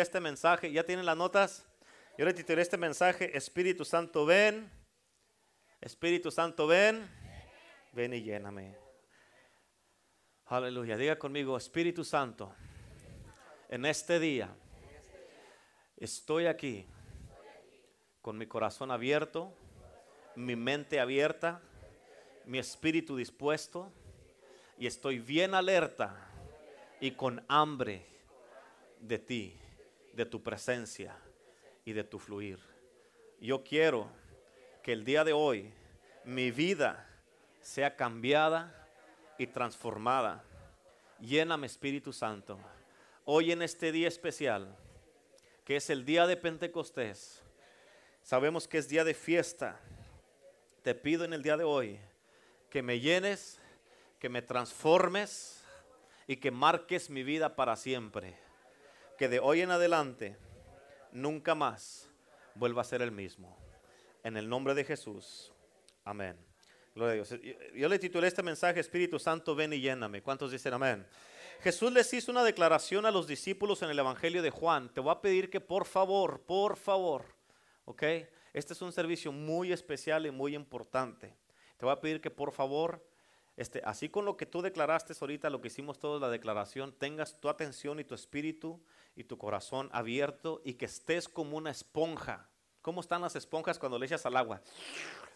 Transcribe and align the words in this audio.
este 0.00 0.20
mensaje, 0.20 0.70
¿ya 0.70 0.84
tienen 0.84 1.04
las 1.04 1.16
notas? 1.16 1.66
Yo 2.16 2.24
le 2.24 2.32
titulé 2.32 2.62
este 2.62 2.76
mensaje, 2.76 3.36
Espíritu 3.36 3.84
Santo, 3.84 4.24
ven. 4.24 4.70
Espíritu 5.80 6.30
Santo, 6.30 6.68
ven. 6.68 7.10
Ven 7.90 8.14
y 8.14 8.22
lléname. 8.22 8.76
Aleluya. 10.46 10.96
Diga 10.96 11.18
conmigo, 11.18 11.56
Espíritu 11.56 12.04
Santo, 12.04 12.54
en 13.68 13.84
este 13.86 14.20
día 14.20 14.54
estoy 15.96 16.46
aquí 16.46 16.86
con 18.22 18.38
mi 18.38 18.46
corazón 18.46 18.92
abierto, 18.92 19.52
mi 20.36 20.54
mente 20.54 21.00
abierta, 21.00 21.60
mi 22.44 22.60
espíritu 22.60 23.16
dispuesto 23.16 23.92
y 24.78 24.86
estoy 24.86 25.18
bien 25.18 25.54
alerta 25.54 26.30
y 27.00 27.10
con 27.10 27.44
hambre 27.48 28.06
de 29.00 29.18
ti, 29.18 29.60
de 30.12 30.26
tu 30.26 30.42
presencia 30.42 31.16
y 31.84 31.92
de 31.92 32.04
tu 32.04 32.18
fluir. 32.18 32.58
Yo 33.40 33.62
quiero 33.62 34.08
que 34.82 34.92
el 34.92 35.04
día 35.04 35.24
de 35.24 35.32
hoy 35.32 35.72
mi 36.24 36.50
vida 36.50 37.06
sea 37.60 37.96
cambiada 37.96 38.88
y 39.38 39.46
transformada. 39.46 40.44
Lléname 41.20 41.66
Espíritu 41.66 42.12
Santo. 42.12 42.58
Hoy 43.24 43.52
en 43.52 43.62
este 43.62 43.92
día 43.92 44.08
especial, 44.08 44.76
que 45.64 45.76
es 45.76 45.90
el 45.90 46.04
día 46.04 46.26
de 46.26 46.36
Pentecostés, 46.36 47.42
sabemos 48.22 48.66
que 48.66 48.78
es 48.78 48.88
día 48.88 49.04
de 49.04 49.14
fiesta. 49.14 49.80
Te 50.82 50.94
pido 50.94 51.24
en 51.24 51.32
el 51.32 51.42
día 51.42 51.56
de 51.56 51.64
hoy 51.64 51.98
que 52.70 52.82
me 52.82 53.00
llenes, 53.00 53.60
que 54.18 54.28
me 54.28 54.42
transformes 54.42 55.62
y 56.26 56.36
que 56.36 56.50
marques 56.50 57.10
mi 57.10 57.22
vida 57.22 57.56
para 57.56 57.76
siempre. 57.76 58.47
Que 59.18 59.28
de 59.28 59.40
hoy 59.40 59.62
en 59.62 59.72
adelante 59.72 60.36
nunca 61.10 61.56
más 61.56 62.08
vuelva 62.54 62.82
a 62.82 62.84
ser 62.84 63.02
el 63.02 63.10
mismo. 63.10 63.58
En 64.22 64.36
el 64.36 64.48
nombre 64.48 64.74
de 64.74 64.84
Jesús. 64.84 65.52
Amén. 66.04 66.36
Gloria 66.94 67.12
a 67.12 67.14
Dios. 67.14 67.34
Yo 67.74 67.88
le 67.88 67.98
titulé 67.98 68.28
este 68.28 68.44
mensaje, 68.44 68.78
Espíritu 68.78 69.18
Santo, 69.18 69.56
ven 69.56 69.72
y 69.72 69.80
lléname. 69.80 70.22
¿Cuántos 70.22 70.52
dicen 70.52 70.72
amén? 70.72 71.04
Jesús 71.60 71.92
les 71.92 72.14
hizo 72.14 72.30
una 72.30 72.44
declaración 72.44 73.06
a 73.06 73.10
los 73.10 73.26
discípulos 73.26 73.82
en 73.82 73.90
el 73.90 73.98
Evangelio 73.98 74.40
de 74.40 74.50
Juan. 74.50 74.88
Te 74.94 75.00
voy 75.00 75.10
a 75.10 75.20
pedir 75.20 75.50
que 75.50 75.60
por 75.60 75.84
favor, 75.84 76.40
por 76.42 76.76
favor, 76.76 77.24
¿ok? 77.86 78.02
Este 78.52 78.72
es 78.72 78.82
un 78.82 78.92
servicio 78.92 79.32
muy 79.32 79.72
especial 79.72 80.26
y 80.26 80.30
muy 80.30 80.54
importante. 80.54 81.34
Te 81.76 81.84
voy 81.84 81.92
a 81.92 82.00
pedir 82.00 82.20
que 82.20 82.30
por 82.30 82.52
favor, 82.52 83.04
este, 83.56 83.82
así 83.84 84.08
con 84.08 84.24
lo 84.24 84.36
que 84.36 84.46
tú 84.46 84.62
declaraste 84.62 85.12
ahorita, 85.20 85.50
lo 85.50 85.60
que 85.60 85.66
hicimos 85.66 85.98
todos, 85.98 86.20
la 86.20 86.30
declaración, 86.30 86.92
tengas 86.92 87.40
tu 87.40 87.48
atención 87.48 87.98
y 87.98 88.04
tu 88.04 88.14
espíritu 88.14 88.80
y 89.18 89.24
tu 89.24 89.36
corazón 89.36 89.90
abierto 89.92 90.62
y 90.64 90.74
que 90.74 90.84
estés 90.84 91.28
como 91.28 91.56
una 91.56 91.72
esponja. 91.72 92.48
¿Cómo 92.82 93.00
están 93.00 93.20
las 93.20 93.34
esponjas 93.34 93.76
cuando 93.76 93.98
le 93.98 94.06
echas 94.06 94.24
al 94.26 94.36
agua? 94.36 94.62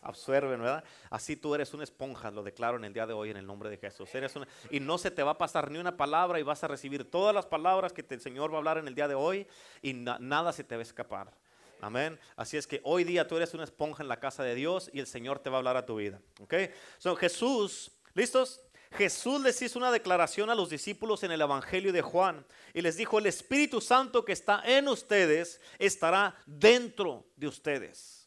Absorben, 0.00 0.60
¿verdad? 0.60 0.84
Así 1.10 1.34
tú 1.34 1.52
eres 1.52 1.74
una 1.74 1.82
esponja, 1.82 2.30
lo 2.30 2.44
declaro 2.44 2.76
en 2.76 2.84
el 2.84 2.92
día 2.92 3.08
de 3.08 3.12
hoy 3.12 3.30
en 3.30 3.36
el 3.36 3.44
nombre 3.44 3.68
de 3.70 3.76
Jesús. 3.76 4.14
Eres 4.14 4.36
una, 4.36 4.46
y 4.70 4.78
no 4.78 4.98
se 4.98 5.10
te 5.10 5.24
va 5.24 5.32
a 5.32 5.38
pasar 5.38 5.68
ni 5.68 5.80
una 5.80 5.96
palabra 5.96 6.38
y 6.38 6.44
vas 6.44 6.62
a 6.62 6.68
recibir 6.68 7.10
todas 7.10 7.34
las 7.34 7.44
palabras 7.44 7.92
que 7.92 8.06
el 8.08 8.20
Señor 8.20 8.52
va 8.52 8.54
a 8.54 8.58
hablar 8.58 8.78
en 8.78 8.86
el 8.86 8.94
día 8.94 9.08
de 9.08 9.14
hoy 9.14 9.48
y 9.82 9.94
nada 9.94 10.52
se 10.52 10.62
te 10.62 10.76
va 10.76 10.80
a 10.80 10.82
escapar. 10.82 11.32
Amén. 11.80 12.20
Así 12.36 12.56
es 12.56 12.68
que 12.68 12.80
hoy 12.84 13.02
día 13.02 13.26
tú 13.26 13.36
eres 13.36 13.52
una 13.52 13.64
esponja 13.64 14.04
en 14.04 14.08
la 14.08 14.20
casa 14.20 14.44
de 14.44 14.54
Dios 14.54 14.88
y 14.92 15.00
el 15.00 15.08
Señor 15.08 15.40
te 15.40 15.50
va 15.50 15.56
a 15.56 15.58
hablar 15.58 15.76
a 15.76 15.84
tu 15.84 15.96
vida. 15.96 16.20
¿Ok? 16.40 16.54
So, 16.98 17.16
Jesús, 17.16 17.90
¿listos? 18.14 18.62
Jesús 18.92 19.40
les 19.40 19.60
hizo 19.62 19.78
una 19.78 19.90
declaración 19.90 20.50
a 20.50 20.54
los 20.54 20.70
discípulos 20.70 21.22
en 21.22 21.32
el 21.32 21.40
Evangelio 21.40 21.92
de 21.92 22.02
Juan 22.02 22.44
y 22.74 22.82
les 22.82 22.96
dijo, 22.96 23.18
el 23.18 23.26
Espíritu 23.26 23.80
Santo 23.80 24.24
que 24.24 24.32
está 24.32 24.62
en 24.64 24.88
ustedes 24.88 25.60
estará 25.78 26.36
dentro 26.46 27.26
de 27.36 27.48
ustedes. 27.48 28.22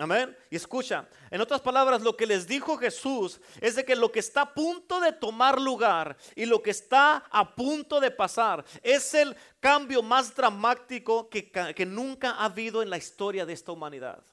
Amén. 0.00 0.34
Y 0.48 0.56
escucha, 0.56 1.06
en 1.30 1.42
otras 1.42 1.60
palabras, 1.60 2.00
lo 2.00 2.16
que 2.16 2.24
les 2.24 2.48
dijo 2.48 2.78
Jesús 2.78 3.38
es 3.60 3.74
de 3.74 3.84
que 3.84 3.94
lo 3.94 4.10
que 4.10 4.20
está 4.20 4.42
a 4.42 4.54
punto 4.54 4.98
de 4.98 5.12
tomar 5.12 5.60
lugar 5.60 6.16
y 6.34 6.46
lo 6.46 6.62
que 6.62 6.70
está 6.70 7.24
a 7.30 7.54
punto 7.54 8.00
de 8.00 8.10
pasar 8.10 8.64
es 8.82 9.12
el 9.12 9.36
cambio 9.60 10.02
más 10.02 10.34
dramático 10.34 11.28
que, 11.28 11.50
que 11.50 11.84
nunca 11.84 12.30
ha 12.30 12.46
habido 12.46 12.82
en 12.82 12.88
la 12.88 12.96
historia 12.96 13.44
de 13.44 13.52
esta 13.52 13.72
humanidad. 13.72 14.24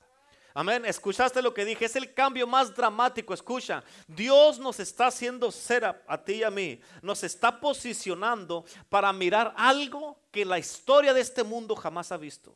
Amén. 0.57 0.85
Escuchaste 0.85 1.39
lo 1.39 1.53
que 1.53 1.63
dije. 1.63 1.85
Es 1.85 1.95
el 1.95 2.15
cambio 2.15 2.47
más 2.47 2.75
dramático. 2.75 3.31
Escucha. 3.31 3.83
Dios 4.07 4.57
nos 4.57 4.79
está 4.79 5.05
haciendo 5.05 5.51
ser 5.51 5.85
a, 5.85 6.01
a, 6.07 6.17
ti 6.17 6.37
y 6.37 6.43
a 6.43 6.49
mí. 6.49 6.81
Nos 7.03 7.23
está 7.23 7.59
posicionando 7.59 8.65
para 8.89 9.13
mirar 9.13 9.53
algo 9.55 10.19
que 10.31 10.43
la 10.43 10.57
historia 10.57 11.13
de 11.13 11.21
este 11.21 11.43
mundo 11.43 11.75
jamás 11.75 12.11
ha 12.11 12.17
visto. 12.17 12.55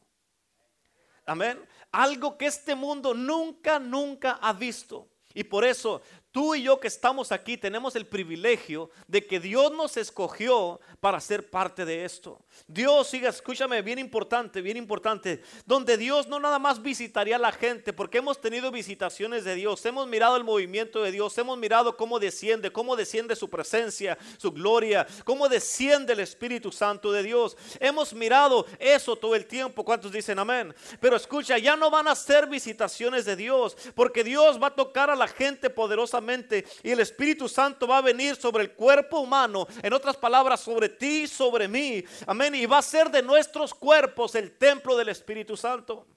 Amén. 1.27 1.63
Algo 1.91 2.39
que 2.39 2.47
este 2.47 2.73
mundo 2.73 3.13
nunca, 3.13 3.77
nunca 3.77 4.39
ha 4.41 4.51
visto. 4.51 5.07
Y 5.35 5.43
por 5.43 5.63
eso 5.63 6.01
Tú 6.31 6.55
y 6.55 6.63
yo 6.63 6.79
que 6.79 6.87
estamos 6.87 7.33
aquí 7.33 7.57
tenemos 7.57 7.93
el 7.97 8.05
privilegio 8.05 8.89
de 9.05 9.27
que 9.27 9.41
Dios 9.41 9.69
nos 9.73 9.97
escogió 9.97 10.79
para 11.01 11.19
ser 11.19 11.49
parte 11.49 11.83
de 11.83 12.05
esto. 12.05 12.39
Dios, 12.67 13.07
siga, 13.07 13.29
escúchame, 13.29 13.81
bien 13.81 13.99
importante, 13.99 14.61
bien 14.61 14.77
importante, 14.77 15.41
donde 15.65 15.97
Dios 15.97 16.27
no 16.27 16.39
nada 16.39 16.57
más 16.57 16.81
visitaría 16.81 17.35
a 17.35 17.39
la 17.39 17.51
gente, 17.51 17.91
porque 17.91 18.19
hemos 18.19 18.39
tenido 18.39 18.71
visitaciones 18.71 19.43
de 19.43 19.55
Dios, 19.55 19.85
hemos 19.85 20.07
mirado 20.07 20.37
el 20.37 20.45
movimiento 20.45 21.01
de 21.03 21.11
Dios, 21.11 21.37
hemos 21.37 21.57
mirado 21.57 21.97
cómo 21.97 22.17
desciende, 22.17 22.71
cómo 22.71 22.95
desciende 22.95 23.35
su 23.35 23.49
presencia, 23.49 24.17
su 24.37 24.53
gloria, 24.53 25.05
cómo 25.25 25.49
desciende 25.49 26.13
el 26.13 26.21
Espíritu 26.21 26.71
Santo 26.71 27.11
de 27.11 27.23
Dios. 27.23 27.57
Hemos 27.77 28.13
mirado 28.13 28.65
eso 28.79 29.17
todo 29.17 29.35
el 29.35 29.45
tiempo, 29.45 29.83
¿cuántos 29.83 30.13
dicen 30.13 30.39
amén? 30.39 30.73
Pero 31.01 31.17
escucha, 31.17 31.57
ya 31.57 31.75
no 31.75 31.89
van 31.89 32.07
a 32.07 32.15
ser 32.15 32.47
visitaciones 32.47 33.25
de 33.25 33.35
Dios, 33.35 33.75
porque 33.95 34.23
Dios 34.23 34.61
va 34.61 34.67
a 34.67 34.75
tocar 34.75 35.09
a 35.09 35.15
la 35.15 35.27
gente 35.27 35.69
poderosa 35.69 36.20
y 36.83 36.91
el 36.91 36.99
Espíritu 36.99 37.49
Santo 37.49 37.87
va 37.87 37.97
a 37.97 38.01
venir 38.01 38.35
sobre 38.35 38.63
el 38.63 38.73
cuerpo 38.73 39.19
humano, 39.19 39.67
en 39.81 39.93
otras 39.93 40.17
palabras, 40.17 40.59
sobre 40.59 40.89
ti, 40.89 41.27
sobre 41.27 41.67
mí, 41.67 42.03
amén, 42.27 42.55
y 42.55 42.65
va 42.65 42.77
a 42.77 42.81
ser 42.81 43.09
de 43.09 43.21
nuestros 43.21 43.73
cuerpos 43.73 44.35
el 44.35 44.57
templo 44.57 44.95
del 44.95 45.09
Espíritu 45.09 45.57
Santo. 45.57 46.07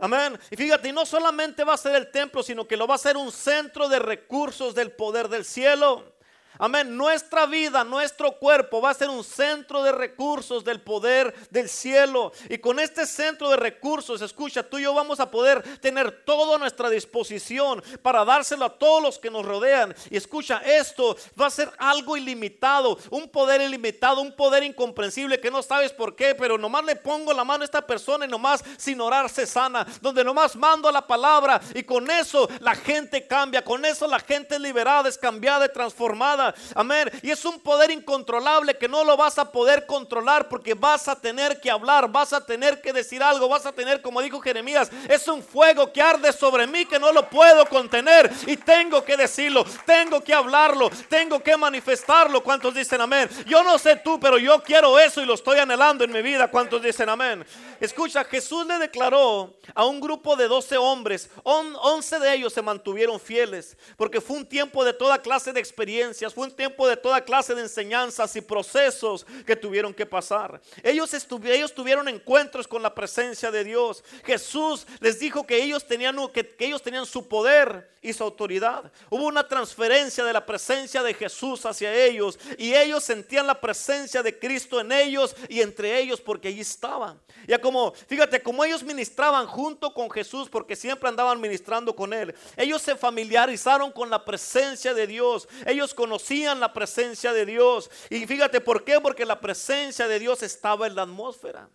Amén. 0.00 0.38
Y 0.50 0.56
fíjate, 0.56 0.92
no 0.92 1.04
solamente 1.04 1.64
va 1.64 1.74
a 1.74 1.78
ser 1.78 1.96
el 1.96 2.10
templo, 2.10 2.42
sino 2.42 2.68
que 2.68 2.76
lo 2.76 2.86
va 2.86 2.94
a 2.94 2.98
ser 2.98 3.16
un 3.16 3.32
centro 3.32 3.88
de 3.88 3.98
recursos 3.98 4.74
del 4.74 4.92
poder 4.92 5.28
del 5.28 5.44
cielo. 5.44 6.17
Amén. 6.60 6.96
Nuestra 6.96 7.46
vida, 7.46 7.84
nuestro 7.84 8.32
cuerpo 8.32 8.80
va 8.80 8.90
a 8.90 8.94
ser 8.94 9.08
un 9.08 9.22
centro 9.22 9.82
de 9.84 9.92
recursos 9.92 10.64
del 10.64 10.80
poder 10.80 11.32
del 11.50 11.68
cielo. 11.68 12.32
Y 12.48 12.58
con 12.58 12.80
este 12.80 13.06
centro 13.06 13.50
de 13.50 13.56
recursos, 13.56 14.20
escucha, 14.22 14.64
tú 14.64 14.78
y 14.78 14.82
yo 14.82 14.92
vamos 14.92 15.20
a 15.20 15.30
poder 15.30 15.62
tener 15.78 16.24
todo 16.24 16.56
a 16.56 16.58
nuestra 16.58 16.90
disposición 16.90 17.80
para 18.02 18.24
dárselo 18.24 18.64
a 18.64 18.76
todos 18.76 19.00
los 19.00 19.18
que 19.20 19.30
nos 19.30 19.46
rodean. 19.46 19.94
Y 20.10 20.16
escucha, 20.16 20.58
esto 20.64 21.16
va 21.40 21.46
a 21.46 21.50
ser 21.50 21.70
algo 21.78 22.16
ilimitado, 22.16 22.98
un 23.10 23.28
poder 23.28 23.60
ilimitado, 23.60 24.20
un 24.20 24.34
poder 24.34 24.64
incomprensible 24.64 25.38
que 25.40 25.52
no 25.52 25.62
sabes 25.62 25.92
por 25.92 26.16
qué, 26.16 26.34
pero 26.34 26.58
nomás 26.58 26.84
le 26.84 26.96
pongo 26.96 27.32
la 27.32 27.44
mano 27.44 27.62
a 27.62 27.66
esta 27.66 27.86
persona 27.86 28.24
y 28.24 28.28
nomás 28.28 28.64
sin 28.76 29.00
orar 29.00 29.30
se 29.30 29.46
sana. 29.46 29.86
Donde 30.00 30.24
nomás 30.24 30.56
mando 30.56 30.90
la 30.90 31.06
palabra 31.06 31.60
y 31.72 31.84
con 31.84 32.10
eso 32.10 32.48
la 32.58 32.74
gente 32.74 33.28
cambia, 33.28 33.62
con 33.62 33.84
eso 33.84 34.08
la 34.08 34.18
gente 34.18 34.56
es 34.56 34.60
liberada, 34.60 35.08
es 35.08 35.16
cambiada, 35.16 35.66
es 35.66 35.72
transformada. 35.72 36.47
Amén. 36.74 37.10
Y 37.22 37.30
es 37.30 37.44
un 37.44 37.60
poder 37.60 37.90
incontrolable 37.90 38.76
que 38.76 38.88
no 38.88 39.04
lo 39.04 39.16
vas 39.16 39.38
a 39.38 39.50
poder 39.50 39.86
controlar 39.86 40.48
porque 40.48 40.74
vas 40.74 41.08
a 41.08 41.16
tener 41.16 41.60
que 41.60 41.70
hablar, 41.70 42.08
vas 42.10 42.32
a 42.32 42.44
tener 42.44 42.80
que 42.80 42.92
decir 42.92 43.22
algo, 43.22 43.48
vas 43.48 43.66
a 43.66 43.72
tener, 43.72 44.00
como 44.02 44.20
dijo 44.20 44.40
Jeremías, 44.40 44.90
es 45.08 45.26
un 45.28 45.42
fuego 45.42 45.92
que 45.92 46.02
arde 46.02 46.32
sobre 46.32 46.66
mí 46.66 46.84
que 46.86 46.98
no 46.98 47.12
lo 47.12 47.28
puedo 47.28 47.66
contener 47.66 48.30
y 48.46 48.56
tengo 48.56 49.04
que 49.04 49.16
decirlo, 49.16 49.64
tengo 49.84 50.22
que 50.22 50.34
hablarlo, 50.34 50.90
tengo 51.08 51.40
que 51.40 51.56
manifestarlo. 51.56 52.42
¿Cuántos 52.42 52.74
dicen 52.74 53.00
amén? 53.00 53.28
Yo 53.46 53.62
no 53.62 53.78
sé 53.78 53.96
tú, 53.96 54.18
pero 54.20 54.38
yo 54.38 54.62
quiero 54.62 54.98
eso 54.98 55.20
y 55.20 55.26
lo 55.26 55.34
estoy 55.34 55.58
anhelando 55.58 56.04
en 56.04 56.12
mi 56.12 56.22
vida. 56.22 56.50
¿Cuántos 56.50 56.82
dicen 56.82 57.08
amén? 57.08 57.44
Escucha, 57.80 58.24
Jesús 58.24 58.66
le 58.66 58.78
declaró 58.78 59.54
a 59.74 59.84
un 59.84 60.00
grupo 60.00 60.36
de 60.36 60.48
12 60.48 60.76
hombres, 60.76 61.30
11 61.44 62.18
de 62.18 62.34
ellos 62.34 62.52
se 62.52 62.62
mantuvieron 62.62 63.20
fieles 63.20 63.76
porque 63.96 64.20
fue 64.20 64.36
un 64.36 64.46
tiempo 64.46 64.84
de 64.84 64.92
toda 64.92 65.18
clase 65.18 65.52
de 65.52 65.60
experiencias 65.60 66.34
un 66.42 66.50
tiempo 66.50 66.86
de 66.88 66.96
toda 66.96 67.24
clase 67.24 67.54
de 67.54 67.62
enseñanzas 67.62 68.34
y 68.36 68.40
procesos 68.40 69.26
que 69.46 69.56
tuvieron 69.56 69.92
que 69.94 70.06
pasar. 70.06 70.60
Ellos, 70.82 71.12
ellos 71.44 71.74
tuvieron 71.74 72.08
encuentros 72.08 72.66
con 72.66 72.82
la 72.82 72.94
presencia 72.94 73.50
de 73.50 73.64
Dios. 73.64 74.04
Jesús 74.24 74.86
les 75.00 75.18
dijo 75.18 75.46
que 75.46 75.62
ellos, 75.62 75.86
tenían, 75.86 76.16
que, 76.32 76.46
que 76.46 76.66
ellos 76.66 76.82
tenían 76.82 77.06
su 77.06 77.26
poder 77.26 77.90
y 78.00 78.12
su 78.12 78.22
autoridad. 78.22 78.90
Hubo 79.10 79.26
una 79.26 79.46
transferencia 79.46 80.24
de 80.24 80.32
la 80.32 80.44
presencia 80.44 81.02
de 81.02 81.14
Jesús 81.14 81.66
hacia 81.66 81.92
ellos 81.94 82.38
y 82.56 82.74
ellos 82.74 83.04
sentían 83.04 83.46
la 83.46 83.60
presencia 83.60 84.22
de 84.22 84.38
Cristo 84.38 84.80
en 84.80 84.92
ellos 84.92 85.34
y 85.48 85.60
entre 85.60 85.98
ellos 85.98 86.20
porque 86.20 86.48
allí 86.48 86.60
estaban. 86.60 87.20
Ya 87.46 87.60
como, 87.60 87.92
fíjate, 87.92 88.42
como 88.42 88.64
ellos 88.64 88.82
ministraban 88.82 89.46
junto 89.46 89.92
con 89.92 90.10
Jesús 90.10 90.48
porque 90.48 90.76
siempre 90.76 91.08
andaban 91.08 91.40
ministrando 91.40 91.94
con 91.96 92.12
él. 92.12 92.34
Ellos 92.56 92.82
se 92.82 92.96
familiarizaron 92.96 93.90
con 93.90 94.10
la 94.10 94.24
presencia 94.24 94.94
de 94.94 95.06
Dios. 95.06 95.48
Ellos 95.66 95.94
conocían 95.94 96.27
conocían 96.28 96.60
la 96.60 96.72
presencia 96.72 97.32
de 97.32 97.46
Dios. 97.46 97.90
Y 98.10 98.26
fíjate 98.26 98.60
por 98.60 98.84
qué, 98.84 99.00
porque 99.00 99.24
la 99.24 99.40
presencia 99.40 100.06
de 100.06 100.18
Dios 100.18 100.42
estaba 100.42 100.86
en 100.86 100.94
la 100.94 101.02
atmósfera. 101.02 101.68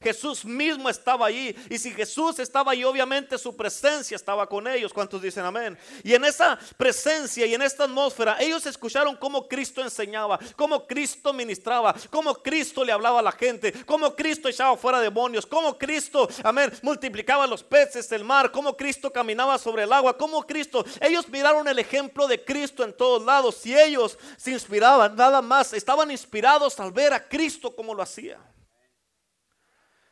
Jesús 0.00 0.44
mismo 0.44 0.88
estaba 0.88 1.26
allí. 1.26 1.54
Y 1.70 1.78
si 1.78 1.90
Jesús 1.90 2.38
estaba 2.38 2.72
allí, 2.72 2.84
obviamente 2.84 3.38
su 3.38 3.56
presencia 3.56 4.16
estaba 4.16 4.48
con 4.48 4.66
ellos. 4.66 4.92
¿Cuántos 4.92 5.22
dicen 5.22 5.44
amén? 5.44 5.78
Y 6.02 6.14
en 6.14 6.24
esa 6.24 6.58
presencia 6.76 7.46
y 7.46 7.54
en 7.54 7.62
esta 7.62 7.84
atmósfera, 7.84 8.36
ellos 8.40 8.66
escucharon 8.66 9.16
cómo 9.16 9.48
Cristo 9.48 9.82
enseñaba, 9.82 10.38
cómo 10.56 10.86
Cristo 10.86 11.32
ministraba, 11.32 11.94
cómo 12.10 12.34
Cristo 12.34 12.84
le 12.84 12.92
hablaba 12.92 13.20
a 13.20 13.22
la 13.22 13.32
gente, 13.32 13.72
cómo 13.84 14.14
Cristo 14.14 14.48
echaba 14.48 14.76
fuera 14.76 15.00
demonios, 15.00 15.46
cómo 15.46 15.76
Cristo, 15.76 16.28
amén, 16.42 16.72
multiplicaba 16.82 17.46
los 17.46 17.62
peces 17.62 18.08
del 18.08 18.24
mar, 18.24 18.50
cómo 18.50 18.76
Cristo 18.76 19.12
caminaba 19.12 19.58
sobre 19.58 19.84
el 19.84 19.92
agua, 19.92 20.16
cómo 20.16 20.46
Cristo. 20.46 20.84
Ellos 21.00 21.28
miraron 21.28 21.66
el 21.68 21.78
ejemplo 21.78 22.26
de 22.26 22.44
Cristo 22.44 22.84
en 22.84 22.96
todos 22.96 23.24
lados. 23.24 23.64
Y 23.66 23.76
ellos 23.76 24.18
se 24.36 24.52
inspiraban, 24.52 25.16
nada 25.16 25.42
más, 25.42 25.72
estaban 25.72 26.10
inspirados 26.10 26.78
al 26.80 26.92
ver 26.92 27.12
a 27.12 27.28
Cristo 27.28 27.74
como 27.74 27.94
lo 27.94 28.02
hacía. 28.02 28.38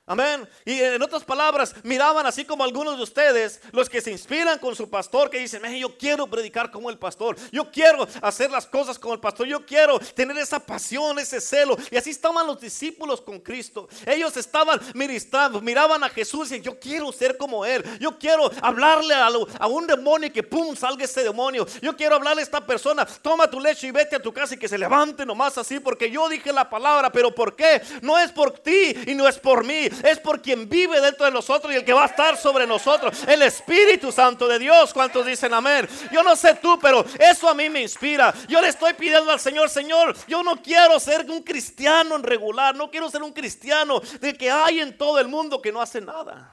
Amén. 0.06 0.46
Y 0.66 0.82
en 0.82 1.02
otras 1.02 1.24
palabras, 1.24 1.74
miraban 1.82 2.26
así 2.26 2.44
como 2.44 2.62
algunos 2.62 2.98
de 2.98 3.02
ustedes, 3.02 3.62
los 3.72 3.88
que 3.88 4.02
se 4.02 4.10
inspiran 4.10 4.58
con 4.58 4.76
su 4.76 4.90
pastor, 4.90 5.30
que 5.30 5.38
dicen, 5.38 5.62
yo 5.78 5.96
quiero 5.96 6.26
predicar 6.26 6.70
como 6.70 6.90
el 6.90 6.98
pastor, 6.98 7.36
yo 7.50 7.70
quiero 7.70 8.06
hacer 8.20 8.50
las 8.50 8.66
cosas 8.66 8.98
como 8.98 9.14
el 9.14 9.20
pastor, 9.20 9.46
yo 9.46 9.64
quiero 9.64 9.98
tener 9.98 10.36
esa 10.36 10.60
pasión, 10.60 11.18
ese 11.18 11.40
celo. 11.40 11.78
Y 11.90 11.96
así 11.96 12.10
estaban 12.10 12.46
los 12.46 12.60
discípulos 12.60 13.22
con 13.22 13.40
Cristo. 13.40 13.88
Ellos 14.04 14.36
estaban 14.36 14.78
ministrando, 14.92 15.62
miraban 15.62 16.04
a 16.04 16.10
Jesús 16.10 16.52
y 16.52 16.60
yo 16.60 16.78
quiero 16.78 17.10
ser 17.10 17.38
como 17.38 17.64
Él. 17.64 17.82
Yo 17.98 18.18
quiero 18.18 18.50
hablarle 18.60 19.14
a, 19.14 19.66
un 19.66 19.86
demonio 19.86 20.28
y 20.28 20.32
que 20.32 20.42
pum, 20.42 20.76
salga 20.76 21.04
ese 21.04 21.22
demonio. 21.22 21.66
Yo 21.80 21.96
quiero 21.96 22.16
hablarle 22.16 22.42
a 22.42 22.44
esta 22.44 22.60
persona, 22.60 23.06
toma 23.06 23.48
tu 23.48 23.58
leche 23.58 23.86
y 23.86 23.90
vete 23.90 24.16
a 24.16 24.22
tu 24.22 24.34
casa 24.34 24.54
y 24.54 24.58
que 24.58 24.68
se 24.68 24.76
levante 24.76 25.24
nomás 25.24 25.56
así, 25.56 25.80
porque 25.80 26.10
yo 26.10 26.28
dije 26.28 26.52
la 26.52 26.68
palabra, 26.68 27.10
pero 27.10 27.34
¿por 27.34 27.56
qué? 27.56 27.80
No 28.02 28.18
es 28.18 28.30
por 28.30 28.50
ti 28.58 28.94
y 29.06 29.14
no 29.14 29.26
es 29.26 29.38
por 29.38 29.64
mí 29.64 29.88
es 30.02 30.18
por 30.18 30.40
quien 30.40 30.68
vive 30.68 31.00
dentro 31.00 31.26
de 31.26 31.32
nosotros 31.32 31.72
y 31.72 31.76
el 31.76 31.84
que 31.84 31.92
va 31.92 32.04
a 32.04 32.06
estar 32.06 32.36
sobre 32.36 32.66
nosotros, 32.66 33.16
el 33.26 33.42
Espíritu 33.42 34.10
Santo 34.10 34.48
de 34.48 34.58
Dios. 34.58 34.92
¿Cuántos 34.92 35.26
dicen 35.26 35.52
amén? 35.54 35.88
Yo 36.12 36.22
no 36.22 36.36
sé 36.36 36.54
tú, 36.54 36.78
pero 36.80 37.04
eso 37.18 37.48
a 37.48 37.54
mí 37.54 37.68
me 37.68 37.82
inspira. 37.82 38.34
Yo 38.48 38.60
le 38.60 38.68
estoy 38.68 38.94
pidiendo 38.94 39.30
al 39.30 39.40
Señor, 39.40 39.70
Señor, 39.70 40.14
yo 40.26 40.42
no 40.42 40.62
quiero 40.62 40.98
ser 41.00 41.30
un 41.30 41.42
cristiano 41.42 42.16
en 42.16 42.22
regular, 42.22 42.74
no 42.74 42.90
quiero 42.90 43.10
ser 43.10 43.22
un 43.22 43.32
cristiano 43.32 44.00
de 44.20 44.34
que 44.34 44.50
hay 44.50 44.80
en 44.80 44.96
todo 44.96 45.18
el 45.18 45.28
mundo 45.28 45.60
que 45.60 45.72
no 45.72 45.80
hace 45.80 46.00
nada. 46.00 46.50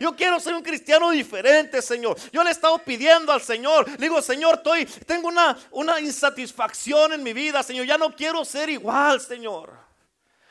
Yo 0.00 0.14
quiero 0.14 0.38
ser 0.38 0.54
un 0.54 0.62
cristiano 0.62 1.10
diferente, 1.10 1.80
Señor. 1.82 2.16
Yo 2.30 2.42
le 2.42 2.50
he 2.50 2.52
estado 2.52 2.78
pidiendo 2.78 3.32
al 3.32 3.40
Señor. 3.40 3.88
Le 3.88 3.96
digo, 3.96 4.20
Señor, 4.20 4.56
estoy, 4.56 4.84
tengo 4.84 5.28
una, 5.28 5.56
una 5.70 6.00
insatisfacción 6.00 7.12
en 7.14 7.22
mi 7.22 7.32
vida, 7.32 7.62
Señor. 7.62 7.86
Ya 7.86 7.98
no 7.98 8.14
quiero 8.14 8.44
ser 8.44 8.68
igual, 8.68 9.20
Señor. 9.20 9.87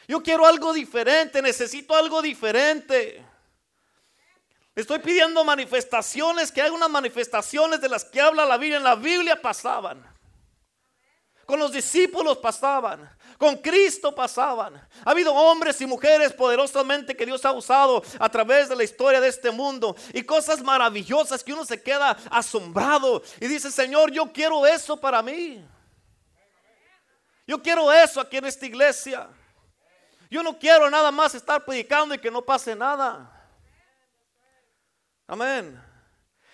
Yo 0.07 0.23
quiero 0.23 0.45
algo 0.45 0.71
diferente, 0.71 1.41
necesito 1.41 1.93
algo 1.93 2.21
diferente. 2.21 3.25
Estoy 4.73 4.99
pidiendo 4.99 5.43
manifestaciones, 5.43 6.51
que 6.51 6.61
hay 6.61 6.69
unas 6.69 6.89
manifestaciones 6.89 7.81
de 7.81 7.89
las 7.89 8.05
que 8.05 8.21
habla 8.21 8.45
la 8.45 8.57
Biblia. 8.57 8.77
En 8.77 8.83
la 8.83 8.95
Biblia 8.95 9.41
pasaban. 9.41 10.05
Con 11.45 11.59
los 11.59 11.71
discípulos 11.71 12.37
pasaban. 12.37 13.09
Con 13.37 13.57
Cristo 13.57 14.13
pasaban. 14.13 14.75
Ha 15.03 15.11
habido 15.11 15.33
hombres 15.33 15.81
y 15.81 15.85
mujeres 15.85 16.31
poderosamente 16.31 17.15
que 17.15 17.25
Dios 17.25 17.43
ha 17.43 17.51
usado 17.51 18.03
a 18.19 18.29
través 18.29 18.69
de 18.69 18.75
la 18.75 18.83
historia 18.83 19.19
de 19.19 19.27
este 19.27 19.51
mundo. 19.51 19.95
Y 20.13 20.23
cosas 20.23 20.61
maravillosas 20.61 21.43
que 21.43 21.53
uno 21.53 21.65
se 21.65 21.81
queda 21.81 22.17
asombrado. 22.29 23.23
Y 23.41 23.47
dice, 23.47 23.71
Señor, 23.71 24.11
yo 24.11 24.31
quiero 24.31 24.65
eso 24.65 24.95
para 24.99 25.21
mí. 25.21 25.65
Yo 27.45 27.61
quiero 27.61 27.91
eso 27.91 28.21
aquí 28.21 28.37
en 28.37 28.45
esta 28.45 28.65
iglesia. 28.65 29.29
Yo 30.29 30.43
no 30.43 30.57
quiero 30.57 30.89
nada 30.89 31.11
más 31.11 31.35
estar 31.35 31.63
predicando 31.63 32.13
y 32.13 32.19
que 32.19 32.31
no 32.31 32.41
pase 32.41 32.75
nada. 32.75 33.33
Amén. 35.27 35.86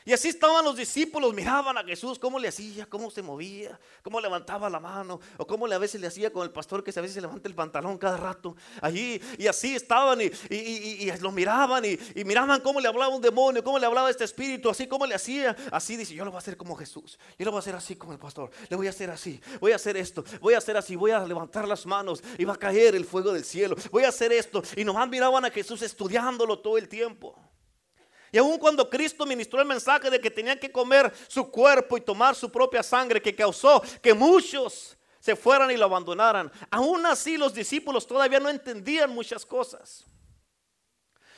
Y 0.06 0.12
así 0.14 0.30
estaban 0.30 0.66
los 0.66 0.76
discípulos, 0.76 1.34
miraban 1.34 1.78
a 1.78 1.84
Jesús, 1.84 2.20
cómo 2.20 2.38
le 2.38 2.50
hacía, 2.50 2.86
cómo 2.86 3.10
se 3.10 3.22
movía, 3.22 3.80
cómo 4.02 4.20
levantaba 4.20 4.70
la 4.70 4.80
mano, 4.80 5.20
o 5.38 5.48
cómo 5.48 5.66
a 5.66 5.78
veces 5.78 6.02
le 6.02 6.08
hacía 6.08 6.32
con 6.32 6.44
el 6.44 6.52
pastor 6.52 6.84
que 6.84 6.92
a 6.92 7.02
veces 7.02 7.16
se 7.16 7.22
levanta 7.22 7.48
el 7.48 7.56
pantalón 7.56 7.98
cada 7.98 8.18
rato. 8.18 8.56
Allí, 8.82 9.22
y 9.38 9.48
así 9.48 9.76
estaban 9.76 10.20
y, 10.22 10.32
y, 10.50 11.12
lo 11.20 11.32
miraban 11.32 11.84
y, 11.86 11.98
miraban 12.24 12.60
cómo 12.62 12.80
le 12.80 12.88
hablaba 12.88 13.16
un 13.16 13.22
demonio, 13.22 13.64
cómo 13.64 13.80
le 13.80 13.86
hablaba 13.86 14.10
este 14.10 14.24
espíritu, 14.24 14.70
así 14.70 14.88
como 14.88 15.06
le 15.06 15.16
hacía. 15.16 15.56
Así 15.72 15.96
dice, 15.96 16.14
yo 16.14 16.26
lo 16.26 16.32
voy 16.32 16.38
a 16.38 16.40
hacer 16.40 16.58
como 16.58 16.76
Jesús, 16.76 17.18
yo 17.38 17.46
lo 17.46 17.52
voy 17.52 17.60
a 17.60 17.62
hacer 17.62 17.76
así 17.76 17.96
como 17.96 18.14
el 18.14 18.20
pastor, 18.20 18.52
le 18.70 18.76
voy 18.76 18.88
a 18.88 18.90
hacer 18.90 19.10
así, 19.10 19.40
voy 19.60 19.72
a 19.72 19.76
hacer 19.76 19.96
esto, 19.96 20.24
voy 20.42 20.54
a 20.54 20.58
hacer 20.58 20.76
así, 20.76 20.96
voy 20.96 21.12
a 21.12 21.26
levantar 21.26 21.68
las 21.68 21.86
manos 21.86 22.22
y 22.38 22.46
va 22.46 22.54
a 22.54 22.58
caer 22.58 22.96
el 22.96 23.06
fuego 23.06 23.32
del 23.32 23.46
cielo, 23.46 23.76
voy 23.92 24.04
a 24.04 24.10
hacer 24.10 24.34
esto. 24.34 24.62
Y 24.76 24.84
nomás 24.84 25.08
miraban 25.08 25.46
a 25.46 25.50
Jesús 25.52 25.82
estudiándolo 25.82 26.60
todo 26.60 26.78
el 26.78 26.88
tiempo. 26.90 27.36
Y 28.34 28.40
aun 28.40 28.58
cuando 28.58 28.90
Cristo 28.90 29.28
ministró 29.28 29.62
el 29.62 29.68
mensaje 29.68 30.10
de 30.10 30.20
que 30.20 30.32
tenían 30.32 30.58
que 30.58 30.72
comer 30.72 31.14
su 31.28 31.52
cuerpo 31.52 31.98
y 31.98 32.02
tomar 32.02 32.34
su 32.34 32.52
propia 32.52 32.82
sangre, 32.82 33.22
que 33.22 33.36
causó 33.36 33.80
que 34.02 34.12
muchos 34.12 34.98
se 35.20 35.36
fueran 35.36 35.70
y 35.70 35.78
lo 35.78 35.86
abandonaran, 35.86 36.52
aún 36.72 37.06
así 37.06 37.38
los 37.38 37.54
discípulos 37.54 38.08
todavía 38.08 38.40
no 38.40 38.50
entendían 38.50 39.12
muchas 39.12 39.46
cosas. 39.46 40.04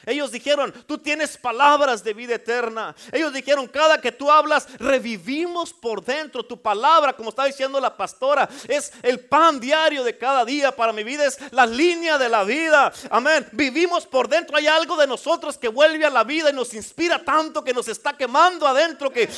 Ellos 0.05 0.31
dijeron, 0.31 0.73
tú 0.85 0.97
tienes 0.97 1.37
palabras 1.37 2.03
de 2.03 2.13
vida 2.13 2.35
eterna. 2.35 2.95
Ellos 3.11 3.33
dijeron, 3.33 3.67
cada 3.67 3.99
que 3.99 4.11
tú 4.11 4.31
hablas, 4.31 4.67
revivimos 4.79 5.73
por 5.73 6.03
dentro. 6.03 6.43
Tu 6.43 6.61
palabra, 6.61 7.13
como 7.13 7.29
está 7.29 7.45
diciendo 7.45 7.79
la 7.79 7.95
pastora, 7.95 8.47
es 8.67 8.91
el 9.01 9.19
pan 9.19 9.59
diario 9.59 10.03
de 10.03 10.17
cada 10.17 10.45
día. 10.45 10.75
Para 10.75 10.93
mi 10.93 11.03
vida 11.03 11.25
es 11.25 11.37
la 11.51 11.65
línea 11.65 12.17
de 12.17 12.29
la 12.29 12.43
vida. 12.43 12.91
Amén. 13.09 13.47
Vivimos 13.51 14.05
por 14.05 14.27
dentro. 14.27 14.57
Hay 14.57 14.67
algo 14.67 14.95
de 14.97 15.07
nosotros 15.07 15.57
que 15.57 15.67
vuelve 15.67 16.05
a 16.05 16.09
la 16.09 16.23
vida 16.23 16.49
y 16.49 16.53
nos 16.53 16.73
inspira 16.73 17.23
tanto 17.23 17.63
que 17.63 17.73
nos 17.73 17.87
está 17.87 18.15
quemando 18.15 18.67
adentro. 18.67 19.09
Que 19.09 19.29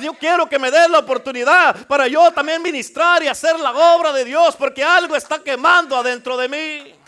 yo 0.00 0.14
quiero 0.14 0.48
que 0.48 0.58
me 0.58 0.70
dé 0.70 0.88
la 0.88 1.00
oportunidad 1.00 1.86
para 1.86 2.08
yo 2.08 2.30
también 2.32 2.62
ministrar 2.62 3.22
y 3.22 3.28
hacer 3.28 3.58
la 3.58 3.72
obra 3.72 4.12
de 4.12 4.24
Dios. 4.24 4.56
Porque 4.56 4.84
algo 4.84 5.16
está 5.16 5.38
quemando 5.40 5.96
adentro 5.96 6.36
de 6.36 6.48
mí. 6.48 7.01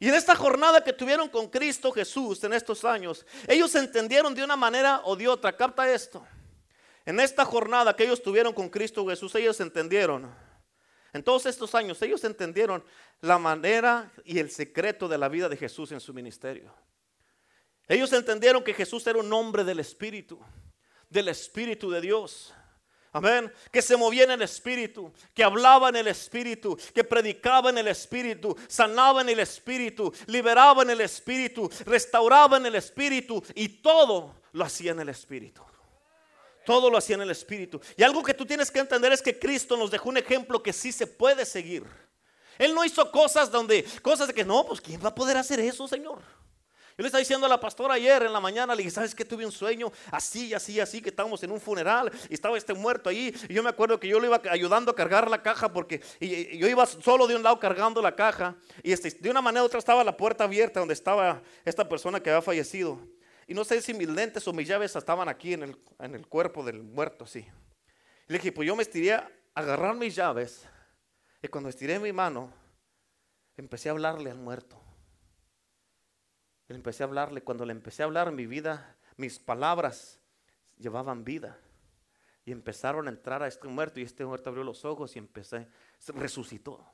Y 0.00 0.08
en 0.08 0.14
esta 0.14 0.34
jornada 0.34 0.82
que 0.82 0.94
tuvieron 0.94 1.28
con 1.28 1.48
Cristo 1.48 1.92
Jesús 1.92 2.42
en 2.42 2.54
estos 2.54 2.86
años, 2.86 3.26
ellos 3.46 3.74
entendieron 3.74 4.34
de 4.34 4.42
una 4.42 4.56
manera 4.56 5.02
o 5.04 5.14
de 5.14 5.28
otra, 5.28 5.54
capta 5.54 5.92
esto. 5.92 6.26
En 7.04 7.20
esta 7.20 7.44
jornada 7.44 7.94
que 7.94 8.04
ellos 8.04 8.22
tuvieron 8.22 8.54
con 8.54 8.70
Cristo 8.70 9.06
Jesús, 9.06 9.34
ellos 9.34 9.60
entendieron, 9.60 10.34
en 11.12 11.22
todos 11.22 11.44
estos 11.44 11.74
años, 11.74 12.00
ellos 12.00 12.24
entendieron 12.24 12.82
la 13.20 13.38
manera 13.38 14.10
y 14.24 14.38
el 14.38 14.50
secreto 14.50 15.06
de 15.06 15.18
la 15.18 15.28
vida 15.28 15.50
de 15.50 15.58
Jesús 15.58 15.92
en 15.92 16.00
su 16.00 16.14
ministerio. 16.14 16.74
Ellos 17.86 18.10
entendieron 18.14 18.64
que 18.64 18.72
Jesús 18.72 19.06
era 19.06 19.18
un 19.18 19.30
hombre 19.34 19.64
del 19.64 19.80
Espíritu, 19.80 20.40
del 21.10 21.28
Espíritu 21.28 21.90
de 21.90 22.00
Dios. 22.00 22.54
Amén. 23.12 23.52
Que 23.72 23.82
se 23.82 23.96
movía 23.96 24.24
en 24.24 24.30
el 24.30 24.42
Espíritu, 24.42 25.12
que 25.34 25.42
hablaba 25.42 25.88
en 25.88 25.96
el 25.96 26.06
Espíritu, 26.06 26.78
que 26.94 27.02
predicaba 27.02 27.70
en 27.70 27.78
el 27.78 27.88
Espíritu, 27.88 28.56
sanaba 28.68 29.22
en 29.22 29.28
el 29.30 29.40
Espíritu, 29.40 30.12
liberaba 30.26 30.82
en 30.82 30.90
el 30.90 31.00
Espíritu, 31.00 31.68
restauraba 31.86 32.56
en 32.58 32.66
el 32.66 32.76
Espíritu 32.76 33.42
y 33.54 33.68
todo 33.68 34.36
lo 34.52 34.64
hacía 34.64 34.92
en 34.92 35.00
el 35.00 35.08
Espíritu. 35.08 35.62
Todo 36.64 36.88
lo 36.88 36.98
hacía 36.98 37.16
en 37.16 37.22
el 37.22 37.30
Espíritu. 37.30 37.80
Y 37.96 38.04
algo 38.04 38.22
que 38.22 38.34
tú 38.34 38.46
tienes 38.46 38.70
que 38.70 38.78
entender 38.78 39.12
es 39.12 39.22
que 39.22 39.36
Cristo 39.36 39.76
nos 39.76 39.90
dejó 39.90 40.08
un 40.08 40.18
ejemplo 40.18 40.62
que 40.62 40.72
sí 40.72 40.92
se 40.92 41.06
puede 41.06 41.44
seguir. 41.44 41.84
Él 42.58 42.74
no 42.74 42.84
hizo 42.84 43.10
cosas 43.10 43.50
donde, 43.50 43.84
cosas 44.02 44.28
de 44.28 44.34
que 44.34 44.44
no, 44.44 44.64
pues 44.66 44.80
¿quién 44.80 45.02
va 45.02 45.08
a 45.08 45.14
poder 45.14 45.36
hacer 45.36 45.58
eso, 45.58 45.88
Señor? 45.88 46.20
Le 47.02 47.06
estaba 47.06 47.20
diciendo 47.20 47.46
a 47.46 47.48
la 47.48 47.58
pastora 47.58 47.94
ayer 47.94 48.24
en 48.24 48.32
la 48.32 48.40
mañana, 48.40 48.74
le 48.74 48.82
dije, 48.82 48.90
¿sabes 48.90 49.14
que 49.14 49.24
Tuve 49.24 49.46
un 49.46 49.52
sueño 49.52 49.90
así, 50.10 50.52
así, 50.52 50.80
así, 50.80 51.00
que 51.00 51.08
estábamos 51.08 51.42
en 51.42 51.50
un 51.50 51.60
funeral 51.60 52.10
y 52.28 52.34
estaba 52.34 52.58
este 52.58 52.74
muerto 52.74 53.08
ahí. 53.08 53.34
Y 53.48 53.54
yo 53.54 53.62
me 53.62 53.70
acuerdo 53.70 53.98
que 53.98 54.08
yo 54.08 54.18
le 54.18 54.26
iba 54.26 54.40
ayudando 54.50 54.90
a 54.90 54.94
cargar 54.94 55.30
la 55.30 55.40
caja 55.40 55.72
porque 55.72 56.02
yo 56.20 56.68
iba 56.68 56.84
solo 56.84 57.26
de 57.26 57.36
un 57.36 57.42
lado 57.42 57.58
cargando 57.58 58.02
la 58.02 58.14
caja 58.14 58.56
y 58.82 58.92
este, 58.92 59.10
de 59.12 59.30
una 59.30 59.40
manera 59.40 59.62
u 59.62 59.66
otra 59.66 59.78
estaba 59.78 60.02
la 60.02 60.16
puerta 60.16 60.44
abierta 60.44 60.80
donde 60.80 60.94
estaba 60.94 61.42
esta 61.64 61.88
persona 61.88 62.20
que 62.20 62.30
había 62.30 62.42
fallecido. 62.42 62.98
Y 63.46 63.54
no 63.54 63.64
sé 63.64 63.80
si 63.80 63.94
mis 63.94 64.08
lentes 64.08 64.46
o 64.48 64.52
mis 64.52 64.68
llaves 64.68 64.94
estaban 64.94 65.28
aquí 65.28 65.54
en 65.54 65.62
el, 65.62 65.76
en 66.00 66.14
el 66.14 66.26
cuerpo 66.26 66.64
del 66.64 66.82
muerto, 66.82 67.24
así. 67.24 67.46
le 68.26 68.38
dije, 68.38 68.52
pues 68.52 68.66
yo 68.66 68.74
me 68.74 68.82
estiré 68.82 69.14
a 69.14 69.30
agarrar 69.54 69.94
mis 69.94 70.14
llaves 70.14 70.66
y 71.40 71.48
cuando 71.48 71.70
estiré 71.70 71.98
mi 71.98 72.12
mano, 72.12 72.52
empecé 73.56 73.88
a 73.88 73.92
hablarle 73.92 74.30
al 74.30 74.38
muerto 74.38 74.79
empecé 76.76 77.02
a 77.02 77.06
hablarle, 77.06 77.42
cuando 77.42 77.64
le 77.64 77.72
empecé 77.72 78.02
a 78.02 78.06
hablar 78.06 78.32
mi 78.32 78.46
vida, 78.46 78.96
mis 79.16 79.38
palabras 79.38 80.20
llevaban 80.78 81.24
vida. 81.24 81.58
Y 82.44 82.52
empezaron 82.52 83.06
a 83.06 83.10
entrar 83.10 83.42
a 83.42 83.48
este 83.48 83.68
muerto 83.68 84.00
y 84.00 84.02
este 84.02 84.24
muerto 84.24 84.50
abrió 84.50 84.64
los 84.64 84.84
ojos 84.84 85.14
y 85.16 85.18
empecé, 85.18 85.68
resucitó. 86.14 86.84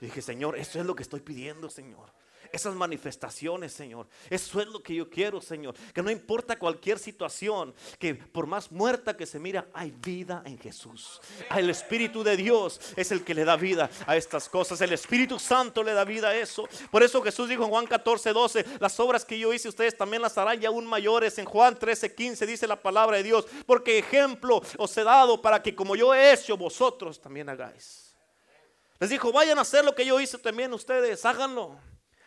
Y 0.00 0.06
dije, 0.06 0.22
Señor, 0.22 0.56
eso 0.56 0.80
es 0.80 0.86
lo 0.86 0.94
que 0.94 1.02
estoy 1.02 1.20
pidiendo, 1.20 1.68
Señor 1.68 2.10
esas 2.52 2.74
manifestaciones, 2.74 3.72
Señor. 3.72 4.06
Eso 4.28 4.60
es 4.60 4.66
lo 4.68 4.82
que 4.82 4.94
yo 4.94 5.08
quiero, 5.08 5.40
Señor. 5.40 5.74
Que 5.94 6.02
no 6.02 6.10
importa 6.10 6.58
cualquier 6.58 6.98
situación, 6.98 7.74
que 7.98 8.14
por 8.14 8.46
más 8.46 8.70
muerta 8.70 9.16
que 9.16 9.26
se 9.26 9.38
mira, 9.38 9.68
hay 9.72 9.90
vida 9.90 10.42
en 10.44 10.58
Jesús. 10.58 11.20
El 11.54 11.70
Espíritu 11.70 12.22
de 12.22 12.36
Dios 12.36 12.80
es 12.96 13.12
el 13.12 13.24
que 13.24 13.34
le 13.34 13.44
da 13.44 13.56
vida 13.56 13.90
a 14.06 14.16
estas 14.16 14.48
cosas. 14.48 14.80
El 14.80 14.92
Espíritu 14.92 15.38
Santo 15.38 15.82
le 15.82 15.92
da 15.92 16.04
vida 16.04 16.28
a 16.28 16.36
eso. 16.36 16.68
Por 16.90 17.02
eso 17.02 17.22
Jesús 17.22 17.48
dijo 17.48 17.64
en 17.64 17.70
Juan 17.70 17.86
14, 17.86 18.32
12, 18.32 18.64
las 18.80 18.98
obras 19.00 19.24
que 19.24 19.38
yo 19.38 19.52
hice 19.52 19.68
ustedes 19.68 19.96
también 19.96 20.22
las 20.22 20.36
harán 20.38 20.62
y 20.62 20.66
aún 20.66 20.86
mayores. 20.86 21.38
En 21.38 21.46
Juan 21.46 21.78
13, 21.78 22.14
15 22.14 22.46
dice 22.46 22.66
la 22.66 22.80
palabra 22.80 23.16
de 23.18 23.22
Dios, 23.22 23.46
porque 23.66 23.98
ejemplo 23.98 24.62
os 24.76 24.96
he 24.96 25.04
dado 25.04 25.40
para 25.40 25.62
que 25.62 25.74
como 25.74 25.96
yo 25.96 26.14
he 26.14 26.32
hecho, 26.32 26.56
vosotros 26.56 27.20
también 27.20 27.48
hagáis. 27.48 28.09
Les 29.00 29.10
dijo, 29.10 29.32
vayan 29.32 29.58
a 29.58 29.62
hacer 29.62 29.84
lo 29.84 29.94
que 29.94 30.06
yo 30.06 30.20
hice 30.20 30.38
también 30.38 30.72
ustedes, 30.72 31.24
háganlo. 31.24 31.80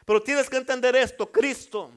Pero 0.06 0.22
tienes 0.22 0.50
que 0.50 0.58
entender 0.58 0.96
esto, 0.96 1.32
Cristo 1.32 1.92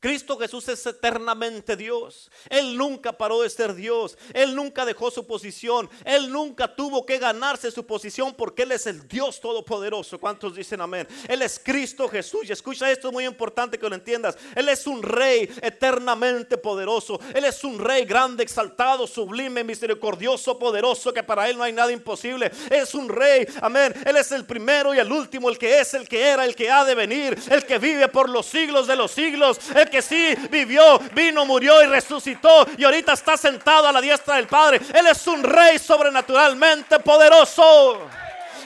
Cristo 0.00 0.38
Jesús 0.38 0.66
es 0.68 0.84
eternamente 0.86 1.76
Dios. 1.76 2.30
Él 2.48 2.74
nunca 2.74 3.12
paró 3.12 3.42
de 3.42 3.50
ser 3.50 3.74
Dios. 3.74 4.16
Él 4.32 4.54
nunca 4.54 4.86
dejó 4.86 5.10
su 5.10 5.26
posición. 5.26 5.90
Él 6.06 6.32
nunca 6.32 6.74
tuvo 6.74 7.04
que 7.04 7.18
ganarse 7.18 7.70
su 7.70 7.84
posición 7.84 8.34
porque 8.34 8.62
Él 8.62 8.72
es 8.72 8.86
el 8.86 9.06
Dios 9.06 9.40
Todopoderoso. 9.40 10.18
¿Cuántos 10.18 10.56
dicen 10.56 10.80
amén? 10.80 11.06
Él 11.28 11.42
es 11.42 11.60
Cristo 11.62 12.08
Jesús. 12.08 12.48
Y 12.48 12.52
escucha 12.52 12.90
esto, 12.90 13.08
es 13.08 13.12
muy 13.12 13.26
importante 13.26 13.78
que 13.78 13.88
lo 13.88 13.94
entiendas. 13.94 14.38
Él 14.54 14.70
es 14.70 14.86
un 14.86 15.02
rey 15.02 15.50
eternamente 15.60 16.56
poderoso. 16.56 17.20
Él 17.34 17.44
es 17.44 17.62
un 17.62 17.78
rey 17.78 18.06
grande, 18.06 18.42
exaltado, 18.42 19.06
sublime, 19.06 19.64
misericordioso, 19.64 20.58
poderoso, 20.58 21.12
que 21.12 21.22
para 21.22 21.50
Él 21.50 21.58
no 21.58 21.64
hay 21.64 21.74
nada 21.74 21.92
imposible. 21.92 22.50
Es 22.70 22.94
un 22.94 23.06
rey, 23.06 23.46
amén. 23.60 23.92
Él 24.06 24.16
es 24.16 24.32
el 24.32 24.46
primero 24.46 24.94
y 24.94 24.98
el 24.98 25.12
último, 25.12 25.50
el 25.50 25.58
que 25.58 25.78
es, 25.78 25.92
el 25.92 26.08
que 26.08 26.22
era, 26.22 26.46
el 26.46 26.54
que 26.54 26.70
ha 26.70 26.86
de 26.86 26.94
venir, 26.94 27.38
el 27.50 27.66
que 27.66 27.78
vive 27.78 28.08
por 28.08 28.30
los 28.30 28.46
siglos 28.46 28.86
de 28.86 28.96
los 28.96 29.10
siglos 29.10 29.58
que 29.90 30.00
sí 30.00 30.34
vivió, 30.50 30.98
vino, 31.12 31.44
murió 31.44 31.82
y 31.82 31.86
resucitó 31.86 32.66
y 32.78 32.84
ahorita 32.84 33.12
está 33.12 33.36
sentado 33.36 33.88
a 33.88 33.92
la 33.92 34.00
diestra 34.00 34.36
del 34.36 34.46
Padre. 34.46 34.80
Él 34.94 35.06
es 35.06 35.26
un 35.26 35.42
rey 35.42 35.78
sobrenaturalmente 35.78 36.98
poderoso. 37.00 38.08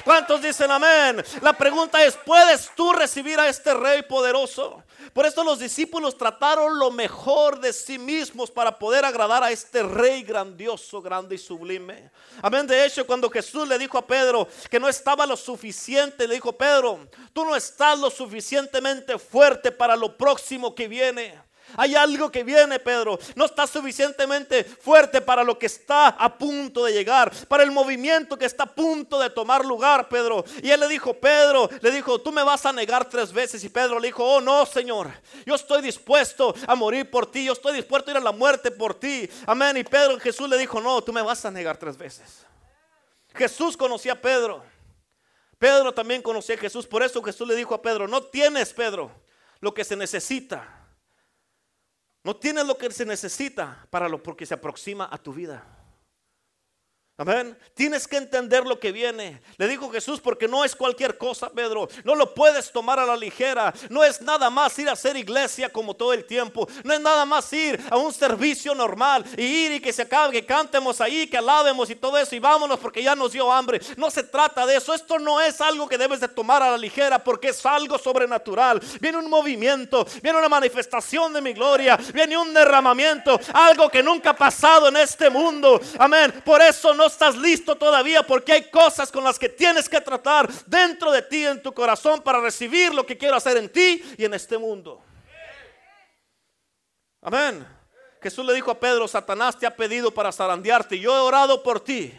¿Cuántos 0.04 0.42
dicen 0.42 0.70
amén? 0.70 1.24
La 1.40 1.54
pregunta 1.54 2.04
es, 2.04 2.16
¿puedes 2.24 2.70
tú 2.76 2.92
recibir 2.92 3.40
a 3.40 3.48
este 3.48 3.72
rey 3.72 4.02
poderoso? 4.02 4.83
Por 5.14 5.26
esto 5.26 5.44
los 5.44 5.60
discípulos 5.60 6.18
trataron 6.18 6.76
lo 6.76 6.90
mejor 6.90 7.60
de 7.60 7.72
sí 7.72 8.00
mismos 8.00 8.50
para 8.50 8.76
poder 8.76 9.04
agradar 9.04 9.44
a 9.44 9.52
este 9.52 9.84
rey 9.84 10.24
grandioso, 10.24 11.00
grande 11.00 11.36
y 11.36 11.38
sublime. 11.38 12.10
Amén. 12.42 12.66
De 12.66 12.84
hecho, 12.84 13.06
cuando 13.06 13.30
Jesús 13.30 13.68
le 13.68 13.78
dijo 13.78 13.96
a 13.96 14.04
Pedro 14.04 14.48
que 14.68 14.80
no 14.80 14.88
estaba 14.88 15.24
lo 15.24 15.36
suficiente, 15.36 16.26
le 16.26 16.34
dijo, 16.34 16.52
Pedro, 16.52 17.06
tú 17.32 17.44
no 17.44 17.54
estás 17.54 17.96
lo 17.96 18.10
suficientemente 18.10 19.16
fuerte 19.16 19.70
para 19.70 19.94
lo 19.94 20.16
próximo 20.16 20.74
que 20.74 20.88
viene. 20.88 21.43
Hay 21.76 21.94
algo 21.94 22.30
que 22.30 22.44
viene, 22.44 22.78
Pedro. 22.78 23.18
No 23.34 23.44
está 23.44 23.66
suficientemente 23.66 24.64
fuerte 24.64 25.20
para 25.20 25.44
lo 25.44 25.58
que 25.58 25.66
está 25.66 26.08
a 26.08 26.36
punto 26.36 26.84
de 26.84 26.92
llegar, 26.92 27.32
para 27.46 27.62
el 27.62 27.70
movimiento 27.70 28.38
que 28.38 28.44
está 28.44 28.64
a 28.64 28.74
punto 28.74 29.18
de 29.18 29.30
tomar 29.30 29.64
lugar, 29.64 30.08
Pedro. 30.08 30.44
Y 30.62 30.70
él 30.70 30.80
le 30.80 30.88
dijo, 30.88 31.14
Pedro, 31.14 31.68
le 31.80 31.90
dijo, 31.90 32.20
tú 32.20 32.32
me 32.32 32.42
vas 32.42 32.64
a 32.66 32.72
negar 32.72 33.08
tres 33.08 33.32
veces. 33.32 33.62
Y 33.64 33.68
Pedro 33.68 33.98
le 33.98 34.08
dijo, 34.08 34.24
oh 34.24 34.40
no, 34.40 34.66
Señor, 34.66 35.10
yo 35.46 35.54
estoy 35.54 35.82
dispuesto 35.82 36.54
a 36.66 36.74
morir 36.74 37.10
por 37.10 37.30
ti, 37.30 37.44
yo 37.44 37.52
estoy 37.52 37.74
dispuesto 37.74 38.10
a 38.10 38.12
ir 38.12 38.16
a 38.18 38.20
la 38.20 38.32
muerte 38.32 38.70
por 38.70 38.94
ti. 38.94 39.28
Amén. 39.46 39.76
Y 39.76 39.84
Pedro, 39.84 40.18
Jesús 40.18 40.48
le 40.48 40.58
dijo, 40.58 40.80
no, 40.80 41.02
tú 41.02 41.12
me 41.12 41.22
vas 41.22 41.44
a 41.44 41.50
negar 41.50 41.76
tres 41.76 41.96
veces. 41.96 42.44
Jesús 43.34 43.76
conocía 43.76 44.12
a 44.12 44.20
Pedro. 44.20 44.62
Pedro 45.58 45.92
también 45.92 46.22
conocía 46.22 46.54
a 46.54 46.58
Jesús. 46.58 46.86
Por 46.86 47.02
eso 47.02 47.22
Jesús 47.22 47.48
le 47.48 47.56
dijo 47.56 47.74
a 47.74 47.82
Pedro, 47.82 48.06
no 48.06 48.22
tienes, 48.22 48.72
Pedro, 48.72 49.10
lo 49.60 49.72
que 49.72 49.84
se 49.84 49.96
necesita 49.96 50.83
no 52.24 52.34
tienes 52.34 52.66
lo 52.66 52.76
que 52.76 52.90
se 52.90 53.04
necesita 53.04 53.86
para 53.90 54.08
lo 54.08 54.22
porque 54.22 54.46
se 54.46 54.54
aproxima 54.54 55.08
a 55.10 55.18
tu 55.18 55.32
vida. 55.32 55.62
Amén. 57.16 57.56
Tienes 57.74 58.08
que 58.08 58.16
entender 58.16 58.66
lo 58.66 58.80
que 58.80 58.90
viene. 58.90 59.40
Le 59.56 59.68
dijo 59.68 59.88
Jesús 59.88 60.20
porque 60.20 60.48
no 60.48 60.64
es 60.64 60.74
cualquier 60.74 61.16
cosa, 61.16 61.48
Pedro. 61.48 61.86
No 62.02 62.16
lo 62.16 62.34
puedes 62.34 62.72
tomar 62.72 62.98
a 62.98 63.06
la 63.06 63.16
ligera. 63.16 63.72
No 63.88 64.02
es 64.02 64.20
nada 64.20 64.50
más 64.50 64.76
ir 64.80 64.88
a 64.88 64.94
hacer 64.94 65.16
iglesia 65.16 65.72
como 65.72 65.94
todo 65.94 66.12
el 66.12 66.24
tiempo. 66.24 66.66
No 66.82 66.92
es 66.92 67.00
nada 67.00 67.24
más 67.24 67.52
ir 67.52 67.80
a 67.88 67.96
un 67.96 68.12
servicio 68.12 68.74
normal 68.74 69.24
y 69.36 69.44
ir 69.44 69.72
y 69.72 69.80
que 69.80 69.92
se 69.92 70.02
acabe, 70.02 70.32
que 70.32 70.44
cantemos 70.44 71.00
ahí, 71.00 71.28
que 71.28 71.38
alabemos 71.38 71.88
y 71.88 71.94
todo 71.94 72.18
eso 72.18 72.34
y 72.34 72.40
vámonos 72.40 72.80
porque 72.80 73.00
ya 73.00 73.14
nos 73.14 73.30
dio 73.30 73.52
hambre. 73.52 73.80
No 73.96 74.10
se 74.10 74.24
trata 74.24 74.66
de 74.66 74.74
eso. 74.74 74.92
Esto 74.92 75.16
no 75.20 75.40
es 75.40 75.60
algo 75.60 75.88
que 75.88 75.96
debes 75.96 76.18
de 76.18 76.26
tomar 76.26 76.64
a 76.64 76.72
la 76.72 76.78
ligera 76.78 77.22
porque 77.22 77.50
es 77.50 77.64
algo 77.64 77.96
sobrenatural. 77.96 78.80
Viene 79.00 79.18
un 79.18 79.30
movimiento, 79.30 80.04
viene 80.20 80.36
una 80.36 80.48
manifestación 80.48 81.32
de 81.32 81.40
mi 81.40 81.52
gloria, 81.52 81.96
viene 82.12 82.36
un 82.36 82.52
derramamiento, 82.52 83.38
algo 83.52 83.88
que 83.88 84.02
nunca 84.02 84.30
ha 84.30 84.36
pasado 84.36 84.88
en 84.88 84.96
este 84.96 85.30
mundo. 85.30 85.80
Amén. 85.96 86.42
Por 86.44 86.60
eso 86.60 86.92
no 86.92 87.03
no 87.04 87.08
estás 87.08 87.36
listo 87.36 87.76
todavía 87.76 88.22
porque 88.22 88.52
hay 88.52 88.70
cosas 88.70 89.12
con 89.12 89.22
las 89.22 89.38
que 89.38 89.50
tienes 89.50 89.90
que 89.90 90.00
tratar 90.00 90.50
dentro 90.64 91.12
de 91.12 91.20
ti, 91.20 91.44
en 91.44 91.62
tu 91.62 91.74
corazón, 91.74 92.22
para 92.22 92.40
recibir 92.40 92.94
lo 92.94 93.04
que 93.04 93.18
quiero 93.18 93.36
hacer 93.36 93.58
en 93.58 93.68
ti 93.68 94.02
y 94.16 94.24
en 94.24 94.32
este 94.32 94.56
mundo. 94.56 95.04
Amén. 97.20 97.66
Jesús 98.22 98.46
le 98.46 98.54
dijo 98.54 98.70
a 98.70 98.80
Pedro, 98.80 99.06
Satanás 99.06 99.58
te 99.58 99.66
ha 99.66 99.76
pedido 99.76 100.14
para 100.14 100.32
zarandearte. 100.32 100.98
Yo 100.98 101.14
he 101.14 101.20
orado 101.20 101.62
por 101.62 101.78
ti. 101.78 102.18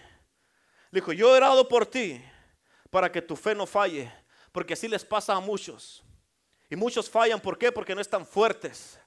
Le 0.92 1.02
dijo, 1.02 1.14
yo 1.14 1.34
he 1.34 1.38
orado 1.38 1.68
por 1.68 1.88
ti 1.88 2.24
para 2.92 3.12
que 3.12 3.24
tu 3.24 3.36
fe 3.36 3.56
no 3.56 3.66
falle. 3.66 4.14
Porque 4.52 4.74
así 4.74 4.88
les 4.88 5.04
pasa 5.04 5.34
a 5.34 5.40
muchos. 5.40 6.04
Y 6.70 6.76
muchos 6.76 7.10
fallan, 7.10 7.42
¿por 7.42 7.58
qué? 7.58 7.72
Porque 7.72 7.96
no 7.96 8.02
están 8.02 8.24
fuertes 8.24 9.00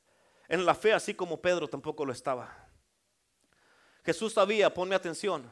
en 0.49 0.67
la 0.67 0.75
fe, 0.75 0.93
así 0.93 1.15
como 1.15 1.41
Pedro 1.41 1.69
tampoco 1.69 2.05
lo 2.05 2.13
estaba. 2.13 2.69
Jesús 4.05 4.33
sabía, 4.33 4.75
ponme 4.75 4.97
atención, 4.97 5.49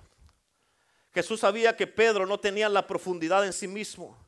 Jesús 1.17 1.41
sabía 1.41 1.75
que 1.75 1.87
Pedro 1.87 2.27
no 2.27 2.39
tenía 2.39 2.69
la 2.69 2.87
profundidad 2.87 3.47
en 3.47 3.55
sí 3.55 3.67
mismo. 3.67 4.19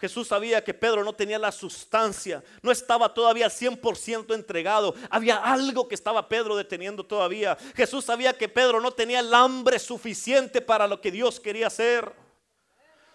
Jesús 0.00 0.28
sabía 0.28 0.64
que 0.64 0.72
Pedro 0.72 1.04
no 1.04 1.12
tenía 1.14 1.38
la 1.38 1.52
sustancia, 1.52 2.42
no 2.62 2.72
estaba 2.72 3.12
todavía 3.12 3.48
100% 3.48 4.34
entregado. 4.34 4.94
Había 5.10 5.36
algo 5.36 5.86
que 5.86 5.94
estaba 5.94 6.30
Pedro 6.30 6.56
deteniendo 6.56 7.04
todavía. 7.04 7.58
Jesús 7.76 8.06
sabía 8.06 8.32
que 8.32 8.48
Pedro 8.48 8.80
no 8.80 8.92
tenía 8.92 9.20
el 9.20 9.34
hambre 9.34 9.78
suficiente 9.78 10.62
para 10.62 10.86
lo 10.86 11.02
que 11.02 11.10
Dios 11.10 11.38
quería 11.38 11.66
hacer. 11.66 12.10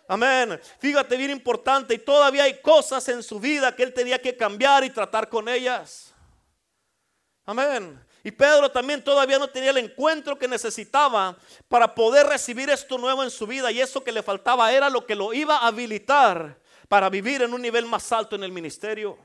Amén. 0.08 0.62
Fíjate 0.78 1.18
bien 1.18 1.32
importante 1.32 1.96
y 1.96 1.98
todavía 1.98 2.44
hay 2.44 2.62
cosas 2.62 3.10
en 3.10 3.24
su 3.24 3.40
vida 3.40 3.76
que 3.76 3.82
él 3.82 3.96
tenía 3.96 4.22
que 4.22 4.38
cambiar 4.38 4.84
y 4.84 4.92
tratar 4.92 5.28
con 5.28 5.50
ellas. 5.50 6.14
Amén. 7.48 8.00
Y 8.28 8.32
Pedro 8.32 8.70
también 8.70 9.02
todavía 9.02 9.40
no 9.40 9.48
tenía 9.48 9.70
el 9.70 9.78
encuentro 9.78 10.38
que 10.38 10.50
necesitaba 10.50 11.38
para 11.70 11.96
poder 11.96 12.28
recibir 12.28 12.70
esto 12.70 12.98
nuevo 12.98 13.24
en 13.24 13.32
su 13.32 13.48
vida. 13.48 13.72
Y 13.72 13.80
eso 13.80 14.04
que 14.04 14.12
le 14.12 14.22
faltaba 14.22 14.70
era 14.74 14.90
lo 14.90 15.06
que 15.06 15.16
lo 15.16 15.34
iba 15.34 15.56
a 15.56 15.68
habilitar 15.68 16.60
para 16.90 17.10
vivir 17.10 17.42
en 17.44 17.54
un 17.54 17.62
nivel 17.62 17.86
más 17.86 18.12
alto 18.12 18.36
en 18.36 18.44
el 18.44 18.52
ministerio. 18.52 19.18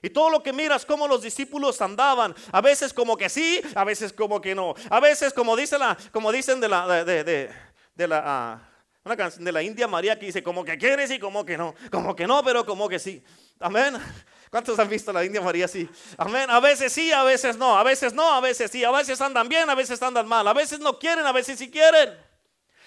Y 0.00 0.08
todo 0.08 0.30
lo 0.30 0.42
que 0.42 0.54
miras, 0.54 0.86
como 0.86 1.06
los 1.06 1.20
discípulos 1.20 1.82
andaban, 1.82 2.34
a 2.50 2.62
veces 2.62 2.94
como 2.94 3.14
que 3.14 3.28
sí, 3.28 3.60
a 3.74 3.84
veces 3.84 4.10
como 4.10 4.40
que 4.40 4.54
no. 4.54 4.74
A 4.88 5.00
veces 5.00 5.34
como, 5.34 5.54
dice 5.54 5.78
la, 5.78 5.98
como 6.10 6.32
dicen 6.32 6.60
de 6.60 6.68
la, 6.70 7.04
de, 7.04 8.08
la, 8.08 8.22
ah, 8.24 8.70
una 9.04 9.18
canción 9.18 9.44
de 9.44 9.52
la 9.52 9.62
India 9.62 9.86
María 9.86 10.18
que 10.18 10.24
dice 10.24 10.42
como 10.42 10.64
que 10.64 10.78
quieres 10.78 11.10
y 11.10 11.18
como 11.18 11.44
que 11.44 11.58
no, 11.58 11.74
como 11.90 12.16
que 12.16 12.26
no, 12.26 12.42
pero 12.42 12.64
como 12.64 12.88
que 12.88 12.98
sí. 12.98 13.22
Amén. 13.58 13.98
¿Cuántos 14.50 14.76
han 14.80 14.88
visto 14.88 15.12
la 15.12 15.24
India 15.24 15.40
María 15.40 15.66
así? 15.66 15.88
Amén. 16.18 16.50
A 16.50 16.58
veces 16.58 16.92
sí, 16.92 17.12
a 17.12 17.22
veces 17.22 17.56
no. 17.56 17.78
A 17.78 17.84
veces 17.84 18.12
no, 18.12 18.34
a 18.34 18.40
veces 18.40 18.70
sí. 18.70 18.82
A 18.82 18.90
veces 18.90 19.20
andan 19.20 19.48
bien, 19.48 19.70
a 19.70 19.76
veces 19.76 20.02
andan 20.02 20.26
mal. 20.26 20.46
A 20.48 20.52
veces 20.52 20.80
no 20.80 20.98
quieren, 20.98 21.24
a 21.24 21.32
veces 21.32 21.58
sí 21.58 21.70
quieren. 21.70 22.18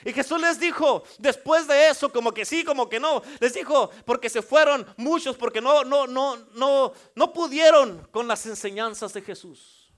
Y 0.05 0.11
Jesús 0.11 0.39
les 0.41 0.59
dijo, 0.59 1.03
después 1.17 1.65
de 1.65 1.87
eso, 1.87 2.11
como 2.11 2.33
que 2.33 2.43
sí, 2.43 2.65
como 2.65 2.89
que 2.89 2.99
no, 2.99 3.23
les 3.39 3.53
dijo, 3.53 3.89
porque 4.05 4.29
se 4.29 4.41
fueron 4.41 4.85
muchos, 4.97 5.37
porque 5.37 5.61
no, 5.61 5.85
no, 5.85 6.07
no, 6.07 6.35
no, 6.53 6.93
no 7.15 7.31
pudieron 7.31 8.05
con 8.11 8.27
las 8.27 8.45
enseñanzas 8.45 9.13
de 9.13 9.21
Jesús. 9.21 9.93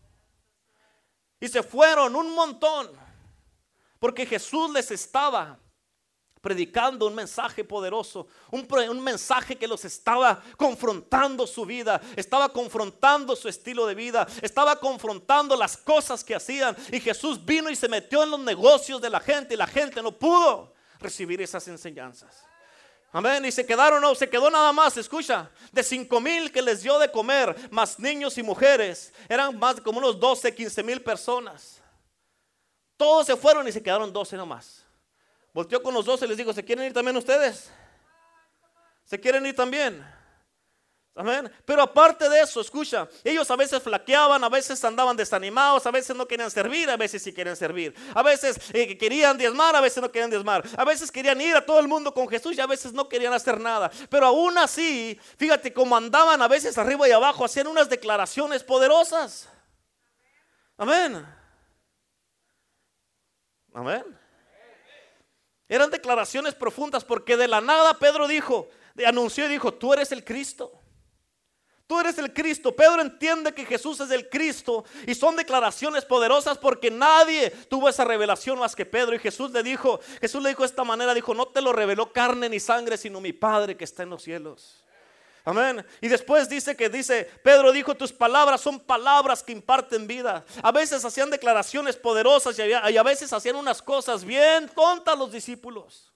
Y 1.39 1.47
se 1.47 1.63
fueron 1.63 2.15
un 2.15 2.35
montón, 2.35 2.91
porque 3.99 4.27
Jesús 4.27 4.69
les 4.71 4.91
estaba 4.91 5.59
predicando 6.45 7.07
un 7.07 7.15
mensaje 7.15 7.63
poderoso, 7.63 8.27
un, 8.51 8.67
un, 8.87 9.03
mensaje 9.03 9.55
que 9.55 9.67
los 9.67 9.83
estaba 9.83 10.43
confrontando 10.57 11.47
su 11.47 11.65
vida, 11.65 11.99
estaba 12.15 12.49
confrontando 12.49 13.35
su 13.35 13.49
estilo 13.49 13.87
de 13.87 13.95
vida, 13.95 14.27
estaba 14.43 14.79
confrontando 14.79 15.55
las 15.55 15.75
cosas 15.75 16.23
que 16.23 16.35
hacían. 16.35 16.77
Y 16.91 16.99
Jesús 16.99 17.43
vino 17.43 17.67
y 17.71 17.75
se 17.75 17.89
metió 17.89 18.21
en 18.21 18.29
los 18.29 18.39
negocios 18.39 19.01
de 19.01 19.09
la 19.09 19.19
gente 19.19 19.55
y 19.55 19.57
la 19.57 19.65
gente 19.65 20.03
no 20.03 20.11
pudo 20.11 20.71
recibir 20.99 21.41
esas 21.41 21.67
enseñanzas. 21.67 22.45
Amén. 23.11 23.43
Y 23.43 23.51
se 23.51 23.65
quedaron, 23.65 23.99
no, 23.99 24.13
se 24.13 24.29
quedó 24.29 24.51
nada 24.51 24.71
más, 24.71 24.95
escucha, 24.97 25.49
de 25.71 25.81
cinco 25.81 26.21
mil 26.21 26.51
que 26.51 26.61
les 26.61 26.83
dio 26.83 26.99
de 26.99 27.11
comer, 27.11 27.55
más 27.71 27.97
niños 27.97 28.37
y 28.37 28.43
mujeres, 28.43 29.11
eran 29.27 29.57
más 29.57 29.81
como 29.81 29.97
unos 29.97 30.19
12, 30.19 30.53
15 30.53 30.83
mil 30.83 31.01
personas. 31.01 31.81
Todos 32.97 33.25
se 33.25 33.35
fueron 33.35 33.67
y 33.67 33.71
se 33.71 33.81
quedaron 33.81 34.13
12 34.13 34.37
nomás. 34.37 34.84
Volteó 35.55 35.81
con 35.81 35.93
los 35.93 36.03
dos 36.03 36.21
y 36.21 36.27
les 36.27 36.35
dijo, 36.35 36.51
¿se 36.51 36.65
quieren 36.65 36.83
ir 36.83 36.91
también 36.91 37.15
ustedes? 37.15 37.71
¿Se 39.05 39.17
quieren 39.17 39.45
ir 39.45 39.55
también? 39.55 40.05
Amén. 41.15 41.49
Pero 41.63 41.81
aparte 41.81 42.27
de 42.27 42.41
eso, 42.41 42.59
escucha, 42.59 43.07
ellos 43.23 43.49
a 43.49 43.55
veces 43.55 43.81
flaqueaban, 43.81 44.43
a 44.43 44.49
veces 44.49 44.83
andaban 44.83 45.15
desanimados, 45.15 45.85
a 45.85 45.91
veces 45.91 46.13
no 46.13 46.27
querían 46.27 46.51
servir, 46.51 46.89
a 46.89 46.97
veces 46.97 47.23
sí 47.23 47.31
querían 47.31 47.55
servir. 47.55 47.95
A 48.13 48.21
veces 48.21 48.59
eh, 48.73 48.97
querían 48.97 49.37
diezmar, 49.37 49.73
a 49.77 49.79
veces 49.79 50.03
no 50.03 50.11
querían 50.11 50.29
diezmar. 50.29 50.61
A 50.75 50.83
veces 50.83 51.09
querían 51.09 51.39
ir 51.39 51.55
a 51.55 51.65
todo 51.65 51.79
el 51.79 51.87
mundo 51.87 52.13
con 52.13 52.27
Jesús 52.27 52.57
y 52.57 52.59
a 52.59 52.67
veces 52.67 52.91
no 52.91 53.07
querían 53.07 53.31
hacer 53.31 53.57
nada. 53.57 53.89
Pero 54.09 54.25
aún 54.25 54.57
así, 54.57 55.17
fíjate 55.37 55.71
cómo 55.71 55.95
andaban 55.95 56.41
a 56.41 56.49
veces 56.49 56.77
arriba 56.77 57.07
y 57.07 57.13
abajo, 57.13 57.45
hacían 57.45 57.67
unas 57.67 57.87
declaraciones 57.87 58.61
poderosas. 58.61 59.47
Amén. 60.75 61.25
Amén. 63.73 64.24
Eran 65.67 65.89
declaraciones 65.89 66.53
profundas 66.53 67.03
porque 67.03 67.37
de 67.37 67.47
la 67.47 67.61
nada 67.61 67.97
Pedro 67.97 68.27
dijo, 68.27 68.69
anunció 69.05 69.45
y 69.45 69.49
dijo, 69.49 69.73
tú 69.73 69.93
eres 69.93 70.11
el 70.11 70.23
Cristo. 70.23 70.71
Tú 71.87 71.99
eres 71.99 72.17
el 72.17 72.33
Cristo. 72.33 72.75
Pedro 72.75 73.01
entiende 73.01 73.53
que 73.53 73.65
Jesús 73.65 73.99
es 73.99 74.09
el 74.09 74.27
Cristo 74.29 74.85
y 75.05 75.13
son 75.13 75.35
declaraciones 75.35 76.03
poderosas 76.03 76.57
porque 76.57 76.89
nadie 76.89 77.51
tuvo 77.69 77.89
esa 77.89 78.03
revelación 78.03 78.57
más 78.57 78.75
que 78.75 78.85
Pedro. 78.85 79.15
Y 79.15 79.19
Jesús 79.19 79.51
le 79.51 79.61
dijo, 79.61 79.99
Jesús 80.19 80.41
le 80.41 80.49
dijo 80.49 80.63
de 80.63 80.67
esta 80.67 80.83
manera, 80.83 81.13
dijo, 81.13 81.35
no 81.35 81.47
te 81.47 81.61
lo 81.61 81.73
reveló 81.73 82.11
carne 82.11 82.49
ni 82.49 82.59
sangre, 82.59 82.97
sino 82.97 83.21
mi 83.21 83.33
Padre 83.33 83.77
que 83.77 83.83
está 83.83 84.03
en 84.03 84.09
los 84.09 84.23
cielos. 84.23 84.84
Amén. 85.45 85.85
Y 86.01 86.07
después 86.07 86.49
dice 86.49 86.75
que 86.75 86.89
dice, 86.89 87.29
Pedro 87.43 87.71
dijo, 87.71 87.95
tus 87.95 88.11
palabras 88.11 88.59
son 88.59 88.79
palabras 88.79 89.43
que 89.43 89.51
imparten 89.51 90.07
vida. 90.07 90.43
A 90.63 90.71
veces 90.71 91.05
hacían 91.05 91.29
declaraciones 91.29 91.95
poderosas 91.95 92.57
y 92.57 92.97
a 92.97 93.03
veces 93.03 93.31
hacían 93.31 93.55
unas 93.55 93.79
cosas 93.79 94.25
bien 94.25 94.67
tontas 94.69 95.17
los 95.17 95.31
discípulos. 95.31 96.11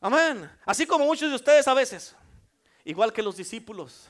Amén. 0.00 0.50
Así 0.66 0.84
como 0.84 1.04
muchos 1.04 1.30
de 1.30 1.36
ustedes 1.36 1.66
a 1.68 1.74
veces 1.74 2.14
igual 2.84 3.12
que 3.12 3.22
los 3.22 3.36
discípulos. 3.36 4.08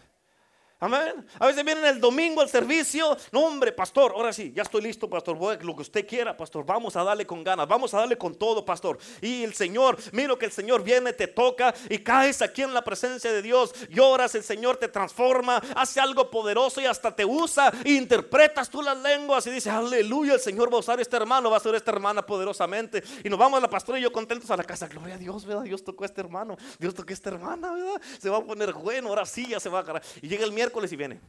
Amén. 0.84 1.26
A 1.38 1.46
veces 1.46 1.64
vienen 1.64 1.86
el 1.86 1.98
domingo 1.98 2.42
al 2.42 2.48
servicio. 2.50 3.16
No, 3.32 3.46
hombre, 3.46 3.72
pastor, 3.72 4.12
ahora 4.14 4.34
sí, 4.34 4.52
ya 4.54 4.64
estoy 4.64 4.82
listo, 4.82 5.08
pastor. 5.08 5.34
Voy, 5.34 5.56
lo 5.62 5.74
que 5.74 5.80
usted 5.80 6.06
quiera, 6.06 6.36
pastor. 6.36 6.66
Vamos 6.66 6.94
a 6.94 7.02
darle 7.02 7.26
con 7.26 7.42
ganas. 7.42 7.66
Vamos 7.66 7.94
a 7.94 8.00
darle 8.00 8.18
con 8.18 8.34
todo, 8.34 8.66
pastor. 8.66 8.98
Y 9.22 9.44
el 9.44 9.54
Señor, 9.54 9.96
miro 10.12 10.36
que 10.36 10.44
el 10.44 10.52
Señor 10.52 10.82
viene, 10.84 11.14
te 11.14 11.26
toca 11.26 11.74
y 11.88 12.00
caes 12.00 12.42
aquí 12.42 12.60
en 12.60 12.74
la 12.74 12.84
presencia 12.84 13.32
de 13.32 13.40
Dios. 13.40 13.72
Lloras, 13.88 14.34
el 14.34 14.44
Señor 14.44 14.76
te 14.76 14.88
transforma, 14.88 15.56
hace 15.74 16.00
algo 16.00 16.30
poderoso 16.30 16.82
y 16.82 16.84
hasta 16.84 17.16
te 17.16 17.24
usa. 17.24 17.72
Interpretas 17.86 18.68
tú 18.68 18.82
las 18.82 18.98
lenguas 18.98 19.46
y 19.46 19.52
dices, 19.52 19.72
aleluya, 19.72 20.34
el 20.34 20.40
Señor 20.40 20.70
va 20.70 20.76
a 20.76 20.80
usar 20.80 21.00
este 21.00 21.16
hermano, 21.16 21.48
va 21.48 21.56
a 21.56 21.60
usar 21.60 21.74
esta 21.74 21.92
hermana 21.92 22.26
poderosamente. 22.26 23.02
Y 23.24 23.30
nos 23.30 23.38
vamos 23.38 23.56
a 23.56 23.62
la 23.62 23.70
pastora 23.70 23.98
y 23.98 24.02
yo 24.02 24.12
contentos 24.12 24.50
a 24.50 24.56
la 24.58 24.64
casa. 24.64 24.86
Gloria 24.86 25.14
a 25.14 25.18
Dios, 25.18 25.46
¿verdad? 25.46 25.62
Dios 25.62 25.82
tocó 25.82 26.04
a 26.04 26.08
este 26.08 26.20
hermano. 26.20 26.58
Dios 26.78 26.92
tocó 26.92 27.08
a 27.08 27.14
esta 27.14 27.30
hermana, 27.30 27.72
¿verdad? 27.72 28.02
Se 28.20 28.28
va 28.28 28.36
a 28.36 28.42
poner 28.42 28.74
bueno, 28.74 29.08
ahora 29.08 29.24
sí 29.24 29.46
ya 29.48 29.58
se 29.58 29.70
va 29.70 29.78
a 29.78 29.80
agarrar. 29.80 30.02
Y 30.20 30.28
llega 30.28 30.44
el 30.44 30.52
miércoles 30.52 30.73
y 30.82 30.96
viene. 30.96 31.20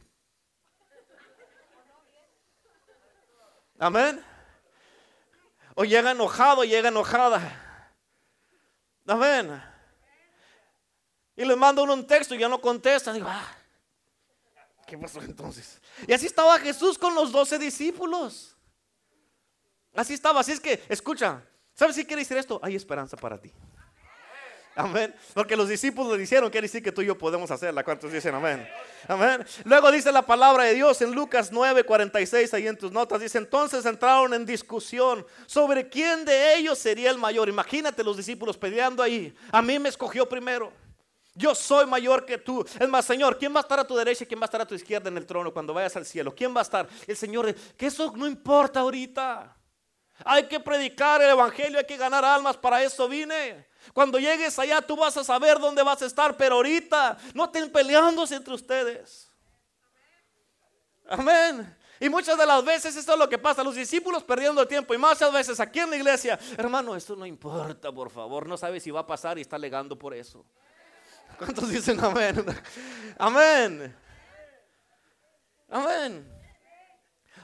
Amén. 3.78 4.22
O 5.74 5.84
llega 5.84 6.10
enojado, 6.10 6.64
llega 6.64 6.88
enojada. 6.88 7.92
Amén. 9.06 9.62
Y 11.36 11.44
le 11.44 11.54
mando 11.54 11.82
uno 11.84 11.94
un 11.94 12.06
texto 12.06 12.34
y 12.34 12.38
ya 12.38 12.48
no 12.48 12.60
contesta. 12.60 13.12
Digo, 13.12 13.28
ah, 13.28 13.56
¿qué 14.86 14.98
pasó 14.98 15.20
entonces? 15.20 15.80
Y 16.06 16.12
así 16.12 16.26
estaba 16.26 16.58
Jesús 16.58 16.98
con 16.98 17.14
los 17.14 17.30
doce 17.30 17.58
discípulos. 17.58 18.56
Así 19.94 20.14
estaba. 20.14 20.40
Así 20.40 20.52
es 20.52 20.60
que, 20.60 20.82
escucha, 20.88 21.42
¿sabes 21.74 21.94
si 21.94 22.04
quiere 22.04 22.22
decir 22.22 22.38
esto? 22.38 22.58
Hay 22.62 22.74
esperanza 22.74 23.16
para 23.16 23.38
ti. 23.38 23.52
Amén. 24.76 25.14
Porque 25.32 25.56
los 25.56 25.70
discípulos 25.70 26.12
le 26.12 26.18
dijeron, 26.18 26.50
quiere 26.50 26.66
decir 26.66 26.82
que 26.82 26.92
tú 26.92 27.00
y 27.00 27.06
yo 27.06 27.16
podemos 27.16 27.50
hacerla. 27.50 27.82
¿Cuántos 27.82 28.12
dicen 28.12 28.34
amén? 28.34 28.68
Amén. 29.08 29.42
Luego 29.64 29.90
dice 29.90 30.12
la 30.12 30.20
palabra 30.20 30.64
de 30.64 30.74
Dios 30.74 31.00
en 31.00 31.12
Lucas 31.12 31.50
9, 31.50 31.84
46, 31.84 32.52
ahí 32.52 32.68
en 32.68 32.76
tus 32.76 32.92
notas. 32.92 33.18
Dice, 33.20 33.38
entonces 33.38 33.86
entraron 33.86 34.34
en 34.34 34.44
discusión 34.44 35.26
sobre 35.46 35.88
quién 35.88 36.26
de 36.26 36.56
ellos 36.56 36.78
sería 36.78 37.10
el 37.10 37.16
mayor. 37.16 37.48
Imagínate 37.48 38.04
los 38.04 38.18
discípulos 38.18 38.58
peleando 38.58 39.02
ahí. 39.02 39.34
A 39.50 39.62
mí 39.62 39.78
me 39.78 39.88
escogió 39.88 40.28
primero. 40.28 40.70
Yo 41.34 41.54
soy 41.54 41.86
mayor 41.86 42.26
que 42.26 42.36
tú. 42.36 42.62
Es 42.78 42.88
más, 42.88 43.06
Señor, 43.06 43.38
¿quién 43.38 43.54
va 43.54 43.60
a 43.60 43.62
estar 43.62 43.80
a 43.80 43.86
tu 43.86 43.96
derecha 43.96 44.24
y 44.24 44.26
quién 44.26 44.40
va 44.40 44.44
a 44.44 44.46
estar 44.46 44.60
a 44.60 44.66
tu 44.66 44.74
izquierda 44.74 45.08
en 45.08 45.16
el 45.16 45.24
trono 45.24 45.54
cuando 45.54 45.72
vayas 45.72 45.96
al 45.96 46.04
cielo? 46.04 46.34
¿Quién 46.34 46.54
va 46.54 46.60
a 46.60 46.62
estar? 46.62 46.86
El 47.06 47.16
Señor, 47.16 47.54
que 47.54 47.86
eso 47.86 48.12
no 48.14 48.26
importa 48.26 48.80
ahorita. 48.80 49.56
Hay 50.24 50.44
que 50.48 50.60
predicar 50.60 51.22
el 51.22 51.30
Evangelio, 51.30 51.78
hay 51.78 51.84
que 51.86 51.96
ganar 51.96 52.24
almas, 52.24 52.58
para 52.58 52.82
eso 52.82 53.08
vine. 53.08 53.66
Cuando 53.92 54.18
llegues 54.18 54.58
allá 54.58 54.80
tú 54.82 54.96
vas 54.96 55.16
a 55.16 55.24
saber 55.24 55.58
dónde 55.58 55.82
vas 55.82 56.02
a 56.02 56.06
estar, 56.06 56.36
pero 56.36 56.56
ahorita 56.56 57.16
no 57.34 57.44
estén 57.44 57.70
peleándose 57.70 58.34
entre 58.34 58.54
ustedes. 58.54 59.28
Amén. 61.08 61.76
Y 61.98 62.08
muchas 62.08 62.36
de 62.36 62.44
las 62.44 62.64
veces 62.64 62.94
esto 62.94 63.12
es 63.12 63.18
lo 63.18 63.28
que 63.28 63.38
pasa, 63.38 63.64
los 63.64 63.74
discípulos 63.74 64.22
perdiendo 64.22 64.60
el 64.60 64.68
tiempo 64.68 64.92
y 64.92 64.98
muchas 64.98 65.32
veces 65.32 65.58
aquí 65.60 65.78
en 65.78 65.90
la 65.90 65.96
iglesia, 65.96 66.38
hermano, 66.56 66.94
esto 66.94 67.16
no 67.16 67.24
importa, 67.24 67.90
por 67.90 68.10
favor, 68.10 68.46
no 68.46 68.56
sabe 68.56 68.80
si 68.80 68.90
va 68.90 69.00
a 69.00 69.06
pasar 69.06 69.38
y 69.38 69.40
está 69.40 69.56
alegando 69.56 69.98
por 69.98 70.12
eso. 70.12 70.44
¿Cuántos 71.38 71.68
dicen 71.70 71.98
amén? 72.02 72.44
Amén. 73.18 73.96
Amén. 75.68 76.32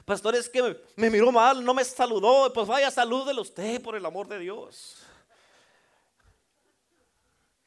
Pastor, 0.05 0.35
es 0.35 0.49
que 0.49 0.77
me, 0.95 1.09
miró 1.09 1.31
mal, 1.31 1.63
no 1.63 1.73
me 1.73 1.83
saludó, 1.83 2.51
pues 2.51 2.67
vaya, 2.67 2.91
salúdelo 2.91 3.41
usted 3.41 3.81
por 3.81 3.95
el 3.95 4.05
amor 4.05 4.27
de 4.27 4.39
Dios. 4.39 4.97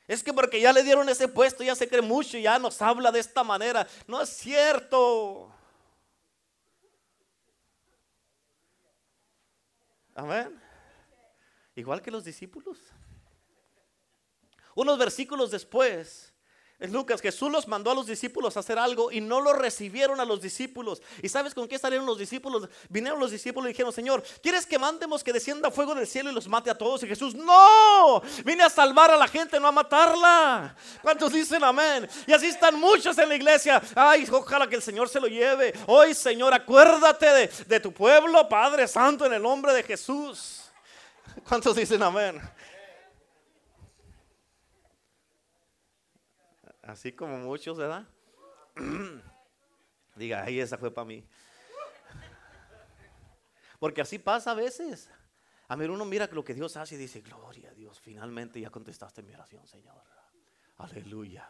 Es 0.06 0.22
que 0.22 0.32
porque 0.32 0.60
ya 0.60 0.72
le 0.72 0.82
dieron 0.82 1.08
ese 1.08 1.26
puesto, 1.26 1.64
ya 1.64 1.74
se 1.74 1.88
cree 1.88 2.02
mucho, 2.02 2.38
ya 2.38 2.58
nos 2.58 2.80
habla 2.80 3.10
de 3.10 3.18
esta 3.18 3.42
manera. 3.42 3.86
No 4.06 4.22
es 4.22 4.28
cierto. 4.28 5.52
Amén. 10.14 10.62
Igual 11.74 12.00
que 12.00 12.10
los 12.10 12.24
discípulos. 12.24 12.78
Unos 14.74 14.98
versículos 14.98 15.50
después, 15.50 16.32
es 16.78 16.90
Lucas, 16.90 17.22
Jesús 17.22 17.50
los 17.50 17.66
mandó 17.68 17.90
a 17.90 17.94
los 17.94 18.06
discípulos 18.06 18.54
a 18.56 18.60
hacer 18.60 18.78
algo 18.78 19.10
y 19.10 19.22
no 19.22 19.40
lo 19.40 19.54
recibieron 19.54 20.20
a 20.20 20.26
los 20.26 20.42
discípulos. 20.42 21.00
¿Y 21.22 21.28
sabes 21.30 21.54
con 21.54 21.66
qué 21.66 21.78
salieron 21.78 22.04
los 22.04 22.18
discípulos? 22.18 22.68
Vinieron 22.90 23.18
los 23.18 23.30
discípulos 23.30 23.66
y 23.66 23.72
dijeron, 23.72 23.94
Señor, 23.94 24.22
¿quieres 24.42 24.66
que 24.66 24.78
mandemos 24.78 25.24
que 25.24 25.32
descienda 25.32 25.70
fuego 25.70 25.94
del 25.94 26.06
cielo 26.06 26.30
y 26.30 26.34
los 26.34 26.46
mate 26.48 26.68
a 26.68 26.76
todos? 26.76 27.02
Y 27.02 27.06
Jesús, 27.06 27.34
no, 27.34 28.22
vine 28.44 28.62
a 28.62 28.68
salvar 28.68 29.10
a 29.10 29.16
la 29.16 29.26
gente, 29.26 29.58
no 29.58 29.68
a 29.68 29.72
matarla. 29.72 30.76
¿Cuántos 31.00 31.32
dicen 31.32 31.64
amén? 31.64 32.06
Y 32.26 32.34
así 32.34 32.48
están 32.48 32.78
muchos 32.78 33.16
en 33.16 33.30
la 33.30 33.36
iglesia. 33.36 33.80
Ay, 33.94 34.28
ojalá 34.30 34.68
que 34.68 34.76
el 34.76 34.82
Señor 34.82 35.08
se 35.08 35.18
lo 35.18 35.28
lleve. 35.28 35.72
Hoy, 35.86 36.12
Señor, 36.12 36.52
acuérdate 36.52 37.26
de, 37.26 37.50
de 37.66 37.80
tu 37.80 37.90
pueblo, 37.90 38.46
Padre 38.50 38.86
Santo, 38.86 39.24
en 39.24 39.32
el 39.32 39.42
nombre 39.42 39.72
de 39.72 39.82
Jesús. 39.82 40.64
¿Cuántos 41.48 41.74
dicen 41.74 42.02
amén? 42.02 42.38
Así 46.86 47.12
como 47.12 47.36
muchos, 47.38 47.76
¿verdad? 47.76 48.06
Diga, 50.16 50.44
ay, 50.44 50.60
esa 50.60 50.78
fue 50.78 50.92
para 50.92 51.04
mí. 51.04 51.26
Porque 53.80 54.00
así 54.00 54.18
pasa 54.18 54.52
a 54.52 54.54
veces. 54.54 55.10
A 55.68 55.74
ver, 55.74 55.90
uno 55.90 56.04
mira 56.04 56.28
lo 56.30 56.44
que 56.44 56.54
Dios 56.54 56.76
hace 56.76 56.94
y 56.94 56.98
dice, 56.98 57.22
gloria 57.22 57.70
a 57.70 57.74
Dios, 57.74 57.98
finalmente 57.98 58.60
ya 58.60 58.70
contestaste 58.70 59.22
mi 59.22 59.34
oración, 59.34 59.66
Señor. 59.66 60.00
Aleluya. 60.76 61.48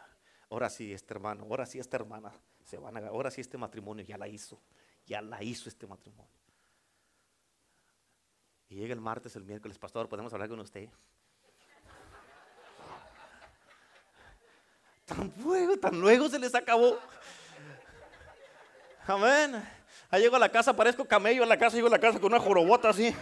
Ahora 0.49 0.69
sí, 0.69 0.91
este 0.91 1.13
hermano, 1.13 1.43
ahora 1.43 1.65
sí, 1.65 1.77
esta 1.77 1.97
hermana, 1.97 2.31
se 2.63 2.77
van 2.77 2.97
a, 2.97 3.07
ahora 3.07 3.29
sí, 3.29 3.41
este 3.41 3.57
matrimonio 3.57 4.03
ya 4.03 4.17
la 4.17 4.27
hizo, 4.27 4.59
ya 5.05 5.21
la 5.21 5.43
hizo 5.43 5.69
este 5.69 5.85
matrimonio. 5.85 6.31
Y 8.69 8.75
llega 8.75 8.93
el 8.93 9.01
martes, 9.01 9.35
el 9.35 9.43
miércoles, 9.43 9.77
pastor, 9.77 10.09
podemos 10.09 10.33
hablar 10.33 10.49
con 10.49 10.59
usted. 10.59 10.89
Tan 15.07 15.33
luego, 15.41 15.77
tan 15.77 15.99
luego 15.99 16.27
se 16.27 16.37
les 16.37 16.53
acabó. 16.53 16.99
Amén. 19.07 19.65
Ahí 20.09 20.21
llego 20.21 20.35
a 20.35 20.39
la 20.39 20.49
casa, 20.49 20.75
parezco 20.75 21.05
camello 21.05 21.43
en 21.43 21.49
la 21.49 21.57
casa, 21.57 21.77
llego 21.77 21.87
a 21.87 21.91
la 21.91 21.99
casa 21.99 22.19
con 22.19 22.33
una 22.33 22.41
jorobota 22.41 22.89
así. 22.89 23.15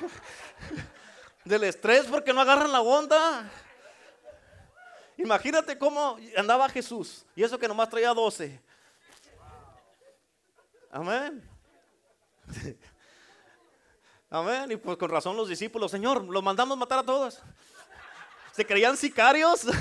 Del 1.43 1.63
estrés 1.63 2.07
porque 2.07 2.33
no 2.33 2.41
agarran 2.41 2.71
la 2.71 2.81
onda. 2.81 3.47
Imagínate 5.15 5.77
cómo 5.77 6.17
andaba 6.35 6.67
Jesús. 6.69 7.23
Y 7.35 7.43
eso 7.43 7.59
que 7.59 7.67
nomás 7.67 7.87
traía 7.87 8.13
12. 8.15 8.59
Amén. 10.91 11.47
Amén. 14.31 14.71
Y 14.71 14.77
pues 14.77 14.97
con 14.97 15.09
razón 15.11 15.37
los 15.37 15.47
discípulos, 15.47 15.91
Señor, 15.91 16.23
los 16.23 16.43
mandamos 16.43 16.77
matar 16.79 16.99
a 16.99 17.03
todos. 17.03 17.39
Se 18.53 18.65
creían 18.65 18.97
sicarios. 18.97 19.67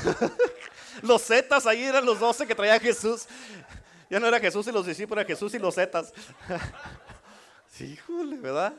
Los 1.03 1.23
zetas 1.23 1.67
ahí 1.67 1.83
eran 1.83 2.05
los 2.05 2.21
doce 2.21 2.47
que 2.47 2.55
traía 2.55 2.79
Jesús. 2.79 3.27
Ya 4.11 4.21
no 4.21 4.27
era 4.27 4.39
Jesús 4.39 4.67
y 4.67 4.73
los 4.73 4.87
discípulos, 4.87 5.23
era 5.23 5.29
Jesús 5.29 5.55
y 5.55 5.59
los 5.59 5.75
zetas. 5.75 6.13
Sí, 7.75 7.87
híjole, 7.87 8.37
¿verdad? 8.37 8.73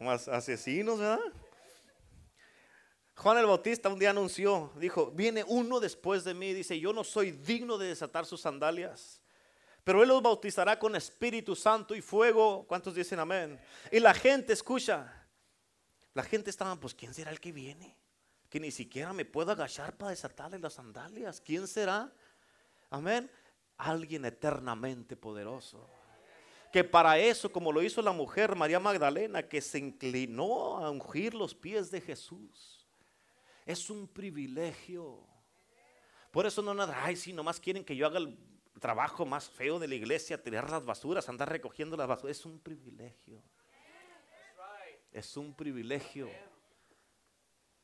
Más 0.00 0.26
asesinos, 0.26 0.98
¿verdad? 0.98 1.20
Juan 3.16 3.36
el 3.36 3.44
Bautista 3.44 3.90
un 3.90 3.98
día 3.98 4.08
anunció, 4.08 4.72
dijo, 4.76 5.10
viene 5.10 5.44
uno 5.46 5.78
después 5.78 6.24
de 6.24 6.32
mí, 6.32 6.54
dice, 6.54 6.80
yo 6.80 6.94
no 6.94 7.04
soy 7.04 7.32
digno 7.32 7.76
de 7.76 7.88
desatar 7.88 8.24
sus 8.24 8.40
sandalias, 8.40 9.20
pero 9.84 10.02
él 10.02 10.08
los 10.08 10.22
bautizará 10.22 10.78
con 10.78 10.96
Espíritu 10.96 11.54
Santo 11.54 11.94
y 11.94 12.00
fuego. 12.00 12.64
¿Cuántos 12.66 12.94
dicen 12.94 13.18
amén? 13.18 13.60
Y 13.90 14.00
la 14.00 14.14
gente, 14.14 14.52
escucha, 14.52 15.28
la 16.14 16.22
gente 16.22 16.50
estaba, 16.50 16.74
pues, 16.76 16.94
¿quién 16.94 17.12
será 17.12 17.30
el 17.30 17.40
que 17.40 17.52
viene? 17.52 17.96
Que 18.52 18.60
ni 18.60 18.70
siquiera 18.70 19.14
me 19.14 19.24
puedo 19.24 19.50
agachar 19.50 19.96
para 19.96 20.10
desatarle 20.10 20.58
las 20.58 20.74
sandalias. 20.74 21.40
¿Quién 21.40 21.66
será? 21.66 22.12
Amén. 22.90 23.30
Alguien 23.78 24.26
eternamente 24.26 25.16
poderoso 25.16 25.88
que 26.72 26.82
para 26.82 27.18
eso, 27.18 27.52
como 27.52 27.70
lo 27.70 27.82
hizo 27.82 28.00
la 28.00 28.12
mujer 28.12 28.56
María 28.56 28.80
Magdalena, 28.80 29.46
que 29.46 29.60
se 29.60 29.78
inclinó 29.78 30.78
a 30.78 30.90
ungir 30.90 31.34
los 31.34 31.54
pies 31.54 31.90
de 31.90 32.00
Jesús, 32.00 32.88
es 33.66 33.90
un 33.90 34.08
privilegio. 34.08 35.20
Por 36.30 36.46
eso 36.46 36.62
no 36.62 36.72
nada, 36.72 37.04
ay, 37.04 37.14
si 37.14 37.34
nomás 37.34 37.60
quieren 37.60 37.84
que 37.84 37.94
yo 37.94 38.06
haga 38.06 38.18
el 38.18 38.38
trabajo 38.80 39.26
más 39.26 39.50
feo 39.50 39.78
de 39.78 39.86
la 39.86 39.94
iglesia, 39.94 40.42
tirar 40.42 40.70
las 40.70 40.82
basuras, 40.82 41.28
andar 41.28 41.50
recogiendo 41.50 41.94
las 41.94 42.08
basuras, 42.08 42.38
es 42.38 42.46
un 42.46 42.58
privilegio. 42.58 43.42
Es 45.12 45.36
un 45.36 45.54
privilegio. 45.54 46.30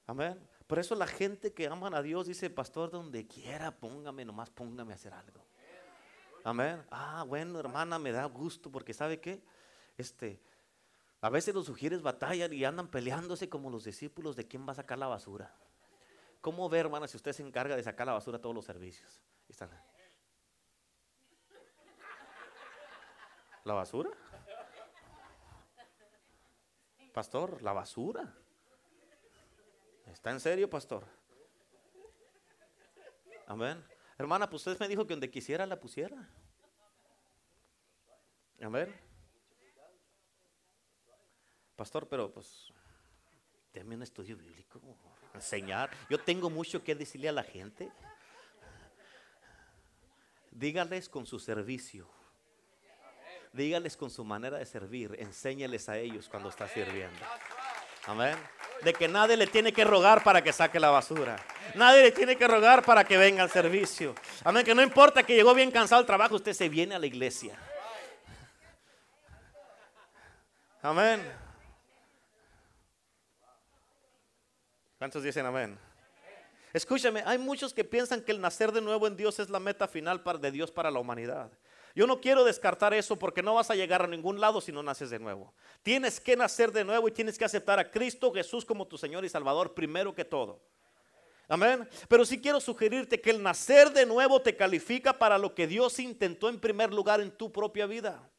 Amén. 0.07 0.41
Por 0.69 0.79
eso 0.79 0.95
la 0.95 1.07
gente 1.07 1.55
que 1.55 1.67
aman 1.67 1.95
a 1.95 2.03
Dios 2.03 2.27
dice, 2.27 2.51
pastor, 2.51 2.91
donde 2.91 3.27
quiera, 3.27 3.71
póngame, 3.71 4.27
nomás 4.27 4.51
póngame 4.51 4.93
a 4.93 4.97
hacer 4.97 5.15
algo. 5.15 5.43
Amén. 6.45 6.85
Ah, 6.91 7.25
bueno, 7.27 7.59
hermana, 7.59 7.99
me 7.99 8.13
da 8.13 8.27
gusto 8.27 8.71
porque 8.71 8.93
¿sabe 8.93 9.19
qué? 9.19 9.43
Este, 9.97 10.39
a 11.23 11.31
veces 11.31 11.55
los 11.55 11.65
sugieres 11.65 12.03
batallan 12.03 12.53
y 12.53 12.67
andan 12.67 12.89
peleándose 12.89 13.49
como 13.49 13.71
los 13.71 13.85
discípulos 13.85 14.37
de 14.37 14.47
quién 14.47 14.69
va 14.69 14.73
a 14.73 14.77
sacar 14.77 14.99
la 14.99 15.07
basura. 15.07 15.57
¿Cómo 16.43 16.69
ver, 16.69 16.85
hermana, 16.85 17.09
si 17.09 17.17
usted 17.17 17.33
se 17.33 17.43
encarga 17.43 17.75
de 17.75 17.83
sacar 17.83 18.07
la 18.07 18.13
basura 18.13 18.37
a 18.37 18.41
todos 18.43 18.55
los 18.55 18.67
servicios? 18.67 19.23
¿La 23.65 23.73
basura? 23.73 24.11
Pastor, 27.15 27.63
la 27.63 27.73
basura. 27.73 28.35
¿Está 30.13 30.31
en 30.31 30.41
serio, 30.41 30.69
pastor? 30.69 31.05
Amén. 33.47 33.83
Hermana, 34.19 34.49
pues 34.49 34.67
usted 34.67 34.79
me 34.81 34.89
dijo 34.89 35.07
que 35.07 35.15
donde 35.15 35.31
quisiera 35.31 35.65
la 35.65 35.79
pusiera. 35.79 36.29
A 38.61 38.69
ver. 38.69 38.93
Pastor, 41.77 42.09
pero 42.09 42.33
pues, 42.33 42.73
déme 43.73 43.95
un 43.95 44.03
estudio 44.03 44.37
bíblico, 44.37 44.81
enseñar. 45.33 45.91
Yo 46.11 46.19
tengo 46.19 46.51
mucho 46.51 46.83
que 46.83 46.95
decirle 46.95 47.29
a 47.29 47.33
la 47.33 47.45
gente. 47.45 47.91
Dígales 50.51 51.09
con 51.09 51.25
su 51.25 51.39
servicio. 51.39 52.09
Dígales 53.53 53.97
con 53.97 54.11
su 54.11 54.25
manera 54.25 54.59
de 54.59 54.67
servir. 54.67 55.15
Enséñales 55.21 55.89
a 55.89 55.97
ellos 55.97 56.29
cuando 56.29 56.49
está 56.49 56.67
sirviendo. 56.67 57.25
Amén 58.07 58.37
de 58.83 58.93
que 58.93 59.09
nadie 59.09 59.37
le 59.37 59.47
tiene 59.47 59.73
que 59.73 59.85
rogar 59.85 60.23
para 60.23 60.43
que 60.43 60.53
saque 60.53 60.79
la 60.79 60.91
basura. 60.91 61.37
Nadie 61.75 62.03
le 62.03 62.13
tiene 62.13 62.37
que 62.37 62.47
rogar 62.47 62.85
para 62.85 63.05
que 63.05 63.17
venga 63.17 63.43
al 63.43 63.51
servicio. 63.51 64.15
Amén, 64.45 64.65
que 64.65 64.75
no 64.75 64.83
importa 64.83 65.23
que 65.23 65.35
llegó 65.35 65.55
bien 65.55 65.71
cansado 65.71 66.01
al 66.01 66.07
trabajo, 66.07 66.37
usted 66.37 66.53
se 66.53 66.69
viene 66.69 66.95
a 66.95 66.99
la 66.99 67.07
iglesia. 67.07 67.59
Amén. 70.83 71.23
¿Cuántos 74.99 75.23
dicen 75.23 75.47
amén? 75.47 75.79
Escúchame, 76.73 77.23
hay 77.25 77.39
muchos 77.39 77.73
que 77.73 77.85
piensan 77.85 78.21
que 78.21 78.33
el 78.33 78.41
nacer 78.41 78.73
de 78.73 78.81
nuevo 78.81 79.07
en 79.07 79.17
Dios 79.17 79.39
es 79.39 79.49
la 79.49 79.59
meta 79.59 79.89
final 79.89 80.23
de 80.41 80.51
Dios 80.51 80.71
para 80.71 80.91
la 80.91 80.99
humanidad. 80.99 81.51
Yo 81.95 82.07
no 82.07 82.21
quiero 82.21 82.45
descartar 82.45 82.95
eso 82.95 83.17
porque 83.17 83.43
no 83.43 83.55
vas 83.55 83.71
a 83.71 83.75
llegar 83.75 84.03
a 84.03 84.07
ningún 84.07 84.41
lado 84.41 84.61
si 84.61 84.73
no 84.73 84.83
naces 84.83 85.11
de 85.11 85.19
nuevo. 85.19 85.53
Tienes 85.83 86.21
que 86.21 86.37
nacer 86.37 86.73
de 86.73 86.85
nuevo 86.85 87.09
y 87.09 87.13
tienes 87.13 87.39
que 87.39 87.45
aceptar 87.45 87.79
a 87.79 87.91
Cristo 87.91 88.33
Jesús 88.33 88.65
como 88.65 88.87
tu 88.87 88.99
Señor 88.99 89.25
y 89.25 89.29
Salvador 89.29 89.75
primero 89.75 90.15
que 90.15 90.25
todo. 90.25 90.61
Amén. 91.49 91.89
Pero 92.09 92.25
sí 92.25 92.41
quiero 92.41 92.61
sugerirte 92.61 93.21
que 93.21 93.31
el 93.31 93.43
nacer 93.43 93.91
de 93.91 94.05
nuevo 94.05 94.41
te 94.41 94.55
califica 94.55 95.19
para 95.19 95.39
lo 95.39 95.55
que 95.55 95.67
Dios 95.67 95.99
intentó 95.99 96.49
en 96.49 96.61
primer 96.61 96.93
lugar 96.93 97.21
en 97.21 97.31
tu 97.31 97.51
propia 97.51 97.87
vida. 97.87 98.31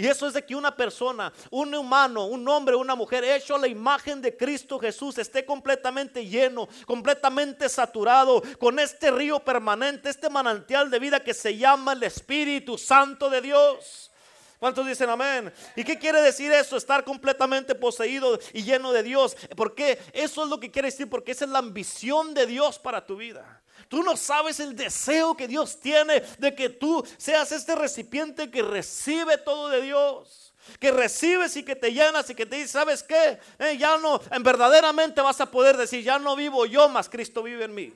Y 0.00 0.06
eso 0.06 0.26
es 0.26 0.32
de 0.32 0.42
que 0.42 0.56
una 0.56 0.74
persona, 0.74 1.30
un 1.50 1.74
humano, 1.74 2.24
un 2.24 2.48
hombre, 2.48 2.74
una 2.74 2.94
mujer 2.94 3.22
hecho 3.22 3.54
a 3.54 3.58
la 3.58 3.68
imagen 3.68 4.22
de 4.22 4.34
Cristo 4.34 4.78
Jesús 4.78 5.18
esté 5.18 5.44
completamente 5.44 6.24
lleno, 6.24 6.70
completamente 6.86 7.68
saturado 7.68 8.42
con 8.58 8.78
este 8.78 9.10
río 9.10 9.40
permanente, 9.40 10.08
este 10.08 10.30
manantial 10.30 10.90
de 10.90 10.98
vida 10.98 11.20
que 11.20 11.34
se 11.34 11.54
llama 11.54 11.92
el 11.92 12.02
Espíritu 12.02 12.78
Santo 12.78 13.28
de 13.28 13.42
Dios. 13.42 14.10
¿Cuántos 14.58 14.86
dicen 14.86 15.10
amén? 15.10 15.52
¿Y 15.76 15.84
qué 15.84 15.98
quiere 15.98 16.22
decir 16.22 16.50
eso? 16.50 16.78
Estar 16.78 17.04
completamente 17.04 17.74
poseído 17.74 18.38
y 18.54 18.62
lleno 18.62 18.92
de 18.92 19.02
Dios. 19.02 19.36
Porque 19.54 19.98
eso 20.14 20.44
es 20.44 20.48
lo 20.48 20.58
que 20.58 20.70
quiere 20.70 20.88
decir, 20.88 21.10
porque 21.10 21.32
esa 21.32 21.44
es 21.44 21.50
la 21.50 21.58
ambición 21.58 22.32
de 22.32 22.46
Dios 22.46 22.78
para 22.78 23.04
tu 23.04 23.16
vida. 23.16 23.59
Tú 23.90 24.04
no 24.04 24.16
sabes 24.16 24.60
el 24.60 24.76
deseo 24.76 25.36
que 25.36 25.48
Dios 25.48 25.80
tiene 25.80 26.20
de 26.38 26.54
que 26.54 26.68
tú 26.68 27.04
seas 27.16 27.50
este 27.50 27.74
recipiente 27.74 28.48
que 28.48 28.62
recibe 28.62 29.36
todo 29.36 29.68
de 29.68 29.82
Dios. 29.82 30.54
Que 30.78 30.92
recibes 30.92 31.56
y 31.56 31.64
que 31.64 31.74
te 31.74 31.92
llenas 31.92 32.30
y 32.30 32.36
que 32.36 32.46
te 32.46 32.54
dice, 32.54 32.68
¿sabes 32.68 33.02
qué? 33.02 33.40
Eh, 33.58 33.76
ya 33.76 33.98
no, 33.98 34.20
en 34.30 34.44
verdaderamente 34.44 35.20
vas 35.20 35.40
a 35.40 35.50
poder 35.50 35.76
decir, 35.76 36.04
ya 36.04 36.20
no 36.20 36.36
vivo 36.36 36.66
yo, 36.66 36.88
más 36.88 37.08
Cristo 37.08 37.42
vive 37.42 37.64
en 37.64 37.74
mí. 37.74 37.92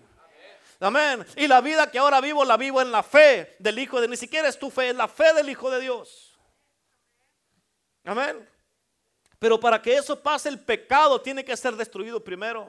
Amén. 0.80 1.24
Y 1.36 1.46
la 1.46 1.60
vida 1.60 1.88
que 1.88 2.00
ahora 2.00 2.20
vivo, 2.20 2.44
la 2.44 2.56
vivo 2.56 2.82
en 2.82 2.90
la 2.90 3.04
fe 3.04 3.54
del 3.60 3.78
Hijo 3.78 4.00
de, 4.00 4.08
ni 4.08 4.16
siquiera 4.16 4.48
es 4.48 4.58
tu 4.58 4.72
fe, 4.72 4.88
es 4.90 4.96
la 4.96 5.06
fe 5.06 5.32
del 5.32 5.48
Hijo 5.48 5.70
de 5.70 5.80
Dios. 5.80 6.36
Amén. 8.02 8.48
Pero 9.38 9.60
para 9.60 9.80
que 9.80 9.94
eso 9.94 10.20
pase, 10.20 10.48
el 10.48 10.58
pecado 10.58 11.20
tiene 11.20 11.44
que 11.44 11.56
ser 11.56 11.76
destruido 11.76 12.24
primero. 12.24 12.68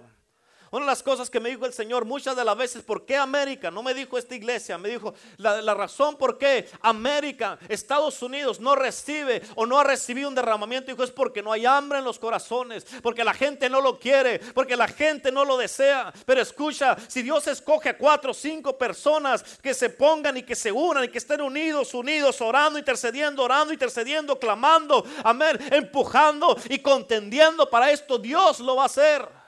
Una 0.76 0.84
de 0.84 0.92
las 0.92 1.04
cosas 1.04 1.30
que 1.30 1.40
me 1.40 1.48
dijo 1.48 1.66
el 1.66 1.72
Señor 1.72 2.04
muchas 2.04 2.36
de 2.36 2.44
las 2.44 2.58
veces, 2.58 2.84
¿por 2.84 3.06
qué 3.06 3.16
América? 3.16 3.72
No 3.72 3.82
me 3.82 3.94
dijo 3.94 4.18
esta 4.18 4.36
iglesia, 4.36 4.78
me 4.78 4.90
dijo 4.90 5.14
la, 5.38 5.74
razón 5.74 6.18
por 6.18 6.38
qué 6.38 6.68
América, 6.82 7.58
Estados 7.70 8.22
Unidos 8.22 8.60
no 8.60 8.76
recibe 8.76 9.42
o 9.56 9.66
no 9.66 9.80
ha 9.80 9.86
recibido 9.86 10.28
un 10.28 10.36
derramamiento, 10.36 10.92
dijo, 10.92 11.06
es 11.06 11.12
porque 11.12 11.42
no 11.42 11.54
hay 11.54 11.66
hambre 11.66 12.00
en 12.00 12.04
los 12.04 12.20
corazones, 12.20 12.86
porque 13.02 13.24
la 13.24 13.34
gente 13.34 13.70
no 13.70 13.80
lo 13.80 13.98
quiere, 13.98 14.40
porque 14.54 14.76
la 14.76 14.90
gente 14.90 15.32
no 15.32 15.46
lo 15.46 15.56
desea. 15.56 16.12
Pero 16.26 16.42
escucha, 16.42 16.98
si 17.08 17.22
Dios 17.22 17.48
escoge 17.48 17.88
a 17.88 17.98
cuatro 17.98 18.32
o 18.32 18.34
cinco 18.34 18.78
personas 18.78 19.44
que 19.60 19.74
se 19.74 19.90
pongan 19.90 20.36
y 20.36 20.44
que 20.44 20.56
se 20.56 20.74
unan 20.74 21.06
y 21.06 21.08
que 21.08 21.20
estén 21.20 21.40
unidos, 21.40 21.94
unidos, 21.94 22.42
orando, 22.42 22.78
intercediendo, 22.78 23.44
orando, 23.44 23.72
intercediendo, 23.72 24.38
clamando, 24.38 25.06
amén, 25.24 25.58
empujando 25.72 26.58
y 26.68 26.80
contendiendo 26.80 27.70
para 27.70 27.92
esto, 27.92 28.18
Dios 28.18 28.60
lo 28.60 28.76
va 28.76 28.84
a 28.84 28.88
hacer. 28.88 29.44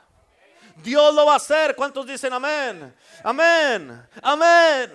Dios 0.83 1.13
lo 1.13 1.25
va 1.25 1.33
a 1.33 1.37
hacer. 1.37 1.75
¿Cuántos 1.75 2.05
dicen 2.05 2.33
amén? 2.33 2.93
Amén. 3.23 4.07
Amén. 4.21 4.93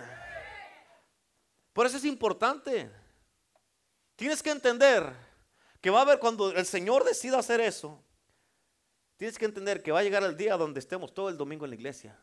Por 1.73 1.87
eso 1.87 1.97
es 1.97 2.05
importante. 2.05 2.90
Tienes 4.16 4.42
que 4.42 4.51
entender 4.51 5.12
que 5.81 5.90
va 5.90 6.01
a 6.01 6.03
haber 6.03 6.18
cuando 6.18 6.51
el 6.53 6.66
Señor 6.66 7.05
decida 7.05 7.38
hacer 7.38 7.61
eso. 7.61 8.03
Tienes 9.16 9.38
que 9.38 9.45
entender 9.45 9.83
que 9.83 9.92
va 9.92 10.01
a 10.01 10.03
llegar 10.03 10.23
el 10.23 10.37
día 10.37 10.57
donde 10.57 10.81
estemos 10.81 11.12
todo 11.12 11.29
el 11.29 11.37
domingo 11.37 11.64
en 11.64 11.71
la 11.71 11.77
iglesia. 11.77 12.18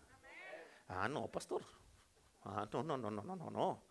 Ah, 0.87 1.07
no, 1.07 1.27
pastor. 1.27 1.63
Ah, 2.43 2.67
no, 2.71 2.83
no, 2.83 2.97
no, 2.97 3.11
no, 3.11 3.23
no, 3.23 3.35
no, 3.35 3.49
no. 3.49 3.83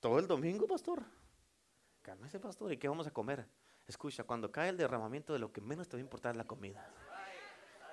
Todo 0.00 0.18
el 0.18 0.26
domingo, 0.26 0.66
pastor. 0.66 1.02
Cálmese, 2.02 2.38
pastor. 2.38 2.72
¿Y 2.72 2.76
qué 2.76 2.88
vamos 2.88 3.06
a 3.06 3.10
comer? 3.10 3.46
Escucha, 3.86 4.24
cuando 4.24 4.50
cae 4.50 4.70
el 4.70 4.76
derramamiento 4.76 5.32
de 5.32 5.38
lo 5.38 5.52
que 5.52 5.60
menos 5.60 5.88
te 5.88 5.96
va 5.96 5.98
a 5.98 6.04
importar 6.04 6.32
es 6.32 6.36
la 6.36 6.44
comida. 6.44 6.88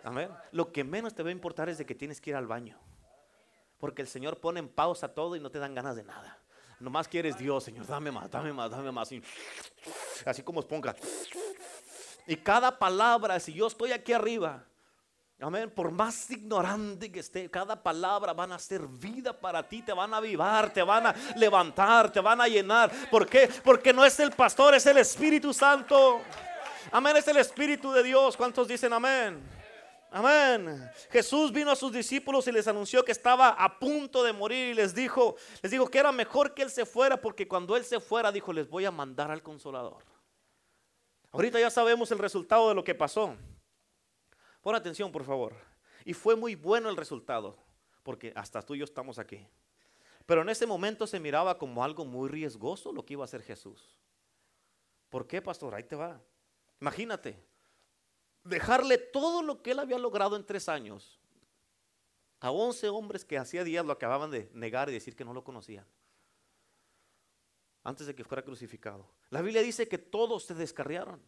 Amén. 0.03 0.29
Lo 0.51 0.71
que 0.71 0.83
menos 0.83 1.13
te 1.13 1.21
va 1.21 1.29
a 1.29 1.33
importar 1.33 1.69
es 1.69 1.77
de 1.77 1.85
que 1.85 1.95
tienes 1.95 2.21
que 2.21 2.31
ir 2.31 2.35
al 2.35 2.47
baño. 2.47 2.79
Porque 3.77 4.01
el 4.01 4.07
Señor 4.07 4.39
pone 4.39 4.59
en 4.59 4.69
pausa 4.69 5.13
todo 5.13 5.35
y 5.35 5.39
no 5.39 5.51
te 5.51 5.59
dan 5.59 5.75
ganas 5.75 5.95
de 5.95 6.03
nada. 6.03 6.39
Nomás 6.79 7.07
quieres 7.07 7.37
Dios, 7.37 7.63
Señor, 7.63 7.85
dame 7.85 8.11
más, 8.11 8.29
dame 8.31 8.53
más, 8.53 8.71
dame 8.71 8.91
más. 8.91 9.09
así 10.25 10.43
como 10.43 10.61
esponja. 10.61 10.95
Y 12.25 12.37
cada 12.37 12.77
palabra, 12.79 13.39
si 13.39 13.53
yo 13.53 13.67
estoy 13.67 13.91
aquí 13.91 14.13
arriba 14.13 14.65
Amén. 15.41 15.71
Por 15.71 15.89
más 15.89 16.29
ignorante 16.29 17.11
que 17.11 17.19
esté, 17.19 17.49
cada 17.49 17.81
palabra 17.81 18.31
van 18.31 18.51
a 18.51 18.59
ser 18.59 18.85
vida 18.87 19.33
para 19.33 19.67
ti, 19.67 19.81
te 19.81 19.91
van 19.91 20.13
a 20.13 20.17
avivar, 20.17 20.71
te 20.71 20.83
van 20.83 21.07
a 21.07 21.15
levantar, 21.35 22.11
te 22.11 22.19
van 22.19 22.39
a 22.41 22.47
llenar. 22.47 22.91
¿Por 23.09 23.27
qué? 23.27 23.49
Porque 23.63 23.91
no 23.91 24.05
es 24.05 24.19
el 24.19 24.31
pastor, 24.31 24.75
es 24.75 24.85
el 24.85 24.99
Espíritu 24.99 25.51
Santo. 25.51 26.21
Amén, 26.91 27.17
es 27.17 27.27
el 27.27 27.37
Espíritu 27.37 27.91
de 27.91 28.03
Dios. 28.03 28.37
¿Cuántos 28.37 28.67
dicen 28.67 28.93
amén? 28.93 29.41
Amén. 30.11 30.91
Jesús 31.09 31.51
vino 31.51 31.71
a 31.71 31.75
sus 31.75 31.91
discípulos 31.91 32.45
y 32.47 32.51
les 32.51 32.67
anunció 32.67 33.03
que 33.03 33.11
estaba 33.11 33.49
a 33.49 33.79
punto 33.79 34.23
de 34.23 34.33
morir 34.33 34.67
y 34.67 34.73
les 34.75 34.93
dijo, 34.93 35.37
les 35.63 35.71
dijo 35.71 35.87
que 35.87 35.97
era 35.97 36.11
mejor 36.11 36.53
que 36.53 36.61
él 36.61 36.69
se 36.69 36.85
fuera 36.85 37.19
porque 37.19 37.47
cuando 37.47 37.75
él 37.75 37.83
se 37.83 37.99
fuera 37.99 38.31
dijo, 38.31 38.53
les 38.53 38.69
voy 38.69 38.85
a 38.85 38.91
mandar 38.91 39.31
al 39.31 39.41
consolador. 39.41 40.03
Ahorita 41.31 41.59
ya 41.59 41.71
sabemos 41.71 42.11
el 42.11 42.19
resultado 42.19 42.69
de 42.69 42.75
lo 42.75 42.83
que 42.83 42.93
pasó. 42.93 43.35
Pon 44.61 44.75
atención, 44.75 45.11
por 45.11 45.23
favor. 45.23 45.55
Y 46.05 46.13
fue 46.13 46.35
muy 46.35 46.55
bueno 46.55 46.89
el 46.89 46.97
resultado, 46.97 47.57
porque 48.03 48.33
hasta 48.35 48.61
tú 48.61 48.75
y 48.75 48.79
yo 48.79 48.85
estamos 48.85 49.19
aquí. 49.19 49.45
Pero 50.25 50.41
en 50.41 50.49
ese 50.49 50.65
momento 50.65 51.07
se 51.07 51.19
miraba 51.19 51.57
como 51.57 51.83
algo 51.83 52.05
muy 52.05 52.29
riesgoso 52.29 52.91
lo 52.91 53.05
que 53.05 53.13
iba 53.13 53.23
a 53.23 53.25
hacer 53.25 53.41
Jesús. 53.41 53.99
¿Por 55.09 55.27
qué, 55.27 55.41
pastor? 55.41 55.75
Ahí 55.75 55.83
te 55.83 55.95
va. 55.95 56.21
Imagínate, 56.79 57.43
dejarle 58.43 58.97
todo 58.97 59.41
lo 59.43 59.61
que 59.61 59.71
él 59.71 59.79
había 59.79 59.97
logrado 59.97 60.35
en 60.35 60.45
tres 60.45 60.69
años 60.69 61.19
a 62.39 62.49
once 62.49 62.89
hombres 62.89 63.23
que 63.23 63.37
hacía 63.37 63.63
días 63.63 63.85
lo 63.85 63.93
acababan 63.93 64.31
de 64.31 64.49
negar 64.53 64.89
y 64.89 64.93
decir 64.93 65.15
que 65.15 65.23
no 65.23 65.33
lo 65.33 65.43
conocían. 65.43 65.85
Antes 67.83 68.07
de 68.07 68.15
que 68.15 68.23
fuera 68.23 68.43
crucificado. 68.43 69.07
La 69.29 69.41
Biblia 69.41 69.61
dice 69.61 69.87
que 69.87 69.99
todos 69.99 70.45
se 70.45 70.55
descarriaron. 70.55 71.21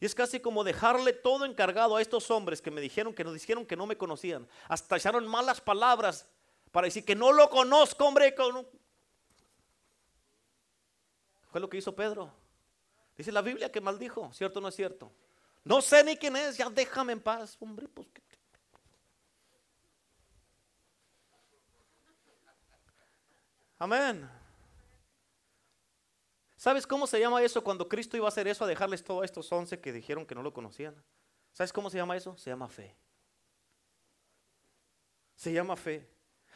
Y 0.00 0.06
es 0.06 0.14
casi 0.14 0.40
como 0.40 0.64
dejarle 0.64 1.12
todo 1.12 1.44
encargado 1.44 1.96
a 1.96 2.02
estos 2.02 2.30
hombres 2.30 2.60
que 2.60 2.70
me 2.70 2.80
dijeron 2.80 3.14
que 3.14 3.24
nos 3.24 3.34
dijeron 3.34 3.64
que 3.64 3.76
no 3.76 3.86
me 3.86 3.96
conocían. 3.96 4.46
Hasta 4.68 4.96
echaron 4.96 5.26
malas 5.26 5.60
palabras 5.60 6.28
para 6.72 6.86
decir 6.86 7.04
que 7.04 7.14
no 7.14 7.32
lo 7.32 7.48
conozco, 7.48 8.04
hombre. 8.04 8.34
Fue 11.50 11.60
lo 11.60 11.68
que 11.68 11.78
hizo 11.78 11.94
Pedro. 11.94 12.32
Dice 13.16 13.30
la 13.30 13.42
Biblia 13.42 13.70
que 13.70 13.80
maldijo, 13.80 14.32
¿cierto 14.32 14.58
o 14.58 14.62
no 14.62 14.68
es 14.68 14.74
cierto? 14.74 15.12
No 15.62 15.80
sé 15.80 16.02
ni 16.02 16.16
quién 16.16 16.36
es, 16.36 16.56
ya 16.56 16.68
déjame 16.68 17.12
en 17.12 17.20
paz, 17.20 17.56
hombre, 17.60 17.88
pues 17.88 18.08
Amén. 23.78 24.28
¿Sabes 26.64 26.86
cómo 26.86 27.06
se 27.06 27.20
llama 27.20 27.42
eso 27.42 27.62
cuando 27.62 27.86
Cristo 27.86 28.16
iba 28.16 28.24
a 28.24 28.28
hacer 28.28 28.48
eso, 28.48 28.64
a 28.64 28.66
dejarles 28.66 29.04
todos 29.04 29.22
estos 29.22 29.52
once 29.52 29.78
que 29.78 29.92
dijeron 29.92 30.24
que 30.24 30.34
no 30.34 30.42
lo 30.42 30.54
conocían? 30.54 30.94
¿Sabes 31.52 31.74
cómo 31.74 31.90
se 31.90 31.98
llama 31.98 32.16
eso? 32.16 32.38
Se 32.38 32.48
llama 32.48 32.70
fe. 32.70 32.96
Se 35.36 35.52
llama 35.52 35.76
fe. 35.76 36.08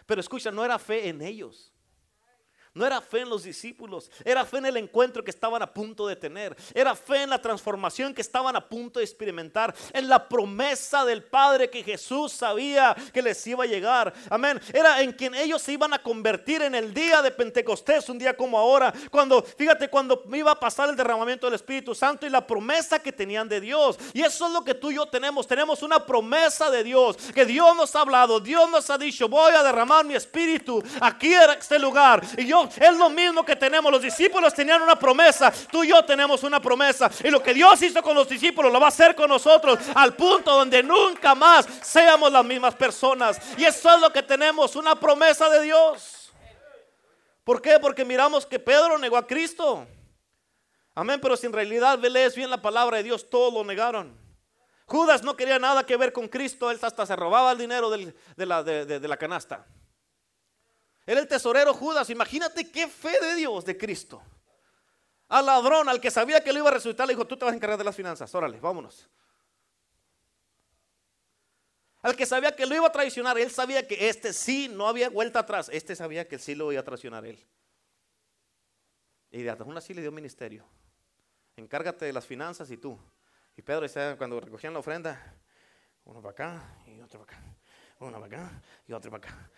Pero 0.06 0.22
escucha, 0.22 0.50
no 0.50 0.64
era 0.64 0.78
fe 0.78 1.10
en 1.10 1.20
ellos. 1.20 1.74
No 2.78 2.86
era 2.86 3.00
fe 3.00 3.22
en 3.22 3.28
los 3.28 3.42
discípulos, 3.42 4.08
era 4.24 4.44
fe 4.44 4.58
en 4.58 4.66
el 4.66 4.76
encuentro 4.76 5.24
que 5.24 5.32
estaban 5.32 5.60
a 5.60 5.74
punto 5.74 6.06
de 6.06 6.14
tener, 6.14 6.56
era 6.72 6.94
fe 6.94 7.24
en 7.24 7.30
la 7.30 7.42
transformación 7.42 8.14
que 8.14 8.20
estaban 8.20 8.54
a 8.54 8.68
punto 8.68 9.00
de 9.00 9.04
experimentar, 9.04 9.74
en 9.92 10.08
la 10.08 10.28
promesa 10.28 11.04
del 11.04 11.24
Padre 11.24 11.68
que 11.70 11.82
Jesús 11.82 12.30
sabía 12.30 12.94
que 13.12 13.20
les 13.20 13.44
iba 13.48 13.64
a 13.64 13.66
llegar. 13.66 14.14
Amén. 14.30 14.60
Era 14.72 15.02
en 15.02 15.10
quien 15.10 15.34
ellos 15.34 15.60
se 15.60 15.72
iban 15.72 15.92
a 15.92 16.00
convertir 16.00 16.62
en 16.62 16.76
el 16.76 16.94
día 16.94 17.20
de 17.20 17.32
Pentecostés, 17.32 18.08
un 18.08 18.16
día 18.16 18.36
como 18.36 18.56
ahora, 18.56 18.94
cuando, 19.10 19.42
fíjate, 19.42 19.88
cuando 19.90 20.22
iba 20.32 20.52
a 20.52 20.60
pasar 20.60 20.88
el 20.88 20.94
derramamiento 20.94 21.48
del 21.48 21.54
Espíritu 21.54 21.96
Santo 21.96 22.26
y 22.26 22.30
la 22.30 22.46
promesa 22.46 23.00
que 23.00 23.10
tenían 23.10 23.48
de 23.48 23.60
Dios. 23.60 23.98
Y 24.14 24.22
eso 24.22 24.46
es 24.46 24.52
lo 24.52 24.62
que 24.62 24.74
tú 24.74 24.92
y 24.92 24.94
yo 24.94 25.06
tenemos, 25.06 25.48
tenemos 25.48 25.82
una 25.82 26.06
promesa 26.06 26.70
de 26.70 26.84
Dios, 26.84 27.16
que 27.34 27.44
Dios 27.44 27.74
nos 27.74 27.96
ha 27.96 28.02
hablado, 28.02 28.38
Dios 28.38 28.70
nos 28.70 28.88
ha 28.88 28.96
dicho, 28.96 29.28
voy 29.28 29.52
a 29.52 29.64
derramar 29.64 30.04
mi 30.04 30.14
espíritu 30.14 30.80
aquí 31.00 31.34
en 31.34 31.50
este 31.50 31.76
lugar. 31.80 32.22
Y 32.36 32.46
yo 32.46 32.67
es 32.80 32.96
lo 32.96 33.10
mismo 33.10 33.44
que 33.44 33.56
tenemos. 33.56 33.90
Los 33.90 34.02
discípulos 34.02 34.54
tenían 34.54 34.82
una 34.82 34.96
promesa. 34.96 35.52
Tú 35.70 35.84
y 35.84 35.88
yo 35.88 36.04
tenemos 36.04 36.42
una 36.42 36.60
promesa. 36.60 37.10
Y 37.24 37.30
lo 37.30 37.42
que 37.42 37.54
Dios 37.54 37.80
hizo 37.82 38.02
con 38.02 38.14
los 38.14 38.28
discípulos 38.28 38.72
lo 38.72 38.80
va 38.80 38.86
a 38.86 38.88
hacer 38.88 39.14
con 39.14 39.28
nosotros 39.28 39.78
al 39.94 40.14
punto 40.14 40.52
donde 40.52 40.82
nunca 40.82 41.34
más 41.34 41.66
seamos 41.82 42.30
las 42.32 42.44
mismas 42.44 42.74
personas. 42.74 43.40
Y 43.56 43.64
eso 43.64 43.94
es 43.94 44.00
lo 44.00 44.12
que 44.12 44.22
tenemos, 44.22 44.76
una 44.76 44.94
promesa 44.94 45.48
de 45.48 45.62
Dios. 45.62 46.32
¿Por 47.44 47.62
qué? 47.62 47.78
Porque 47.80 48.04
miramos 48.04 48.44
que 48.44 48.58
Pedro 48.58 48.98
negó 48.98 49.16
a 49.16 49.26
Cristo. 49.26 49.86
Amén, 50.94 51.20
pero 51.20 51.36
si 51.36 51.46
en 51.46 51.52
realidad 51.52 51.98
lees 51.98 52.34
bien 52.34 52.50
la 52.50 52.60
palabra 52.60 52.96
de 52.98 53.04
Dios, 53.04 53.30
todos 53.30 53.54
lo 53.54 53.64
negaron. 53.64 54.18
Judas 54.84 55.22
no 55.22 55.36
quería 55.36 55.58
nada 55.58 55.86
que 55.86 55.96
ver 55.96 56.12
con 56.12 56.28
Cristo, 56.28 56.70
él 56.70 56.78
hasta 56.82 57.06
se 57.06 57.14
robaba 57.14 57.52
el 57.52 57.58
dinero 57.58 57.88
de, 57.90 58.12
la, 58.36 58.62
de 58.62 59.06
la 59.06 59.16
canasta. 59.16 59.66
Era 61.08 61.20
el 61.20 61.26
tesorero 61.26 61.72
Judas. 61.72 62.10
Imagínate 62.10 62.70
qué 62.70 62.86
fe 62.86 63.18
de 63.18 63.34
Dios, 63.36 63.64
de 63.64 63.78
Cristo. 63.78 64.22
Al 65.28 65.46
ladrón, 65.46 65.88
al 65.88 66.02
que 66.02 66.10
sabía 66.10 66.44
que 66.44 66.52
lo 66.52 66.58
iba 66.58 66.68
a 66.68 66.72
resucitar, 66.72 67.06
le 67.06 67.14
dijo, 67.14 67.26
tú 67.26 67.34
te 67.34 67.46
vas 67.46 67.52
a 67.54 67.56
encargar 67.56 67.78
de 67.78 67.84
las 67.84 67.96
finanzas. 67.96 68.34
Órale, 68.34 68.60
vámonos. 68.60 69.08
Al 72.02 72.14
que 72.14 72.26
sabía 72.26 72.54
que 72.54 72.66
lo 72.66 72.74
iba 72.74 72.86
a 72.86 72.92
traicionar, 72.92 73.38
él 73.38 73.50
sabía 73.50 73.88
que 73.88 74.10
este 74.10 74.34
sí 74.34 74.68
no 74.68 74.86
había 74.86 75.08
vuelta 75.08 75.38
atrás. 75.38 75.70
Este 75.72 75.96
sabía 75.96 76.28
que 76.28 76.38
sí 76.38 76.54
lo 76.54 76.70
iba 76.72 76.82
a 76.82 76.84
traicionar 76.84 77.24
él. 77.24 77.42
Y 79.30 79.44
de 79.44 79.48
aún 79.48 79.78
así 79.78 79.94
le 79.94 80.02
dio 80.02 80.12
ministerio. 80.12 80.66
Encárgate 81.56 82.04
de 82.04 82.12
las 82.12 82.26
finanzas 82.26 82.70
y 82.70 82.76
tú. 82.76 82.98
Y 83.56 83.62
Pedro 83.62 83.86
cuando 84.18 84.40
recogían 84.40 84.74
la 84.74 84.80
ofrenda, 84.80 85.34
uno 86.04 86.20
para 86.20 86.32
acá 86.32 86.76
y 86.86 87.00
otro 87.00 87.24
para 87.24 87.38
acá. 87.38 87.46
Uno 88.00 88.20
para 88.20 88.26
acá 88.26 88.62
y 88.86 88.92
otro 88.92 89.10
para 89.10 89.26
acá 89.26 89.50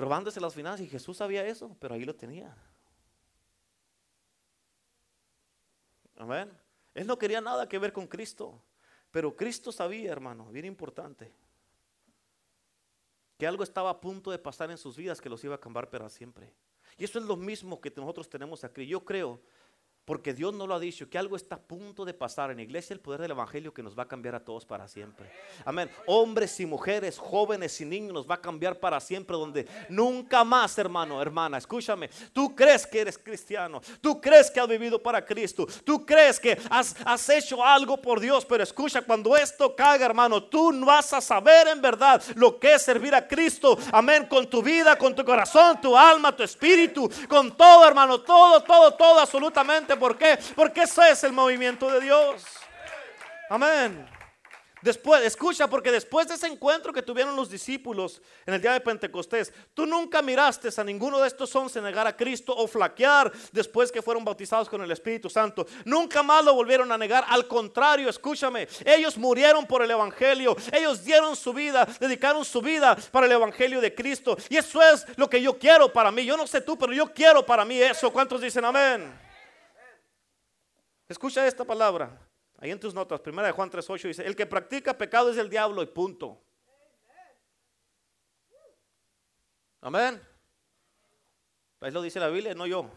robándose 0.00 0.40
las 0.40 0.54
finanzas. 0.54 0.86
Y 0.86 0.88
Jesús 0.88 1.18
sabía 1.18 1.46
eso, 1.46 1.76
pero 1.78 1.94
ahí 1.94 2.04
lo 2.04 2.16
tenía. 2.16 2.56
Amén. 6.16 6.50
Él 6.94 7.06
no 7.06 7.18
quería 7.18 7.40
nada 7.40 7.68
que 7.68 7.78
ver 7.78 7.92
con 7.92 8.06
Cristo, 8.06 8.62
pero 9.10 9.36
Cristo 9.36 9.70
sabía, 9.72 10.10
hermano, 10.12 10.50
bien 10.50 10.64
importante, 10.64 11.32
que 13.38 13.46
algo 13.46 13.62
estaba 13.62 13.90
a 13.90 14.00
punto 14.00 14.30
de 14.30 14.38
pasar 14.38 14.70
en 14.70 14.76
sus 14.76 14.96
vidas 14.96 15.20
que 15.20 15.30
los 15.30 15.42
iba 15.44 15.54
a 15.54 15.60
cambiar 15.60 15.88
para 15.88 16.08
siempre. 16.08 16.52
Y 16.98 17.04
eso 17.04 17.18
es 17.18 17.24
lo 17.24 17.36
mismo 17.36 17.80
que 17.80 17.92
nosotros 17.96 18.28
tenemos 18.28 18.64
aquí. 18.64 18.86
Yo 18.86 19.04
creo 19.04 19.40
porque 20.04 20.34
Dios 20.34 20.52
no 20.54 20.66
lo 20.66 20.74
ha 20.74 20.80
dicho, 20.80 21.08
que 21.08 21.18
algo 21.18 21.36
está 21.36 21.56
a 21.56 21.60
punto 21.60 22.04
de 22.04 22.14
pasar 22.14 22.50
en 22.50 22.56
la 22.56 22.62
iglesia, 22.62 22.94
el 22.94 23.00
poder 23.00 23.20
del 23.20 23.30
Evangelio 23.30 23.72
que 23.72 23.82
nos 23.82 23.96
va 23.96 24.04
a 24.04 24.08
cambiar 24.08 24.34
a 24.34 24.44
todos 24.44 24.64
para 24.64 24.88
siempre. 24.88 25.30
Amén. 25.64 25.88
Hombres 26.06 26.58
y 26.58 26.66
mujeres, 26.66 27.18
jóvenes 27.18 27.80
y 27.80 27.84
niños 27.84 28.12
nos 28.12 28.28
va 28.28 28.34
a 28.34 28.40
cambiar 28.40 28.80
para 28.80 28.98
siempre, 28.98 29.36
donde 29.36 29.68
nunca 29.88 30.42
más, 30.42 30.76
hermano, 30.78 31.22
hermana, 31.22 31.58
escúchame, 31.58 32.10
tú 32.32 32.56
crees 32.56 32.86
que 32.86 33.00
eres 33.00 33.18
cristiano, 33.18 33.80
tú 34.00 34.20
crees 34.20 34.50
que 34.50 34.58
has 34.58 34.66
vivido 34.66 35.00
para 35.00 35.24
Cristo, 35.24 35.66
tú 35.84 36.04
crees 36.04 36.40
que 36.40 36.58
has, 36.70 37.28
hecho 37.28 37.64
algo 37.64 38.00
por 38.00 38.18
Dios, 38.18 38.44
pero 38.44 38.64
escucha, 38.64 39.02
cuando 39.02 39.36
esto 39.36 39.76
caiga, 39.76 40.06
hermano, 40.06 40.42
tú 40.42 40.72
no 40.72 40.86
vas 40.86 41.12
a 41.12 41.20
saber 41.20 41.68
en 41.68 41.80
verdad 41.80 42.20
lo 42.34 42.58
que 42.58 42.74
es 42.74 42.82
servir 42.82 43.14
a 43.14 43.28
Cristo. 43.28 43.78
Amén. 43.92 44.26
Con 44.28 44.48
tu 44.48 44.62
vida, 44.62 44.96
con 44.96 45.14
tu 45.14 45.24
corazón, 45.24 45.80
tu 45.80 45.96
alma, 45.96 46.34
tu 46.34 46.42
espíritu, 46.42 47.08
con 47.28 47.56
todo, 47.56 47.86
hermano, 47.86 48.20
todo, 48.20 48.60
todo, 48.62 48.92
todo, 48.94 49.20
absolutamente 49.20 49.89
¿Por 49.96 50.16
qué? 50.16 50.38
Porque 50.54 50.82
eso 50.82 51.02
es 51.02 51.22
el 51.24 51.32
movimiento 51.32 51.90
de 51.90 52.00
Dios. 52.00 52.44
Amén. 53.48 54.06
Después, 54.82 55.22
escucha, 55.24 55.68
porque 55.68 55.92
después 55.92 56.26
de 56.26 56.34
ese 56.34 56.46
encuentro 56.46 56.92
que 56.92 57.02
tuvieron 57.02 57.36
los 57.36 57.50
discípulos 57.50 58.22
en 58.46 58.54
el 58.54 58.62
día 58.62 58.72
de 58.72 58.80
Pentecostés, 58.80 59.52
tú 59.74 59.84
nunca 59.84 60.22
miraste 60.22 60.70
a 60.74 60.84
ninguno 60.84 61.18
de 61.18 61.28
estos 61.28 61.54
once 61.54 61.80
negar 61.82 62.06
a 62.06 62.16
Cristo 62.16 62.54
o 62.56 62.66
flaquear 62.66 63.30
después 63.52 63.92
que 63.92 64.00
fueron 64.00 64.24
bautizados 64.24 64.70
con 64.70 64.80
el 64.80 64.90
Espíritu 64.90 65.28
Santo. 65.28 65.66
Nunca 65.84 66.22
más 66.22 66.42
lo 66.44 66.54
volvieron 66.54 66.90
a 66.92 66.96
negar. 66.96 67.24
Al 67.28 67.46
contrario, 67.46 68.08
escúchame, 68.08 68.68
ellos 68.84 69.18
murieron 69.18 69.66
por 69.66 69.82
el 69.82 69.90
Evangelio. 69.90 70.56
Ellos 70.72 71.04
dieron 71.04 71.36
su 71.36 71.52
vida, 71.52 71.86
dedicaron 71.98 72.44
su 72.44 72.62
vida 72.62 72.96
para 73.10 73.26
el 73.26 73.32
Evangelio 73.32 73.82
de 73.82 73.94
Cristo. 73.94 74.36
Y 74.48 74.56
eso 74.56 74.80
es 74.82 75.04
lo 75.16 75.28
que 75.28 75.42
yo 75.42 75.58
quiero 75.58 75.92
para 75.92 76.10
mí. 76.10 76.24
Yo 76.24 76.38
no 76.38 76.46
sé 76.46 76.62
tú, 76.62 76.78
pero 76.78 76.94
yo 76.94 77.12
quiero 77.12 77.44
para 77.44 77.66
mí 77.66 77.78
eso. 77.82 78.10
¿Cuántos 78.10 78.40
dicen 78.40 78.64
amén? 78.64 79.29
Escucha 81.10 81.44
esta 81.44 81.64
palabra. 81.64 82.16
Ahí 82.56 82.70
en 82.70 82.78
tus 82.78 82.94
notas, 82.94 83.18
primera 83.18 83.48
de 83.48 83.52
Juan 83.52 83.68
3.8 83.68 84.06
dice, 84.06 84.24
el 84.24 84.36
que 84.36 84.46
practica 84.46 84.96
pecado 84.96 85.32
es 85.32 85.38
el 85.38 85.50
diablo 85.50 85.82
y 85.82 85.86
punto. 85.86 86.40
Amén. 89.80 90.22
Ahí 91.80 91.90
lo 91.90 92.00
dice 92.00 92.20
la 92.20 92.28
Biblia, 92.28 92.54
no 92.54 92.64
yo. 92.64 92.88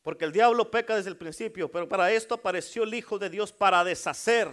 Porque 0.00 0.24
el 0.24 0.32
diablo 0.32 0.70
peca 0.70 0.96
desde 0.96 1.10
el 1.10 1.18
principio, 1.18 1.70
pero 1.70 1.86
para 1.86 2.10
esto 2.10 2.36
apareció 2.36 2.84
el 2.84 2.94
Hijo 2.94 3.18
de 3.18 3.28
Dios 3.28 3.52
para 3.52 3.84
deshacer 3.84 4.48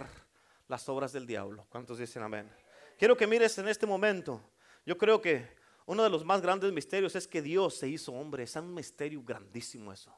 las 0.68 0.86
obras 0.90 1.14
del 1.14 1.26
diablo. 1.26 1.64
¿Cuántos 1.70 1.96
dicen 1.96 2.22
amén? 2.22 2.54
Quiero 2.98 3.16
que 3.16 3.26
mires 3.26 3.56
en 3.56 3.68
este 3.68 3.86
momento. 3.86 4.38
Yo 4.84 4.98
creo 4.98 5.22
que 5.22 5.48
uno 5.86 6.02
de 6.02 6.10
los 6.10 6.26
más 6.26 6.42
grandes 6.42 6.72
misterios 6.72 7.16
es 7.16 7.26
que 7.26 7.40
Dios 7.40 7.74
se 7.74 7.88
hizo 7.88 8.12
hombre. 8.12 8.42
Es 8.42 8.54
un 8.56 8.74
misterio 8.74 9.22
grandísimo 9.22 9.94
eso. 9.94 10.14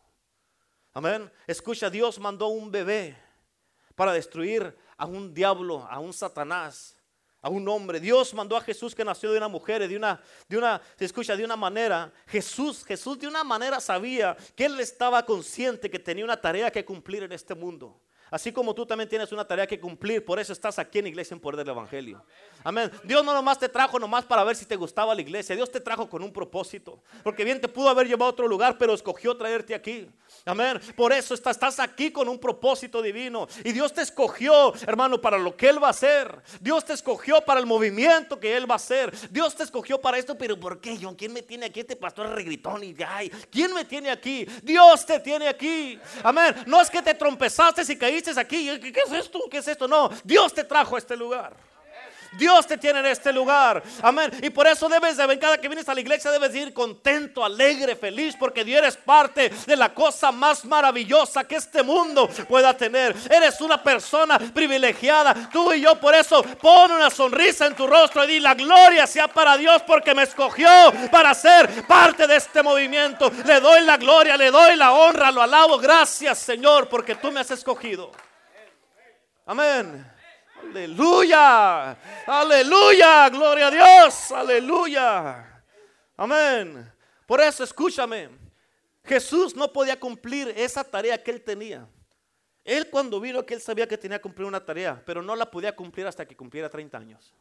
Amén. 0.96 1.28
Escucha, 1.48 1.90
Dios 1.90 2.20
mandó 2.20 2.46
un 2.46 2.70
bebé 2.70 3.16
para 3.96 4.12
destruir 4.12 4.76
a 4.96 5.06
un 5.06 5.34
diablo, 5.34 5.84
a 5.90 5.98
un 5.98 6.12
Satanás, 6.12 6.96
a 7.42 7.48
un 7.48 7.68
hombre. 7.68 7.98
Dios 7.98 8.32
mandó 8.32 8.56
a 8.56 8.60
Jesús 8.60 8.94
que 8.94 9.04
nació 9.04 9.32
de 9.32 9.38
una 9.38 9.48
mujer, 9.48 9.88
de 9.88 9.96
una, 9.96 10.22
de 10.48 10.56
una, 10.56 10.80
se 10.96 11.06
escucha, 11.06 11.36
de 11.36 11.44
una 11.44 11.56
manera. 11.56 12.12
Jesús, 12.28 12.84
Jesús 12.84 13.18
de 13.18 13.26
una 13.26 13.42
manera 13.42 13.80
sabía 13.80 14.36
que 14.54 14.66
él 14.66 14.78
estaba 14.78 15.26
consciente 15.26 15.90
que 15.90 15.98
tenía 15.98 16.24
una 16.24 16.40
tarea 16.40 16.70
que 16.70 16.84
cumplir 16.84 17.24
en 17.24 17.32
este 17.32 17.56
mundo. 17.56 18.00
Así 18.34 18.50
como 18.50 18.74
tú 18.74 18.84
también 18.84 19.08
tienes 19.08 19.30
una 19.30 19.44
tarea 19.44 19.64
que 19.64 19.78
cumplir, 19.78 20.24
por 20.24 20.40
eso 20.40 20.52
estás 20.52 20.80
aquí 20.80 20.98
en 20.98 21.06
Iglesia 21.06 21.36
en 21.36 21.40
Poder 21.40 21.58
del 21.58 21.68
Evangelio. 21.68 22.20
Amén. 22.64 22.90
Dios 23.04 23.24
no 23.24 23.32
nomás 23.32 23.60
te 23.60 23.68
trajo 23.68 23.96
nomás 23.96 24.24
para 24.24 24.42
ver 24.42 24.56
si 24.56 24.64
te 24.64 24.74
gustaba 24.74 25.14
la 25.14 25.20
iglesia. 25.20 25.54
Dios 25.54 25.70
te 25.70 25.78
trajo 25.78 26.08
con 26.08 26.20
un 26.20 26.32
propósito. 26.32 27.00
Porque 27.22 27.44
bien 27.44 27.60
te 27.60 27.68
pudo 27.68 27.90
haber 27.90 28.08
llevado 28.08 28.24
a 28.24 28.30
otro 28.30 28.48
lugar, 28.48 28.76
pero 28.76 28.92
escogió 28.92 29.36
traerte 29.36 29.72
aquí. 29.72 30.08
Amén. 30.46 30.80
Por 30.96 31.12
eso 31.12 31.34
estás, 31.34 31.78
aquí 31.78 32.10
con 32.10 32.28
un 32.28 32.40
propósito 32.40 33.00
divino. 33.00 33.46
Y 33.62 33.70
Dios 33.70 33.92
te 33.92 34.02
escogió, 34.02 34.74
hermano, 34.86 35.20
para 35.20 35.38
lo 35.38 35.54
que 35.56 35.68
Él 35.68 35.80
va 35.80 35.88
a 35.88 35.90
hacer. 35.90 36.42
Dios 36.60 36.84
te 36.84 36.94
escogió 36.94 37.40
para 37.42 37.60
el 37.60 37.66
movimiento 37.66 38.40
que 38.40 38.56
Él 38.56 38.68
va 38.68 38.74
a 38.74 38.76
hacer. 38.76 39.14
Dios 39.30 39.54
te 39.54 39.62
escogió 39.62 40.00
para 40.00 40.18
esto, 40.18 40.36
pero 40.36 40.58
¿por 40.58 40.80
qué, 40.80 40.98
John? 41.00 41.14
¿Quién 41.14 41.32
me 41.32 41.42
tiene 41.42 41.66
aquí? 41.66 41.80
Este 41.80 41.94
pastor 41.94 42.30
regritón 42.30 42.82
y 42.82 42.96
ay, 43.06 43.30
¿quién 43.50 43.72
me 43.74 43.84
tiene 43.84 44.10
aquí? 44.10 44.44
Dios 44.62 45.06
te 45.06 45.20
tiene 45.20 45.46
aquí. 45.46 46.00
Amén. 46.22 46.64
No 46.66 46.80
es 46.80 46.90
que 46.90 47.02
te 47.02 47.14
trompezaste 47.14 47.82
y 47.92 47.96
caíste 47.96 48.23
aquí. 48.38 48.78
¿Qué 48.80 49.00
es 49.06 49.12
esto? 49.12 49.40
¿Qué 49.50 49.58
es 49.58 49.68
esto? 49.68 49.86
No, 49.88 50.10
Dios 50.22 50.52
te 50.52 50.64
trajo 50.64 50.96
a 50.96 50.98
este 50.98 51.16
lugar. 51.16 51.56
Dios 52.36 52.66
te 52.66 52.78
tiene 52.78 53.00
en 53.00 53.06
este 53.06 53.32
lugar. 53.32 53.82
Amén. 54.02 54.30
Y 54.42 54.50
por 54.50 54.66
eso 54.66 54.88
debes 54.88 55.16
de, 55.16 55.38
cada 55.38 55.58
que 55.58 55.68
vienes 55.68 55.88
a 55.88 55.94
la 55.94 56.00
iglesia, 56.00 56.30
debes 56.30 56.54
ir 56.54 56.72
contento, 56.72 57.44
alegre, 57.44 57.96
feliz, 57.96 58.36
porque 58.38 58.64
Dios 58.64 58.78
eres 58.78 58.96
parte 58.96 59.50
de 59.66 59.76
la 59.76 59.92
cosa 59.92 60.32
más 60.32 60.64
maravillosa 60.64 61.44
que 61.44 61.56
este 61.56 61.82
mundo 61.82 62.28
pueda 62.48 62.76
tener. 62.76 63.14
Eres 63.30 63.60
una 63.60 63.82
persona 63.82 64.38
privilegiada. 64.38 65.48
Tú 65.50 65.72
y 65.72 65.80
yo, 65.80 65.94
por 65.96 66.14
eso, 66.14 66.42
pon 66.60 66.92
una 66.92 67.10
sonrisa 67.10 67.66
en 67.66 67.74
tu 67.74 67.86
rostro 67.86 68.24
y 68.24 68.28
di 68.28 68.40
la 68.40 68.54
gloria 68.54 69.06
sea 69.06 69.28
para 69.28 69.56
Dios, 69.56 69.82
porque 69.82 70.14
me 70.14 70.24
escogió 70.24 70.68
para 71.10 71.34
ser 71.34 71.86
parte 71.86 72.26
de 72.26 72.36
este 72.36 72.62
movimiento. 72.62 73.30
Le 73.44 73.60
doy 73.60 73.82
la 73.82 73.96
gloria, 73.96 74.36
le 74.36 74.50
doy 74.50 74.76
la 74.76 74.92
honra, 74.92 75.30
lo 75.30 75.42
alabo. 75.42 75.78
Gracias, 75.78 76.38
Señor, 76.38 76.88
porque 76.88 77.14
tú 77.14 77.30
me 77.30 77.40
has 77.40 77.50
escogido. 77.50 78.10
Amén. 79.46 80.13
Aleluya. 80.70 81.96
Aleluya. 82.26 83.28
Gloria 83.30 83.66
a 83.66 83.70
Dios. 83.70 84.32
Aleluya. 84.32 85.62
Amén. 86.16 86.92
Por 87.26 87.40
eso 87.40 87.64
escúchame. 87.64 88.28
Jesús 89.04 89.54
no 89.54 89.72
podía 89.72 89.98
cumplir 89.98 90.48
esa 90.56 90.82
tarea 90.82 91.22
que 91.22 91.30
él 91.30 91.42
tenía. 91.42 91.86
Él 92.64 92.88
cuando 92.88 93.20
vino 93.20 93.44
que 93.44 93.54
él 93.54 93.60
sabía 93.60 93.86
que 93.86 93.98
tenía 93.98 94.18
que 94.18 94.22
cumplir 94.22 94.46
una 94.46 94.64
tarea, 94.64 95.02
pero 95.04 95.22
no 95.22 95.36
la 95.36 95.50
podía 95.50 95.76
cumplir 95.76 96.06
hasta 96.06 96.26
que 96.26 96.34
cumpliera 96.34 96.70
30 96.70 96.96
años. 96.96 97.34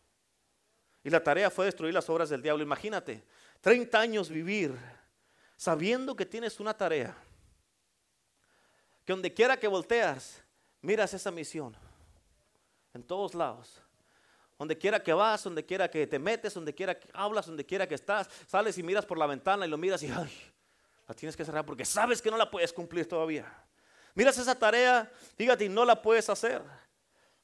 Y 1.04 1.10
la 1.10 1.24
tarea 1.24 1.50
fue 1.50 1.66
destruir 1.66 1.94
las 1.94 2.10
obras 2.10 2.30
del 2.30 2.42
diablo. 2.42 2.64
Imagínate, 2.64 3.24
30 3.62 4.00
años 4.00 4.30
vivir 4.30 4.76
sabiendo 5.56 6.16
que 6.16 6.26
tienes 6.26 6.60
una 6.60 6.74
tarea. 6.74 7.16
Que 9.06 9.14
donde 9.14 9.34
quiera 9.34 9.58
que 9.58 9.68
volteas, 9.68 10.42
miras 10.82 11.14
esa 11.14 11.32
misión 11.32 11.76
en 12.94 13.04
todos 13.04 13.34
lados. 13.34 13.82
Donde 14.58 14.78
quiera 14.78 15.02
que 15.02 15.14
vas, 15.14 15.44
donde 15.44 15.66
quiera 15.66 15.90
que 15.90 16.06
te 16.08 16.20
metes, 16.20 16.54
donde 16.54 16.74
quiera 16.74 16.98
que 16.98 17.10
hablas, 17.14 17.48
donde 17.48 17.66
quiera 17.66 17.88
que 17.88 17.96
estás, 17.96 18.30
sales 18.48 18.78
y 18.78 18.84
miras 18.84 19.06
por 19.06 19.18
la 19.18 19.26
ventana 19.26 19.66
y 19.66 19.70
lo 19.70 19.78
miras 19.78 20.04
y 20.04 20.08
ay, 20.08 20.32
la 21.08 21.16
tienes 21.16 21.36
que 21.36 21.44
cerrar 21.44 21.66
porque 21.66 21.86
sabes 21.86 22.22
que 22.22 22.32
no 22.32 22.38
la 22.38 22.50
puedes 22.50 22.72
cumplir 22.72 23.08
todavía. 23.08 23.52
Miras 24.16 24.38
esa 24.38 24.58
tarea, 24.58 25.12
fíjate, 25.36 25.66
y 25.66 25.70
no 25.70 25.84
la 25.86 26.00
puedes 26.02 26.30
hacer. 26.30 26.62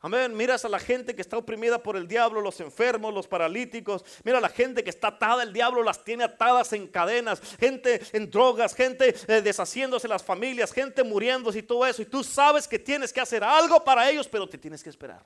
Amén. 0.01 0.35
Miras 0.35 0.63
a 0.63 0.69
la 0.69 0.79
gente 0.79 1.13
que 1.13 1.21
está 1.21 1.37
oprimida 1.37 1.83
por 1.83 1.97
el 1.97 2.07
diablo, 2.07 2.39
los 2.39 2.61
enfermos, 2.61 3.13
los 3.13 3.27
paralíticos. 3.27 4.05
Mira 4.23 4.37
a 4.37 4.41
la 4.41 4.47
gente 4.47 4.81
que 4.81 4.89
está 4.89 5.09
atada, 5.09 5.43
el 5.43 5.51
diablo 5.51 5.83
las 5.83 6.03
tiene 6.05 6.23
atadas 6.23 6.71
en 6.71 6.87
cadenas. 6.87 7.41
Gente 7.59 8.01
en 8.13 8.29
drogas, 8.31 8.73
gente 8.73 9.13
eh, 9.27 9.41
deshaciéndose 9.41 10.07
las 10.07 10.23
familias, 10.23 10.71
gente 10.71 11.03
muriéndose 11.03 11.59
y 11.59 11.63
todo 11.63 11.85
eso. 11.85 12.01
Y 12.01 12.05
tú 12.05 12.23
sabes 12.23 12.65
que 12.65 12.79
tienes 12.79 13.11
que 13.11 13.19
hacer 13.19 13.43
algo 13.43 13.83
para 13.83 14.09
ellos, 14.09 14.27
pero 14.27 14.47
te 14.47 14.57
tienes 14.57 14.81
que 14.81 14.89
esperar. 14.89 15.25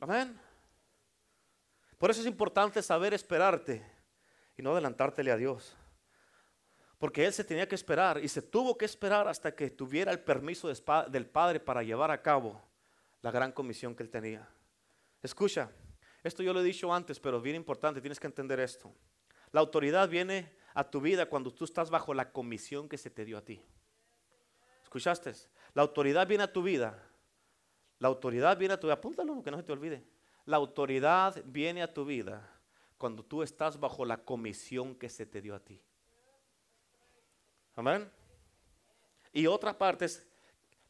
Amén. 0.00 0.40
Por 1.98 2.10
eso 2.10 2.22
es 2.22 2.26
importante 2.26 2.82
saber 2.82 3.12
esperarte 3.12 3.86
y 4.56 4.62
no 4.62 4.72
adelantártele 4.72 5.30
a 5.30 5.36
Dios. 5.36 5.76
Porque 7.02 7.26
él 7.26 7.32
se 7.32 7.42
tenía 7.42 7.66
que 7.66 7.74
esperar 7.74 8.22
y 8.22 8.28
se 8.28 8.42
tuvo 8.42 8.78
que 8.78 8.84
esperar 8.84 9.26
hasta 9.26 9.52
que 9.56 9.70
tuviera 9.70 10.12
el 10.12 10.20
permiso 10.20 10.68
del 10.68 11.26
Padre 11.26 11.58
para 11.58 11.82
llevar 11.82 12.12
a 12.12 12.22
cabo 12.22 12.62
la 13.22 13.32
gran 13.32 13.50
comisión 13.50 13.96
que 13.96 14.04
él 14.04 14.08
tenía. 14.08 14.48
Escucha, 15.20 15.68
esto 16.22 16.44
yo 16.44 16.52
lo 16.52 16.60
he 16.60 16.64
dicho 16.64 16.94
antes, 16.94 17.18
pero 17.18 17.38
es 17.38 17.42
bien 17.42 17.56
importante, 17.56 18.00
tienes 18.00 18.20
que 18.20 18.28
entender 18.28 18.60
esto. 18.60 18.94
La 19.50 19.58
autoridad 19.58 20.08
viene 20.08 20.52
a 20.74 20.88
tu 20.88 21.00
vida 21.00 21.26
cuando 21.26 21.52
tú 21.52 21.64
estás 21.64 21.90
bajo 21.90 22.14
la 22.14 22.30
comisión 22.30 22.88
que 22.88 22.98
se 22.98 23.10
te 23.10 23.24
dio 23.24 23.36
a 23.38 23.44
ti. 23.44 23.60
¿Escuchaste? 24.84 25.32
La 25.74 25.82
autoridad 25.82 26.28
viene 26.28 26.44
a 26.44 26.52
tu 26.52 26.62
vida 26.62 26.96
la 28.02 28.08
autoridad 28.08 28.58
viene 28.58 28.74
a 28.74 28.80
tu 28.80 28.88
vida, 28.88 28.94
apúntalo, 28.94 29.44
que 29.44 29.50
no 29.52 29.56
se 29.56 29.62
te 29.62 29.70
olvide. 29.70 30.04
La 30.44 30.56
autoridad 30.56 31.40
viene 31.46 31.82
a 31.82 31.94
tu 31.94 32.04
vida 32.04 32.50
cuando 32.98 33.24
tú 33.24 33.44
estás 33.44 33.78
bajo 33.78 34.04
la 34.04 34.24
comisión 34.24 34.96
que 34.96 35.08
se 35.08 35.24
te 35.24 35.40
dio 35.40 35.54
a 35.54 35.60
ti. 35.60 35.80
Amén. 37.74 38.10
Y 39.32 39.46
otra 39.46 39.76
parte 39.76 40.04
es, 40.04 40.26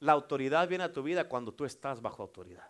la 0.01 0.13
autoridad 0.13 0.67
viene 0.69 0.85
a 0.85 0.93
tu 0.93 1.03
vida 1.03 1.29
cuando 1.29 1.53
tú 1.53 1.65
estás 1.65 2.03
bajo 2.03 2.23
autoridad. 2.23 2.69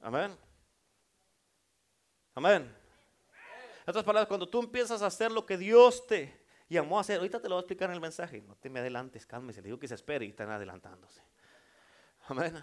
Amén. 0.00 0.36
Amén. 2.34 2.62
En 3.84 3.90
otras 3.90 4.04
palabras, 4.04 4.26
cuando 4.26 4.48
tú 4.48 4.60
empiezas 4.60 5.02
a 5.02 5.06
hacer 5.06 5.30
lo 5.30 5.46
que 5.46 5.56
Dios 5.56 6.06
te 6.06 6.44
llamó 6.68 6.98
a 6.98 7.02
hacer, 7.02 7.18
ahorita 7.18 7.40
te 7.40 7.48
lo 7.48 7.56
voy 7.56 7.60
a 7.60 7.62
explicar 7.62 7.90
en 7.90 7.94
el 7.94 8.00
mensaje, 8.00 8.40
no 8.42 8.56
te 8.56 8.70
me 8.70 8.80
adelantes, 8.80 9.26
cálmese, 9.26 9.60
le 9.60 9.66
digo 9.66 9.78
que 9.78 9.88
se 9.88 9.94
espere 9.94 10.24
y 10.24 10.30
están 10.30 10.50
adelantándose. 10.50 11.22
Amén. 12.26 12.62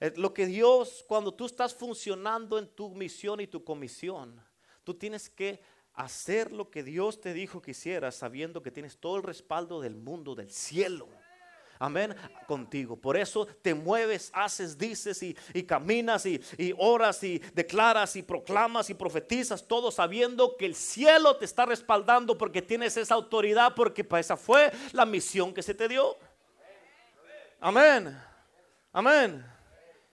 Eh, 0.00 0.12
lo 0.16 0.32
que 0.32 0.46
Dios, 0.46 1.04
cuando 1.06 1.32
tú 1.32 1.46
estás 1.46 1.74
funcionando 1.74 2.58
en 2.58 2.68
tu 2.68 2.90
misión 2.94 3.40
y 3.40 3.46
tu 3.46 3.64
comisión, 3.64 4.40
tú 4.82 4.94
tienes 4.94 5.28
que 5.28 5.62
hacer 5.94 6.52
lo 6.52 6.70
que 6.70 6.82
Dios 6.82 7.20
te 7.20 7.32
dijo 7.32 7.62
que 7.62 7.72
hicieras, 7.72 8.16
sabiendo 8.16 8.62
que 8.62 8.70
tienes 8.70 8.98
todo 8.98 9.16
el 9.16 9.22
respaldo 9.22 9.80
del 9.80 9.96
mundo, 9.96 10.34
del 10.34 10.50
cielo. 10.50 11.08
Amén, 11.78 12.14
contigo. 12.46 12.96
Por 12.96 13.16
eso 13.16 13.46
te 13.46 13.74
mueves, 13.74 14.30
haces, 14.32 14.78
dices 14.78 15.22
y, 15.22 15.34
caminas 15.64 16.24
y, 16.24 16.40
y, 16.56 16.72
oras 16.78 17.22
y 17.24 17.40
declaras 17.52 18.16
y 18.16 18.22
proclamas 18.22 18.90
y 18.90 18.94
profetizas, 18.94 19.66
todo 19.66 19.90
sabiendo 19.90 20.56
que 20.56 20.66
el 20.66 20.74
cielo 20.74 21.36
te 21.36 21.44
está 21.44 21.66
respaldando 21.66 22.38
porque 22.38 22.62
tienes 22.62 22.96
esa 22.96 23.14
autoridad, 23.14 23.74
porque 23.74 24.06
esa 24.18 24.36
fue 24.36 24.72
la 24.92 25.04
misión 25.04 25.52
que 25.52 25.62
se 25.62 25.74
te 25.74 25.88
dio. 25.88 26.16
Amén. 27.60 28.16
Amén. 28.92 29.44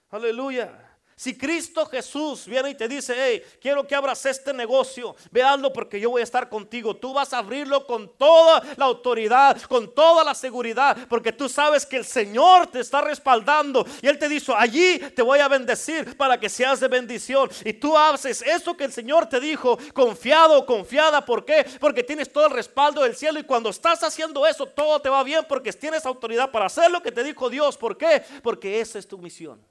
Aleluya. 0.09 0.80
Si 1.21 1.37
Cristo 1.37 1.85
Jesús 1.85 2.47
viene 2.47 2.71
y 2.71 2.73
te 2.73 2.87
dice, 2.87 3.13
hey, 3.15 3.43
quiero 3.61 3.85
que 3.85 3.93
abras 3.93 4.25
este 4.25 4.51
negocio, 4.55 5.15
veanlo 5.29 5.71
porque 5.71 5.99
yo 5.99 6.09
voy 6.09 6.21
a 6.21 6.23
estar 6.23 6.49
contigo. 6.49 6.95
Tú 6.95 7.13
vas 7.13 7.31
a 7.31 7.37
abrirlo 7.37 7.85
con 7.85 8.17
toda 8.17 8.63
la 8.75 8.85
autoridad, 8.85 9.61
con 9.69 9.93
toda 9.93 10.23
la 10.23 10.33
seguridad, 10.33 10.97
porque 11.07 11.31
tú 11.31 11.47
sabes 11.47 11.85
que 11.85 11.97
el 11.97 12.05
Señor 12.05 12.65
te 12.71 12.79
está 12.79 13.01
respaldando. 13.01 13.85
Y 14.01 14.07
Él 14.07 14.17
te 14.17 14.27
dijo, 14.27 14.55
allí 14.55 14.97
te 14.97 15.21
voy 15.21 15.37
a 15.37 15.47
bendecir 15.47 16.17
para 16.17 16.39
que 16.39 16.49
seas 16.49 16.79
de 16.79 16.87
bendición. 16.87 17.51
Y 17.65 17.73
tú 17.73 17.95
haces 17.95 18.41
eso 18.41 18.75
que 18.75 18.85
el 18.85 18.91
Señor 18.91 19.29
te 19.29 19.39
dijo, 19.39 19.77
confiado 19.93 20.65
confiada. 20.65 21.23
¿Por 21.23 21.45
qué? 21.45 21.67
Porque 21.79 22.01
tienes 22.01 22.33
todo 22.33 22.47
el 22.47 22.53
respaldo 22.53 23.03
del 23.03 23.15
cielo 23.15 23.39
y 23.39 23.43
cuando 23.43 23.69
estás 23.69 24.01
haciendo 24.01 24.47
eso, 24.47 24.65
todo 24.65 24.99
te 24.99 25.09
va 25.09 25.23
bien 25.23 25.45
porque 25.47 25.71
tienes 25.71 26.03
autoridad 26.07 26.49
para 26.49 26.65
hacer 26.65 26.89
lo 26.89 27.03
que 27.03 27.11
te 27.11 27.23
dijo 27.23 27.47
Dios. 27.47 27.77
¿Por 27.77 27.95
qué? 27.95 28.23
Porque 28.41 28.81
esa 28.81 28.97
es 28.97 29.07
tu 29.07 29.19
misión. 29.19 29.70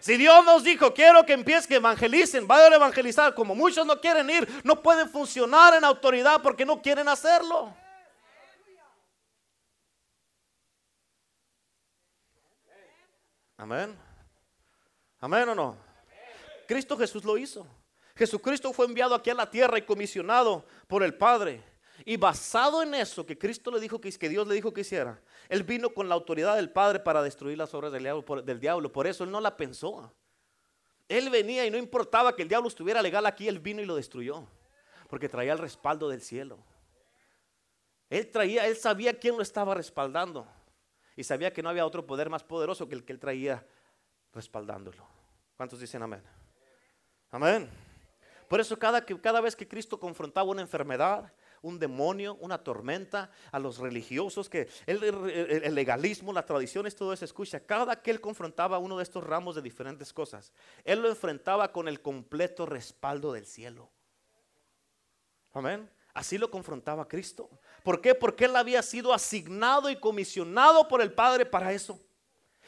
Si 0.00 0.16
Dios 0.16 0.44
nos 0.46 0.64
dijo, 0.64 0.94
quiero 0.94 1.24
que 1.24 1.34
empiecen, 1.34 1.68
que 1.68 1.74
evangelicen, 1.76 2.48
vayan 2.48 2.72
a 2.72 2.76
evangelizar, 2.76 3.34
como 3.34 3.54
muchos 3.54 3.86
no 3.86 4.00
quieren 4.00 4.28
ir, 4.30 4.48
no 4.64 4.82
pueden 4.82 5.08
funcionar 5.08 5.74
en 5.74 5.84
autoridad 5.84 6.40
porque 6.42 6.64
no 6.64 6.80
quieren 6.80 7.06
hacerlo. 7.06 7.74
Amén. 13.58 13.94
Amén 15.20 15.48
o 15.50 15.54
no. 15.54 15.76
Cristo 16.66 16.96
Jesús 16.96 17.22
lo 17.24 17.36
hizo. 17.36 17.66
Jesucristo 18.16 18.72
fue 18.72 18.86
enviado 18.86 19.14
aquí 19.14 19.28
a 19.28 19.34
la 19.34 19.50
tierra 19.50 19.76
y 19.76 19.82
comisionado 19.82 20.64
por 20.88 21.02
el 21.02 21.14
Padre. 21.14 21.62
Y 22.04 22.16
basado 22.16 22.82
en 22.82 22.94
eso 22.94 23.26
que 23.26 23.38
Cristo 23.38 23.70
le 23.70 23.80
dijo 23.80 24.00
que, 24.00 24.10
que 24.12 24.28
Dios 24.28 24.46
le 24.46 24.54
dijo 24.54 24.72
que 24.72 24.82
hiciera, 24.82 25.20
él 25.48 25.62
vino 25.64 25.90
con 25.90 26.08
la 26.08 26.14
autoridad 26.14 26.56
del 26.56 26.70
Padre 26.70 27.00
para 27.00 27.22
destruir 27.22 27.58
las 27.58 27.74
obras 27.74 27.92
del 27.92 28.60
diablo, 28.60 28.92
por, 28.92 29.06
eso 29.06 29.24
él 29.24 29.30
no 29.30 29.40
la 29.40 29.56
pensó. 29.56 30.12
Él 31.08 31.28
venía 31.28 31.66
y 31.66 31.70
no 31.70 31.76
importaba 31.76 32.36
que 32.36 32.42
el 32.42 32.48
diablo 32.48 32.68
estuviera 32.68 33.02
legal 33.02 33.26
aquí, 33.26 33.48
él 33.48 33.58
vino 33.58 33.82
y 33.82 33.84
lo 33.84 33.96
destruyó. 33.96 34.46
Porque 35.08 35.28
traía 35.28 35.52
el 35.52 35.58
respaldo 35.58 36.08
del 36.08 36.22
cielo. 36.22 36.58
Él 38.08 38.30
traía, 38.30 38.66
él 38.66 38.76
sabía 38.76 39.18
quién 39.18 39.36
lo 39.36 39.42
estaba 39.42 39.74
respaldando. 39.74 40.46
Y 41.16 41.24
sabía 41.24 41.52
que 41.52 41.62
no 41.62 41.68
había 41.68 41.84
otro 41.84 42.06
poder 42.06 42.30
más 42.30 42.44
poderoso 42.44 42.88
que 42.88 42.94
el 42.94 43.04
que 43.04 43.12
él 43.12 43.18
traía 43.18 43.66
respaldándolo. 44.32 45.04
¿Cuántos 45.56 45.80
dicen 45.80 46.02
amén? 46.02 46.22
Amén. 47.30 47.68
Por 48.48 48.60
eso 48.60 48.78
cada, 48.78 49.04
cada 49.04 49.40
vez 49.40 49.54
que 49.54 49.68
Cristo 49.68 49.98
confrontaba 49.98 50.50
una 50.50 50.62
enfermedad, 50.62 51.32
un 51.62 51.78
demonio, 51.78 52.36
una 52.40 52.58
tormenta, 52.58 53.30
a 53.52 53.58
los 53.58 53.78
religiosos, 53.78 54.48
que 54.48 54.68
el, 54.86 55.02
el, 55.02 55.74
legalismo, 55.74 56.32
las 56.32 56.46
tradiciones, 56.46 56.96
todo 56.96 57.12
eso, 57.12 57.24
escucha, 57.24 57.60
cada 57.60 58.00
que 58.02 58.10
él 58.10 58.20
confrontaba 58.20 58.78
uno 58.78 58.96
de 58.96 59.02
estos 59.02 59.24
ramos 59.24 59.54
de 59.54 59.62
diferentes 59.62 60.12
cosas, 60.12 60.52
él 60.84 61.00
lo 61.02 61.08
enfrentaba 61.08 61.72
con 61.72 61.88
el 61.88 62.00
completo 62.00 62.66
respaldo 62.66 63.32
del 63.32 63.46
cielo. 63.46 63.90
Amén. 65.52 65.88
Así 66.14 66.38
lo 66.38 66.50
confrontaba 66.50 67.06
Cristo. 67.06 67.48
¿Por 67.82 68.00
qué? 68.00 68.14
Porque 68.14 68.46
él 68.46 68.56
había 68.56 68.82
sido 68.82 69.12
asignado 69.12 69.90
y 69.90 69.96
comisionado 69.96 70.88
por 70.88 71.02
el 71.02 71.12
Padre 71.12 71.46
para 71.46 71.72
eso. 71.72 72.00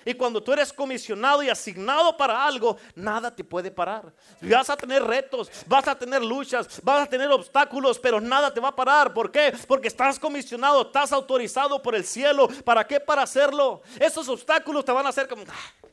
Y 0.05 0.15
cuando 0.15 0.43
tú 0.43 0.53
eres 0.53 0.73
comisionado 0.73 1.43
y 1.43 1.51
asignado 1.51 2.17
para 2.17 2.45
algo, 2.45 2.77
nada 2.95 3.35
te 3.35 3.45
puede 3.45 3.71
parar. 3.71 4.13
Vas 4.41 4.71
a 4.71 4.77
tener 4.77 5.03
retos, 5.03 5.51
vas 5.67 5.87
a 5.89 5.95
tener 5.95 6.23
luchas, 6.23 6.81
vas 6.83 7.03
a 7.03 7.07
tener 7.07 7.31
obstáculos, 7.31 7.99
pero 7.99 8.21
nada 8.21 8.53
te 8.53 8.61
va 8.61 8.69
a 8.69 8.77
parar. 8.77 9.13
¿Por 9.13 9.31
qué? 9.31 9.53
Porque 9.67 9.89
estás 9.89 10.19
comisionado, 10.19 10.83
estás 10.83 11.13
autorizado 11.13 11.83
por 11.83 11.95
el 11.95 12.05
cielo. 12.05 12.49
¿Para 12.65 12.87
qué? 12.87 13.01
Para 13.01 13.23
hacerlo. 13.23 13.83
Esos 13.99 14.29
obstáculos 14.29 14.85
te 14.85 14.93
van 14.93 15.07
a 15.07 15.11
hacer 15.11 15.29
como... 15.29 15.45
Ah". 15.49 15.89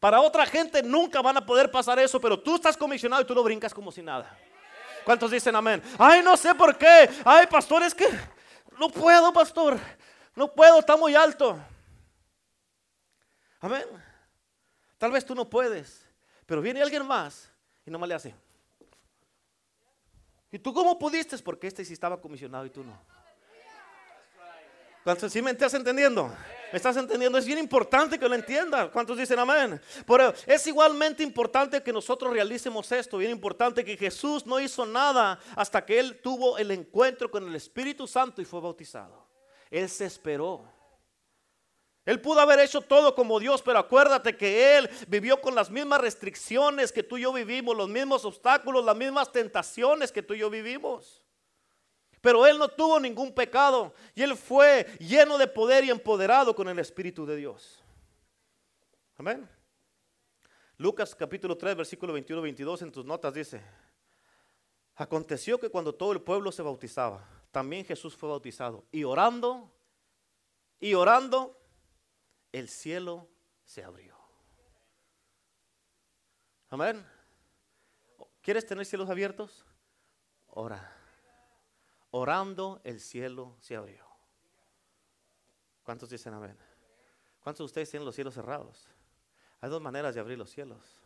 Para 0.00 0.20
otra 0.20 0.46
gente 0.46 0.82
nunca 0.82 1.22
van 1.22 1.36
a 1.36 1.44
poder 1.44 1.70
pasar 1.70 1.98
eso, 1.98 2.20
pero 2.20 2.38
tú 2.38 2.56
estás 2.56 2.76
comisionado 2.76 3.22
y 3.22 3.24
tú 3.24 3.34
lo 3.34 3.42
brincas 3.42 3.72
como 3.72 3.90
si 3.90 4.02
nada. 4.02 4.38
¿Cuántos 5.04 5.30
dicen 5.30 5.54
amén? 5.56 5.82
Ay, 5.98 6.22
no 6.22 6.36
sé 6.36 6.54
por 6.54 6.76
qué. 6.76 7.08
Ay, 7.24 7.46
pastor, 7.46 7.82
es 7.82 7.94
que 7.94 8.06
no 8.78 8.88
puedo, 8.88 9.32
pastor. 9.32 9.78
No 10.34 10.52
puedo, 10.52 10.80
está 10.80 10.96
muy 10.96 11.14
alto. 11.14 11.58
Amén. 13.66 13.84
Tal 14.96 15.10
vez 15.10 15.26
tú 15.26 15.34
no 15.34 15.50
puedes, 15.50 16.06
pero 16.46 16.62
viene 16.62 16.80
alguien 16.80 17.04
más 17.04 17.50
y 17.84 17.90
no 17.90 17.98
me 17.98 18.06
le 18.06 18.14
hace. 18.14 18.32
¿Y 20.52 20.58
tú 20.60 20.72
cómo 20.72 20.96
pudiste? 20.96 21.36
Porque 21.38 21.66
este 21.66 21.84
sí 21.84 21.92
estaba 21.92 22.20
comisionado 22.20 22.64
y 22.64 22.70
tú 22.70 22.84
no. 22.84 22.96
¿Cuántos 25.02 25.32
sí 25.32 25.42
me 25.42 25.50
estás 25.50 25.74
entendiendo? 25.74 26.28
¿Me 26.72 26.76
estás 26.76 26.96
entendiendo? 26.96 27.38
Es 27.38 27.44
bien 27.44 27.58
importante 27.58 28.20
que 28.20 28.28
lo 28.28 28.36
entiendas. 28.36 28.88
¿Cuántos 28.90 29.18
dicen 29.18 29.38
amén? 29.40 29.80
Pero 30.06 30.32
es 30.46 30.64
igualmente 30.68 31.24
importante 31.24 31.82
que 31.82 31.92
nosotros 31.92 32.32
realicemos 32.32 32.90
esto. 32.92 33.18
Bien 33.18 33.32
importante 33.32 33.84
que 33.84 33.96
Jesús 33.96 34.46
no 34.46 34.60
hizo 34.60 34.86
nada 34.86 35.40
hasta 35.56 35.84
que 35.84 35.98
Él 35.98 36.20
tuvo 36.22 36.56
el 36.56 36.70
encuentro 36.70 37.28
con 37.28 37.48
el 37.48 37.54
Espíritu 37.56 38.06
Santo 38.06 38.40
y 38.40 38.44
fue 38.44 38.60
bautizado. 38.60 39.26
Él 39.72 39.88
se 39.88 40.04
esperó. 40.04 40.75
Él 42.06 42.20
pudo 42.20 42.38
haber 42.40 42.60
hecho 42.60 42.80
todo 42.80 43.16
como 43.16 43.40
Dios, 43.40 43.60
pero 43.62 43.80
acuérdate 43.80 44.36
que 44.36 44.78
Él 44.78 44.88
vivió 45.08 45.40
con 45.40 45.56
las 45.56 45.68
mismas 45.70 46.00
restricciones 46.00 46.92
que 46.92 47.02
tú 47.02 47.18
y 47.18 47.22
yo 47.22 47.32
vivimos, 47.32 47.76
los 47.76 47.88
mismos 47.88 48.24
obstáculos, 48.24 48.84
las 48.84 48.96
mismas 48.96 49.32
tentaciones 49.32 50.12
que 50.12 50.22
tú 50.22 50.32
y 50.32 50.38
yo 50.38 50.48
vivimos. 50.48 51.20
Pero 52.20 52.46
Él 52.46 52.58
no 52.58 52.68
tuvo 52.68 53.00
ningún 53.00 53.34
pecado 53.34 53.92
y 54.14 54.22
Él 54.22 54.36
fue 54.36 54.86
lleno 55.00 55.36
de 55.36 55.48
poder 55.48 55.84
y 55.84 55.90
empoderado 55.90 56.54
con 56.54 56.68
el 56.68 56.78
Espíritu 56.78 57.26
de 57.26 57.34
Dios. 57.34 57.82
Amén. 59.18 59.48
Lucas 60.78 61.12
capítulo 61.12 61.56
3, 61.56 61.74
versículo 61.74 62.12
21, 62.12 62.40
22 62.40 62.82
en 62.82 62.92
tus 62.92 63.04
notas 63.04 63.34
dice, 63.34 63.60
aconteció 64.94 65.58
que 65.58 65.70
cuando 65.70 65.92
todo 65.92 66.12
el 66.12 66.20
pueblo 66.20 66.52
se 66.52 66.62
bautizaba, 66.62 67.26
también 67.50 67.84
Jesús 67.84 68.14
fue 68.14 68.28
bautizado 68.28 68.84
y 68.92 69.02
orando, 69.02 69.72
y 70.78 70.94
orando, 70.94 71.58
el 72.58 72.70
cielo 72.70 73.28
se 73.64 73.84
abrió. 73.84 74.16
Amén. 76.70 77.04
¿Quieres 78.40 78.64
tener 78.64 78.86
cielos 78.86 79.10
abiertos? 79.10 79.66
Ora. 80.46 80.90
Orando, 82.12 82.80
el 82.82 82.98
cielo 82.98 83.58
se 83.60 83.76
abrió. 83.76 84.06
¿Cuántos 85.82 86.08
dicen 86.08 86.32
amén? 86.32 86.56
¿Cuántos 87.40 87.58
de 87.58 87.66
ustedes 87.66 87.90
tienen 87.90 88.06
los 88.06 88.14
cielos 88.14 88.32
cerrados? 88.32 88.88
Hay 89.60 89.68
dos 89.68 89.82
maneras 89.82 90.14
de 90.14 90.20
abrir 90.20 90.38
los 90.38 90.50
cielos. 90.50 90.98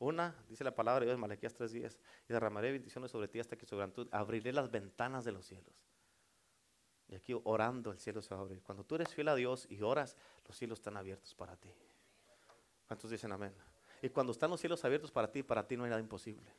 Una, 0.00 0.34
dice 0.48 0.64
la 0.64 0.74
palabra 0.74 1.00
de 1.00 1.06
Dios 1.06 1.14
en 1.14 1.20
Malaquías 1.20 1.54
3:10, 1.54 1.96
y 2.28 2.32
derramaré 2.32 2.72
bendiciones 2.72 3.12
sobre 3.12 3.28
ti 3.28 3.38
hasta 3.38 3.56
que 3.56 3.64
sobre 3.64 3.86
tu 3.88 4.08
abriré 4.10 4.52
las 4.52 4.70
ventanas 4.72 5.24
de 5.24 5.30
los 5.30 5.46
cielos. 5.46 5.83
Y 7.08 7.14
aquí 7.14 7.34
orando 7.44 7.90
el 7.90 7.98
cielo 7.98 8.22
se 8.22 8.34
va 8.34 8.40
a 8.40 8.44
abrir. 8.44 8.62
Cuando 8.62 8.84
tú 8.84 8.94
eres 8.94 9.08
fiel 9.08 9.28
a 9.28 9.34
Dios 9.34 9.66
y 9.68 9.82
oras, 9.82 10.16
los 10.46 10.56
cielos 10.56 10.78
están 10.78 10.96
abiertos 10.96 11.34
para 11.34 11.56
ti. 11.56 11.70
¿Cuántos 12.86 13.10
dicen 13.10 13.32
amén? 13.32 13.52
Y 14.02 14.08
cuando 14.08 14.32
están 14.32 14.50
los 14.50 14.60
cielos 14.60 14.84
abiertos 14.84 15.10
para 15.10 15.30
ti, 15.30 15.42
para 15.42 15.66
ti 15.66 15.76
no 15.76 15.84
hay 15.84 15.90
nada 15.90 16.00
imposible. 16.00 16.50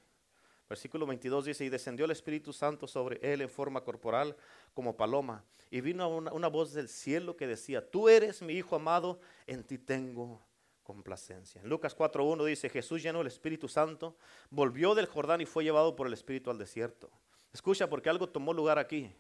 Versículo 0.68 1.06
22 1.06 1.46
dice, 1.46 1.66
y 1.66 1.70
descendió 1.70 2.06
el 2.06 2.12
Espíritu 2.12 2.52
Santo 2.52 2.88
sobre 2.88 3.20
él 3.22 3.42
en 3.42 3.50
forma 3.50 3.82
corporal 3.82 4.36
como 4.74 4.98
paloma. 4.98 5.44
Y 5.70 5.82
vino 5.82 6.10
una, 6.10 6.48
voz 6.48 6.74
del 6.74 6.90
cielo 6.90 7.38
que 7.38 7.46
decía, 7.46 7.88
tú 7.88 8.10
eres 8.10 8.42
mi 8.42 8.54
Hijo 8.54 8.76
amado, 8.76 9.20
en 9.46 9.64
ti 9.64 9.78
tengo 9.78 10.42
complacencia. 10.82 11.62
En 11.62 11.70
Lucas 11.70 11.96
4.1 11.96 12.44
dice, 12.46 12.70
Jesús 12.70 13.04
llenó 13.04 13.22
el 13.22 13.28
Espíritu 13.28 13.68
Santo, 13.68 14.18
volvió 14.50 14.96
del 14.96 15.06
Jordán 15.06 15.42
y 15.42 15.46
fue 15.46 15.64
llevado 15.64 15.96
por 15.96 16.08
el 16.08 16.14
Espíritu 16.14 16.50
al 16.50 16.58
desierto. 16.58 17.12
Escucha, 17.54 17.88
porque 17.88 18.10
algo 18.10 18.28
tomó 18.28 18.52
lugar 18.52 18.80
aquí. 18.80 19.14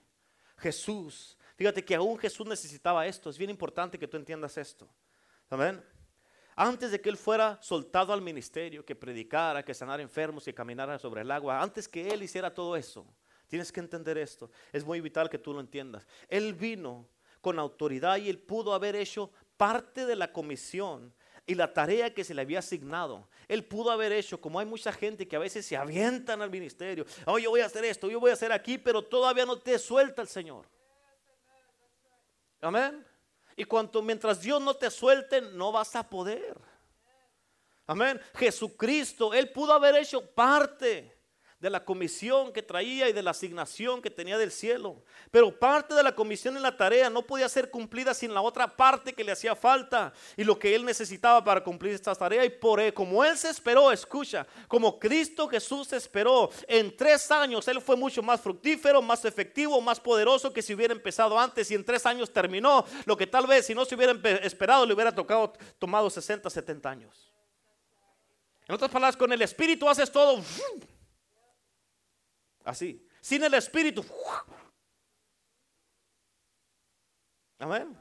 Jesús. 0.57 1.37
Fíjate 1.55 1.83
que 1.83 1.95
aún 1.95 2.17
Jesús 2.17 2.45
necesitaba 2.47 3.05
esto. 3.07 3.29
Es 3.29 3.37
bien 3.37 3.49
importante 3.49 3.97
que 3.97 4.07
tú 4.07 4.17
entiendas 4.17 4.57
esto. 4.57 4.89
Amén. 5.49 5.83
Antes 6.55 6.91
de 6.91 7.01
que 7.01 7.09
él 7.09 7.17
fuera 7.17 7.59
soltado 7.61 8.13
al 8.13 8.21
ministerio, 8.21 8.85
que 8.85 8.95
predicara, 8.95 9.63
que 9.63 9.73
sanara 9.73 10.01
enfermos, 10.01 10.45
que 10.45 10.53
caminara 10.53 10.97
sobre 10.97 11.21
el 11.21 11.31
agua, 11.31 11.61
antes 11.61 11.87
que 11.87 12.07
él 12.07 12.23
hiciera 12.23 12.53
todo 12.53 12.77
eso, 12.77 13.05
tienes 13.47 13.71
que 13.71 13.81
entender 13.81 14.17
esto. 14.17 14.49
Es 14.71 14.85
muy 14.85 15.01
vital 15.01 15.29
que 15.29 15.37
tú 15.37 15.53
lo 15.53 15.59
entiendas. 15.59 16.07
Él 16.29 16.53
vino 16.53 17.09
con 17.41 17.59
autoridad 17.59 18.17
y 18.17 18.29
él 18.29 18.39
pudo 18.39 18.73
haber 18.73 18.95
hecho 18.95 19.31
parte 19.57 20.05
de 20.05 20.15
la 20.15 20.31
comisión 20.31 21.13
y 21.47 21.55
la 21.55 21.73
tarea 21.73 22.13
que 22.13 22.23
se 22.23 22.33
le 22.33 22.41
había 22.41 22.59
asignado. 22.59 23.27
Él 23.47 23.63
pudo 23.63 23.91
haber 23.91 24.11
hecho, 24.11 24.41
como 24.41 24.59
hay 24.59 24.65
mucha 24.65 24.91
gente 24.91 25.27
que 25.27 25.35
a 25.35 25.39
veces 25.39 25.65
se 25.65 25.77
avientan 25.77 26.41
al 26.41 26.49
ministerio, 26.49 27.05
oh, 27.25 27.37
yo 27.37 27.51
voy 27.51 27.61
a 27.61 27.67
hacer 27.67 27.85
esto, 27.85 28.09
yo 28.09 28.19
voy 28.19 28.31
a 28.31 28.33
hacer 28.33 28.51
aquí, 28.51 28.77
pero 28.77 29.03
todavía 29.03 29.45
no 29.45 29.59
te 29.59 29.77
suelta 29.77 30.21
el 30.21 30.27
Señor. 30.27 30.65
Amén. 32.61 33.05
Y 33.55 33.63
cuanto 33.63 34.01
mientras 34.01 34.41
Dios 34.41 34.61
no 34.61 34.73
te 34.73 34.89
suelte, 34.89 35.41
no 35.41 35.71
vas 35.71 35.95
a 35.95 36.09
poder. 36.09 36.57
Amén. 37.87 38.19
Jesucristo, 38.35 39.33
Él 39.33 39.51
pudo 39.51 39.73
haber 39.73 39.95
hecho 39.95 40.25
parte 40.25 41.14
de 41.65 41.71
la 41.71 41.83
comisión 41.83 42.53
que 42.53 42.61
traía 42.61 43.09
y 43.09 43.13
de 43.13 43.23
la 43.23 43.31
asignación 43.31 43.99
que 43.99 44.11
tenía 44.11 44.37
del 44.37 44.51
cielo. 44.51 45.01
Pero 45.31 45.51
parte 45.51 45.95
de 45.95 46.03
la 46.03 46.13
comisión 46.13 46.55
en 46.55 46.61
la 46.61 46.77
tarea 46.77 47.09
no 47.09 47.23
podía 47.23 47.49
ser 47.49 47.71
cumplida 47.71 48.13
sin 48.13 48.35
la 48.35 48.41
otra 48.41 48.67
parte 48.77 49.13
que 49.13 49.23
le 49.23 49.31
hacía 49.31 49.55
falta 49.55 50.13
y 50.37 50.43
lo 50.43 50.59
que 50.59 50.75
él 50.75 50.85
necesitaba 50.85 51.43
para 51.43 51.63
cumplir 51.63 51.95
esta 51.95 52.13
tarea. 52.13 52.45
Y 52.45 52.51
por 52.51 52.79
él, 52.79 52.93
como 52.93 53.25
él 53.25 53.35
se 53.35 53.49
esperó, 53.49 53.91
escucha, 53.91 54.45
como 54.67 54.99
Cristo 54.99 55.47
Jesús 55.47 55.87
se 55.87 55.97
esperó, 55.97 56.51
en 56.67 56.95
tres 56.95 57.31
años 57.31 57.67
él 57.67 57.81
fue 57.81 57.95
mucho 57.95 58.21
más 58.21 58.41
fructífero, 58.41 59.01
más 59.01 59.25
efectivo, 59.25 59.81
más 59.81 59.99
poderoso 59.99 60.53
que 60.53 60.61
si 60.61 60.75
hubiera 60.75 60.93
empezado 60.93 61.39
antes 61.39 61.71
y 61.71 61.73
en 61.73 61.83
tres 61.83 62.05
años 62.05 62.31
terminó 62.31 62.85
lo 63.05 63.17
que 63.17 63.25
tal 63.25 63.47
vez 63.47 63.65
si 63.65 63.73
no 63.73 63.85
se 63.85 63.95
hubiera 63.95 64.13
esperado 64.43 64.85
le 64.85 64.93
hubiera 64.93 65.15
tocado, 65.15 65.53
tomado 65.79 66.11
60, 66.11 66.47
70 66.47 66.87
años. 66.87 67.31
En 68.67 68.75
otras 68.75 68.91
palabras, 68.91 69.17
con 69.17 69.33
el 69.33 69.41
Espíritu 69.41 69.89
haces 69.89 70.11
todo 70.11 70.43
Así. 72.65 73.07
Sin 73.21 73.43
el 73.43 73.53
Espíritu. 73.53 74.03
Amén. 77.59 77.97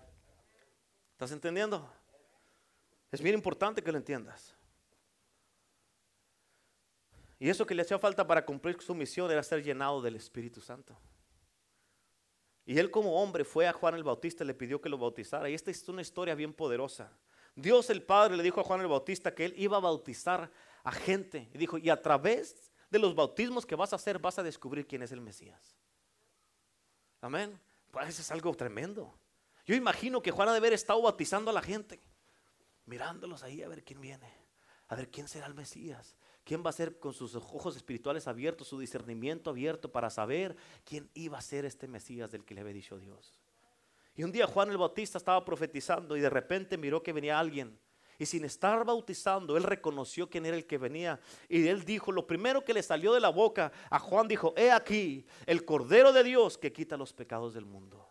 ¿Estás 1.13 1.31
entendiendo? 1.31 1.89
Es 3.13 3.23
bien 3.23 3.37
importante 3.37 3.83
que 3.83 3.93
lo 3.93 3.99
entiendas. 3.99 4.57
Y 7.39 7.49
eso 7.49 7.67
que 7.67 7.75
le 7.75 7.83
hacía 7.83 7.99
falta 7.99 8.27
para 8.27 8.45
cumplir 8.45 8.81
su 8.81 8.95
misión 8.95 9.31
era 9.31 9.43
ser 9.43 9.63
llenado 9.63 10.01
del 10.01 10.17
Espíritu 10.17 10.61
Santo. 10.61 10.99
Y 12.65 12.79
él 12.79 12.91
como 12.91 13.23
hombre 13.23 13.45
fue 13.45 13.69
a 13.69 13.73
Juan 13.73 13.95
el 13.95 14.03
Bautista 14.03 14.43
y 14.43 14.47
le 14.47 14.55
pidió 14.55 14.81
que 14.81 14.89
lo 14.89 14.97
bautizara. 14.97 15.51
Y 15.51 15.55
esta 15.55 15.71
es 15.71 15.87
una 15.89 16.01
historia 16.01 16.35
bien 16.35 16.55
poderosa. 16.55 17.13
Dios 17.55 17.91
el 17.91 18.03
Padre 18.03 18.37
le 18.37 18.43
dijo 18.43 18.61
a 18.61 18.65
Juan 18.65 18.81
el 18.81 18.89
Bautista 18.89 19.35
que 19.35 19.45
él 19.45 19.55
iba 19.59 19.77
a 19.77 19.81
bautizar 19.81 20.51
a 20.83 20.91
gente. 20.91 21.51
Y 21.53 21.59
dijo, 21.59 21.77
y 21.77 21.91
a 21.91 22.01
través 22.01 22.73
de 22.95 23.01
los 23.01 23.15
bautismos 23.17 23.67
que 23.67 23.75
vas 23.75 23.93
a 23.93 23.97
hacer 23.97 24.21
vas 24.21 24.39
a 24.39 24.43
descubrir 24.45 24.87
quién 24.87 25.03
es 25.03 25.11
el 25.11 25.21
Mesías. 25.21 25.77
Amén. 27.21 27.59
Pues 27.91 28.09
eso 28.09 28.23
es 28.23 28.31
algo 28.31 28.55
tremendo. 28.55 29.13
Yo 29.67 29.75
imagino 29.75 30.23
que 30.23 30.31
Juan 30.31 30.49
ha 30.49 30.53
de 30.53 30.59
haber 30.59 30.73
estado 30.73 31.03
bautizando 31.03 31.51
a 31.51 31.55
la 31.55 31.61
gente, 31.61 32.01
mirándolos 32.87 33.43
ahí 33.43 33.63
a 33.63 33.69
ver 33.69 33.83
quién 33.83 34.01
viene, 34.01 34.33
a 34.87 34.95
ver 34.95 35.11
quién 35.11 35.27
será 35.27 35.47
el 35.47 35.55
Mesías, 35.55 36.15
quién 36.45 36.65
va 36.65 36.71
a 36.71 36.73
ser 36.73 37.01
con 37.01 37.13
sus 37.13 37.35
ojos 37.35 37.75
espirituales 37.75 38.29
abiertos, 38.29 38.69
su 38.69 38.79
discernimiento 38.79 39.51
abierto 39.51 39.91
para 39.91 40.09
saber 40.09 40.57
quién 40.85 41.11
iba 41.15 41.37
a 41.37 41.43
ser 41.43 41.65
este 41.65 41.89
Mesías 41.89 42.31
del 42.31 42.45
que 42.45 42.55
le 42.55 42.61
había 42.61 42.75
dicho 42.75 42.97
Dios. 42.97 43.41
Y 44.15 44.23
un 44.23 44.31
día 44.31 44.47
Juan 44.47 44.71
el 44.71 44.79
Bautista 44.79 45.19
estaba 45.19 45.45
profetizando 45.45 46.17
y 46.17 46.21
de 46.21 46.31
repente 46.31 46.79
miró 46.79 47.03
que 47.03 47.13
venía 47.13 47.41
alguien 47.41 47.77
Y 48.19 48.27
sin 48.27 48.45
estar 48.45 48.85
bautizando, 48.85 49.57
él 49.57 49.63
reconoció 49.63 50.29
quién 50.29 50.47
era 50.47 50.57
el 50.57 50.67
que 50.67 50.79
venía. 50.79 51.19
Y 51.49 51.67
él 51.67 51.85
dijo, 51.85 52.13
lo 52.13 52.27
primero 52.27 52.65
que 52.65 52.75
le 52.75 52.83
salió 52.83 53.13
de 53.13 53.21
la 53.21 53.31
boca 53.31 53.73
a 53.91 53.99
Juan 53.99 54.29
dijo, 54.29 54.55
he 54.57 54.71
aquí 54.71 55.27
el 55.47 55.65
Cordero 55.65 56.13
de 56.13 56.23
Dios 56.23 56.57
que 56.57 56.73
quita 56.73 56.97
los 56.97 57.13
pecados 57.13 57.55
del 57.55 57.65
mundo. 57.65 58.07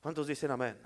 ¿Cuántos 0.00 0.26
dicen 0.26 0.50
amén? 0.50 0.76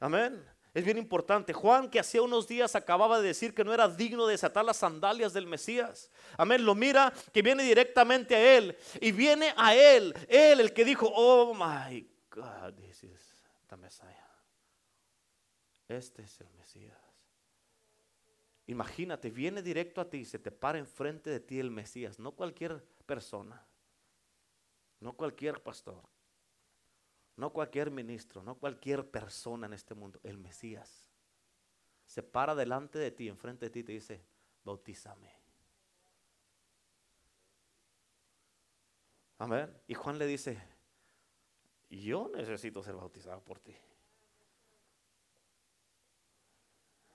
Amén. 0.00 0.44
Es 0.72 0.84
bien 0.84 0.98
importante. 0.98 1.52
Juan, 1.52 1.90
que 1.90 1.98
hacía 1.98 2.22
unos 2.22 2.46
días 2.46 2.76
acababa 2.76 3.20
de 3.20 3.28
decir 3.28 3.54
que 3.54 3.64
no 3.64 3.74
era 3.74 3.88
digno 3.88 4.26
de 4.26 4.32
desatar 4.32 4.64
las 4.64 4.76
sandalias 4.76 5.32
del 5.32 5.46
Mesías. 5.46 6.10
Amén. 6.36 6.64
Lo 6.64 6.74
mira 6.74 7.12
que 7.32 7.42
viene 7.42 7.62
directamente 7.62 8.36
a 8.36 8.56
él. 8.56 8.76
Y 9.00 9.10
viene 9.12 9.52
a 9.56 9.74
él. 9.74 10.14
Él 10.28 10.60
el 10.60 10.72
que 10.72 10.84
dijo, 10.84 11.10
oh 11.12 11.54
my 11.54 12.08
God, 12.30 12.74
this 12.74 13.02
is 13.02 13.42
the 13.68 13.76
Messiah. 13.76 14.08
Este 15.88 16.22
es 16.22 16.40
el 16.40 16.50
Mesías. 16.52 17.09
Imagínate, 18.70 19.30
viene 19.30 19.62
directo 19.62 20.00
a 20.00 20.08
ti, 20.08 20.24
se 20.24 20.38
te 20.38 20.52
para 20.52 20.78
enfrente 20.78 21.28
de 21.28 21.40
ti 21.40 21.58
el 21.58 21.72
Mesías, 21.72 22.20
no 22.20 22.30
cualquier 22.36 22.80
persona, 23.04 23.66
no 25.00 25.12
cualquier 25.14 25.60
pastor, 25.60 26.04
no 27.34 27.52
cualquier 27.52 27.90
ministro, 27.90 28.44
no 28.44 28.54
cualquier 28.54 29.10
persona 29.10 29.66
en 29.66 29.72
este 29.72 29.96
mundo, 29.96 30.20
el 30.22 30.38
Mesías. 30.38 31.10
Se 32.06 32.22
para 32.22 32.54
delante 32.54 33.00
de 33.00 33.10
ti, 33.10 33.26
enfrente 33.26 33.66
de 33.66 33.70
ti 33.70 33.80
y 33.80 33.82
te 33.82 33.90
dice, 33.90 34.22
bautízame. 34.62 35.32
Amén. 39.38 39.82
Y 39.88 39.94
Juan 39.94 40.16
le 40.16 40.26
dice, 40.26 40.62
yo 41.90 42.30
necesito 42.36 42.84
ser 42.84 42.94
bautizado 42.94 43.42
por 43.42 43.58
ti. 43.58 43.76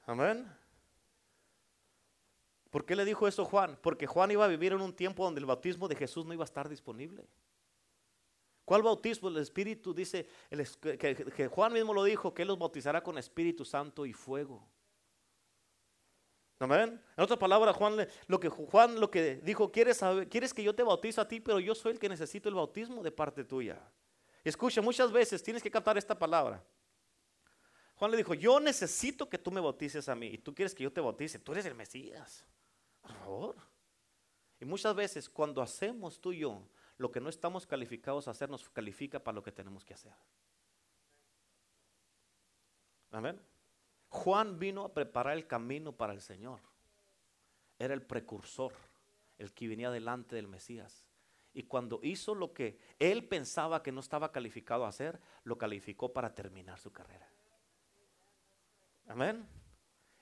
Amén. 0.06 0.65
¿Por 2.76 2.86
qué 2.86 2.94
le 2.94 3.06
dijo 3.06 3.26
eso 3.26 3.46
Juan? 3.46 3.80
Porque 3.82 4.06
Juan 4.06 4.32
iba 4.32 4.44
a 4.44 4.50
vivir 4.50 4.74
en 4.74 4.82
un 4.82 4.94
tiempo 4.94 5.24
donde 5.24 5.40
el 5.40 5.46
bautismo 5.46 5.88
de 5.88 5.96
Jesús 5.96 6.26
no 6.26 6.34
iba 6.34 6.44
a 6.44 6.52
estar 6.52 6.68
disponible. 6.68 7.26
¿Cuál 8.66 8.84
bautismo? 8.84 9.30
El 9.30 9.38
Espíritu 9.38 9.94
dice, 9.94 10.28
que, 11.00 11.48
Juan 11.50 11.72
mismo 11.72 11.94
lo 11.94 12.04
dijo, 12.04 12.34
que 12.34 12.42
Él 12.42 12.50
los 12.50 12.60
bautizará 12.60 13.02
con 13.02 13.18
Espíritu 13.18 13.64
Santo 13.64 14.06
y 14.06 14.12
fuego. 14.12 14.68
Amén. 16.60 17.02
En 17.16 17.24
otras 17.24 17.40
palabras, 17.40 17.78
Juan 17.78 18.06
lo 18.28 18.40
que 18.42 18.50
Juan 18.50 19.00
lo 19.00 19.10
que 19.10 19.36
dijo, 19.36 19.72
¿quieres, 19.72 20.02
quieres 20.30 20.54
que 20.54 20.62
yo 20.62 20.76
te 20.76 20.84
bautice 20.84 21.22
a 21.22 21.28
ti, 21.30 21.40
pero 21.40 21.62
yo 21.62 21.74
soy 21.76 21.94
el 21.94 22.00
que 22.00 22.10
necesito 22.10 22.50
el 22.50 22.56
bautismo 22.56 23.02
de 23.02 23.12
parte 23.14 23.46
tuya. 23.46 23.82
Escucha, 24.44 24.82
muchas 24.82 25.14
veces 25.14 25.42
tienes 25.42 25.64
que 25.64 25.72
captar 25.72 25.98
esta 25.98 26.20
palabra. 26.20 26.62
Juan 27.94 28.12
le 28.12 28.18
dijo, 28.18 28.34
yo 28.34 28.60
necesito 28.60 29.30
que 29.30 29.38
tú 29.38 29.50
me 29.50 29.62
bautices 29.62 30.10
a 30.10 30.16
mí 30.16 30.28
y 30.28 30.38
tú 30.40 30.54
quieres 30.54 30.76
que 30.76 30.84
yo 30.84 30.92
te 30.92 31.00
bautice, 31.00 31.40
tú 31.40 31.54
eres 31.54 31.66
el 31.66 31.74
Mesías, 31.74 32.46
por. 33.26 33.56
Y 34.60 34.66
muchas 34.66 34.96
veces 34.96 35.30
cuando 35.30 35.62
hacemos 35.62 36.20
tú 36.20 36.32
y 36.32 36.40
yo 36.40 36.62
lo 36.98 37.12
que 37.12 37.20
no 37.20 37.30
estamos 37.30 37.68
calificados 37.68 38.28
a 38.28 38.32
hacer, 38.32 38.50
nos 38.50 38.70
califica 38.70 39.20
para 39.20 39.36
lo 39.36 39.44
que 39.44 39.52
tenemos 39.52 39.84
que 39.84 39.94
hacer. 39.94 40.14
Amén. 43.12 43.40
Juan 44.10 44.60
vino 44.60 44.86
a 44.86 44.94
preparar 44.94 45.36
el 45.36 45.48
camino 45.48 45.92
para 45.92 46.14
el 46.14 46.22
Señor. 46.22 46.62
Era 47.78 47.94
el 47.94 48.02
precursor, 48.02 48.74
el 49.38 49.54
que 49.54 49.68
venía 49.68 49.92
delante 49.92 50.36
del 50.36 50.48
Mesías. 50.48 51.06
Y 51.54 51.64
cuando 51.64 52.00
hizo 52.04 52.36
lo 52.36 52.54
que 52.54 52.80
él 53.00 53.28
pensaba 53.28 53.84
que 53.84 53.92
no 53.92 54.00
estaba 54.00 54.32
calificado 54.32 54.86
a 54.86 54.90
hacer, 54.90 55.20
lo 55.44 55.58
calificó 55.58 56.14
para 56.14 56.34
terminar 56.34 56.80
su 56.80 56.92
carrera. 56.92 57.30
Amén. 59.08 59.48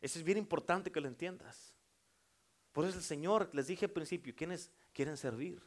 Eso 0.02 0.20
es 0.20 0.26
bien 0.26 0.38
importante 0.38 0.92
que 0.92 1.02
lo 1.02 1.08
entiendas. 1.08 1.73
Por 2.74 2.86
eso 2.86 2.98
el 2.98 3.04
Señor, 3.04 3.50
les 3.54 3.68
dije 3.68 3.86
al 3.86 3.92
principio, 3.92 4.36
¿quiénes 4.36 4.70
quieren 4.92 5.16
servir? 5.16 5.64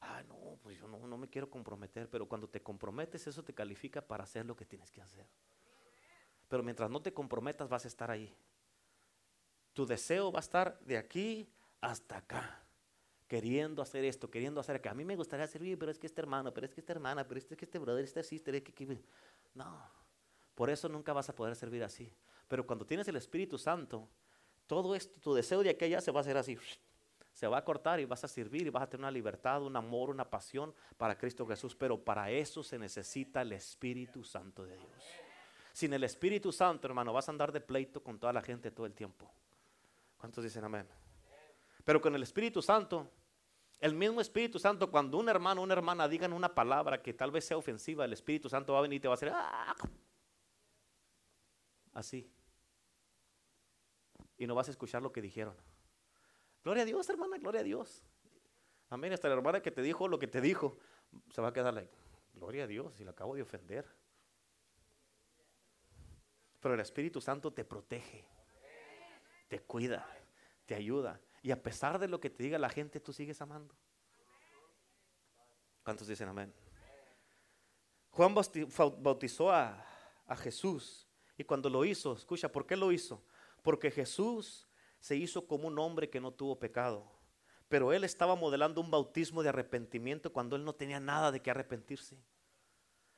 Ah, 0.00 0.22
no, 0.28 0.58
pues 0.62 0.78
yo 0.78 0.86
no, 0.86 0.98
no 1.06 1.16
me 1.16 1.28
quiero 1.28 1.48
comprometer, 1.48 2.10
pero 2.10 2.26
cuando 2.26 2.48
te 2.48 2.62
comprometes 2.62 3.26
eso 3.26 3.42
te 3.42 3.54
califica 3.54 4.02
para 4.02 4.24
hacer 4.24 4.44
lo 4.44 4.54
que 4.54 4.66
tienes 4.66 4.90
que 4.90 5.00
hacer. 5.00 5.26
Pero 6.48 6.62
mientras 6.62 6.90
no 6.90 7.00
te 7.00 7.14
comprometas 7.14 7.68
vas 7.68 7.84
a 7.86 7.88
estar 7.88 8.10
ahí. 8.10 8.36
Tu 9.72 9.86
deseo 9.86 10.30
va 10.30 10.40
a 10.40 10.42
estar 10.42 10.78
de 10.80 10.98
aquí 10.98 11.48
hasta 11.80 12.18
acá 12.18 12.60
queriendo 13.30 13.80
hacer 13.80 14.04
esto, 14.04 14.28
queriendo 14.28 14.60
hacer 14.60 14.74
acá. 14.74 14.90
A 14.90 14.94
mí 14.94 15.04
me 15.04 15.14
gustaría 15.14 15.46
servir, 15.46 15.78
pero 15.78 15.92
es 15.92 16.00
que 16.00 16.08
este 16.08 16.20
hermano, 16.20 16.52
pero 16.52 16.66
es 16.66 16.74
que 16.74 16.80
esta 16.80 16.92
hermana, 16.92 17.24
pero 17.28 17.38
es 17.38 17.46
que 17.46 17.64
este 17.64 17.78
brother, 17.78 18.02
este 18.02 18.24
sister, 18.24 18.56
es 18.56 18.62
que, 18.64 18.98
no. 19.54 19.80
Por 20.56 20.68
eso 20.68 20.88
nunca 20.88 21.12
vas 21.12 21.28
a 21.28 21.34
poder 21.36 21.54
servir 21.54 21.84
así. 21.84 22.12
Pero 22.48 22.66
cuando 22.66 22.84
tienes 22.84 23.06
el 23.06 23.14
Espíritu 23.14 23.56
Santo, 23.56 24.08
todo 24.70 24.94
esto, 24.94 25.18
tu 25.18 25.34
deseo 25.34 25.64
de 25.64 25.70
aquella 25.70 26.00
se 26.00 26.12
va 26.12 26.20
a 26.20 26.22
hacer 26.22 26.36
así. 26.36 26.56
Se 27.32 27.48
va 27.48 27.58
a 27.58 27.64
cortar 27.64 27.98
y 27.98 28.04
vas 28.04 28.22
a 28.22 28.28
servir 28.28 28.68
y 28.68 28.70
vas 28.70 28.84
a 28.84 28.88
tener 28.88 29.00
una 29.00 29.10
libertad, 29.10 29.60
un 29.64 29.74
amor, 29.74 30.10
una 30.10 30.30
pasión 30.30 30.72
para 30.96 31.18
Cristo 31.18 31.44
Jesús. 31.44 31.74
Pero 31.74 31.98
para 31.98 32.30
eso 32.30 32.62
se 32.62 32.78
necesita 32.78 33.42
el 33.42 33.50
Espíritu 33.50 34.22
Santo 34.22 34.64
de 34.64 34.76
Dios. 34.76 35.04
Sin 35.72 35.92
el 35.92 36.04
Espíritu 36.04 36.52
Santo, 36.52 36.86
hermano, 36.86 37.12
vas 37.12 37.28
a 37.28 37.32
andar 37.32 37.50
de 37.50 37.60
pleito 37.60 38.00
con 38.00 38.20
toda 38.20 38.32
la 38.32 38.42
gente 38.42 38.70
todo 38.70 38.86
el 38.86 38.94
tiempo. 38.94 39.28
¿Cuántos 40.16 40.44
dicen 40.44 40.62
amén? 40.62 40.86
Pero 41.84 42.00
con 42.00 42.14
el 42.14 42.22
Espíritu 42.22 42.62
Santo, 42.62 43.10
el 43.80 43.96
mismo 43.96 44.20
Espíritu 44.20 44.60
Santo, 44.60 44.88
cuando 44.88 45.18
un 45.18 45.28
hermano 45.28 45.62
o 45.62 45.64
una 45.64 45.74
hermana 45.74 46.06
digan 46.06 46.32
una 46.32 46.54
palabra 46.54 47.02
que 47.02 47.12
tal 47.12 47.32
vez 47.32 47.44
sea 47.44 47.56
ofensiva, 47.56 48.04
el 48.04 48.12
Espíritu 48.12 48.48
Santo 48.48 48.72
va 48.72 48.78
a 48.78 48.82
venir 48.82 48.98
y 48.98 49.00
te 49.00 49.08
va 49.08 49.14
a 49.14 49.16
hacer 49.16 49.32
¡ah! 49.34 49.74
así 51.92 52.30
y 54.40 54.46
no 54.46 54.54
vas 54.54 54.68
a 54.68 54.70
escuchar 54.70 55.02
lo 55.02 55.12
que 55.12 55.20
dijeron. 55.20 55.54
Gloria 56.64 56.82
a 56.82 56.86
Dios, 56.86 57.08
hermana, 57.10 57.36
gloria 57.36 57.60
a 57.60 57.62
Dios. 57.62 58.02
Amén. 58.88 59.12
Hasta 59.12 59.28
la 59.28 59.34
hermana 59.34 59.60
que 59.60 59.70
te 59.70 59.82
dijo 59.82 60.08
lo 60.08 60.18
que 60.18 60.26
te 60.26 60.40
dijo, 60.40 60.78
se 61.30 61.42
va 61.42 61.48
a 61.48 61.52
quedar 61.52 61.74
like, 61.74 61.92
gloria 62.32 62.64
a 62.64 62.66
Dios, 62.66 62.98
y 62.98 63.04
la 63.04 63.10
acabo 63.10 63.34
de 63.34 63.42
ofender. 63.42 63.86
Pero 66.58 66.72
el 66.72 66.80
Espíritu 66.80 67.20
Santo 67.20 67.52
te 67.52 67.66
protege, 67.66 68.24
te 69.48 69.60
cuida, 69.60 70.08
te 70.64 70.74
ayuda. 70.74 71.20
Y 71.42 71.50
a 71.50 71.62
pesar 71.62 71.98
de 71.98 72.08
lo 72.08 72.18
que 72.18 72.30
te 72.30 72.42
diga 72.42 72.58
la 72.58 72.70
gente, 72.70 72.98
tú 72.98 73.12
sigues 73.12 73.42
amando. 73.42 73.74
¿Cuántos 75.82 76.08
dicen 76.08 76.28
amén? 76.28 76.54
Juan 78.08 78.34
bautizó 78.34 79.52
a, 79.52 79.86
a 80.26 80.36
Jesús 80.36 81.06
y 81.36 81.44
cuando 81.44 81.68
lo 81.68 81.84
hizo, 81.84 82.14
escucha, 82.14 82.50
¿por 82.50 82.66
qué 82.66 82.74
lo 82.74 82.90
hizo? 82.90 83.22
Porque 83.62 83.90
Jesús 83.90 84.68
se 84.98 85.16
hizo 85.16 85.46
como 85.46 85.68
un 85.68 85.78
hombre 85.78 86.10
que 86.10 86.20
no 86.20 86.32
tuvo 86.32 86.58
pecado. 86.58 87.10
Pero 87.68 87.92
él 87.92 88.04
estaba 88.04 88.34
modelando 88.34 88.80
un 88.80 88.90
bautismo 88.90 89.42
de 89.42 89.50
arrepentimiento 89.50 90.32
cuando 90.32 90.56
él 90.56 90.64
no 90.64 90.74
tenía 90.74 91.00
nada 91.00 91.30
de 91.30 91.40
qué 91.40 91.50
arrepentirse. 91.50 92.16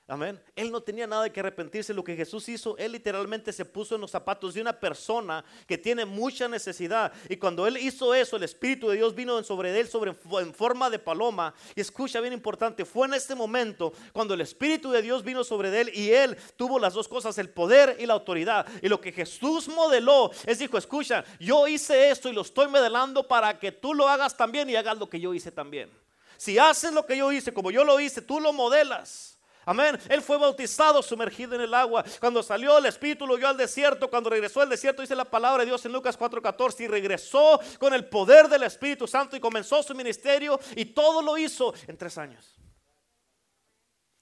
Amén. 0.09 0.39
Él 0.57 0.71
no 0.71 0.81
tenía 0.83 1.07
nada 1.07 1.31
que 1.31 1.41
arrepentirse. 1.41 1.95
Lo 1.95 2.03
que 2.03 2.17
Jesús 2.17 2.49
hizo, 2.49 2.77
él 2.77 2.93
literalmente 2.93 3.53
se 3.53 3.65
puso 3.65 3.95
en 3.95 4.01
los 4.01 4.11
zapatos 4.11 4.53
de 4.53 4.61
una 4.61 4.79
persona 4.79 5.45
que 5.67 5.79
tiene 5.79 6.05
mucha 6.05 6.49
necesidad. 6.49 7.13
Y 7.29 7.37
cuando 7.37 7.67
él 7.67 7.77
hizo 7.77 8.13
eso, 8.13 8.37
el 8.37 8.43
Espíritu 8.43 8.89
de 8.89 8.97
Dios 8.97 9.15
vino 9.15 9.43
sobre 9.45 9.79
él 9.79 9.89
sobre, 9.89 10.15
en 10.41 10.55
forma 10.55 10.91
de 10.91 10.99
paloma. 10.99 11.55
Y 11.77 11.81
escucha 11.81 12.21
bien 12.21 12.33
importante, 12.33 12.85
fue 12.85 13.07
en 13.07 13.15
este 13.15 13.35
momento 13.35 13.93
cuando 14.13 14.35
el 14.35 14.41
Espíritu 14.41 14.91
de 14.91 15.03
Dios 15.03 15.23
vino 15.23 15.45
sobre 15.45 15.81
él 15.81 15.91
y 15.95 16.11
él 16.11 16.37
tuvo 16.57 16.81
las 16.81 16.95
dos 16.95 17.07
cosas, 17.07 17.39
el 17.39 17.49
poder 17.49 17.97
y 18.01 18.07
la 18.07 18.15
autoridad. 18.15 18.67
Y 18.83 18.89
lo 18.89 19.01
que 19.01 19.13
Jesús 19.13 19.69
modeló 19.69 20.33
es 20.45 20.59
dijo, 20.59 20.79
escucha, 20.79 21.25
yo 21.39 21.69
hice 21.69 22.11
esto 22.11 22.29
y 22.29 22.33
lo 22.33 22.43
estoy 22.43 22.67
modelando 22.67 23.27
para 23.27 23.57
que 23.59 23.71
tú 23.71 23.95
lo 23.95 24.09
hagas 24.09 24.37
también 24.37 24.69
y 24.69 24.75
hagas 24.75 24.99
lo 24.99 25.09
que 25.09 25.21
yo 25.21 25.33
hice 25.33 25.53
también. 25.53 25.91
Si 26.37 26.59
haces 26.59 26.93
lo 26.93 27.07
que 27.07 27.17
yo 27.17 27.31
hice 27.31 27.55
como 27.55 27.71
yo 27.71 27.85
lo 27.85 28.01
hice, 28.01 28.21
tú 28.21 28.41
lo 28.41 28.53
modelas. 28.53 29.32
Amén. 29.65 29.99
Él 30.09 30.23
fue 30.23 30.39
bautizado, 30.39 31.03
sumergido 31.03 31.55
en 31.55 31.61
el 31.61 31.75
agua. 31.75 32.05
Cuando 32.19 32.43
salió 32.43 32.79
el 32.79 32.87
Espíritu 32.87 33.27
lo 33.27 33.37
vio 33.37 33.49
al 33.49 33.57
desierto. 33.57 34.11
Cuando 34.11 34.31
regresó 34.31 34.61
al 34.61 34.69
desierto, 34.69 35.03
dice 35.03 35.15
la 35.15 35.25
palabra 35.25 35.61
de 35.63 35.67
Dios 35.67 35.85
en 35.85 35.93
Lucas 35.93 36.19
4:14. 36.19 36.85
Y 36.85 36.89
regresó 36.89 37.61
con 37.79 37.95
el 37.95 38.07
poder 38.07 38.49
del 38.49 38.65
Espíritu 38.65 39.07
Santo 39.07 39.37
y 39.37 39.41
comenzó 39.41 39.83
su 39.83 39.95
ministerio. 39.95 40.59
Y 40.75 40.87
todo 40.87 41.23
lo 41.23 41.39
hizo 41.39 41.73
en 41.87 41.97
tres 41.97 42.19
años. 42.19 42.57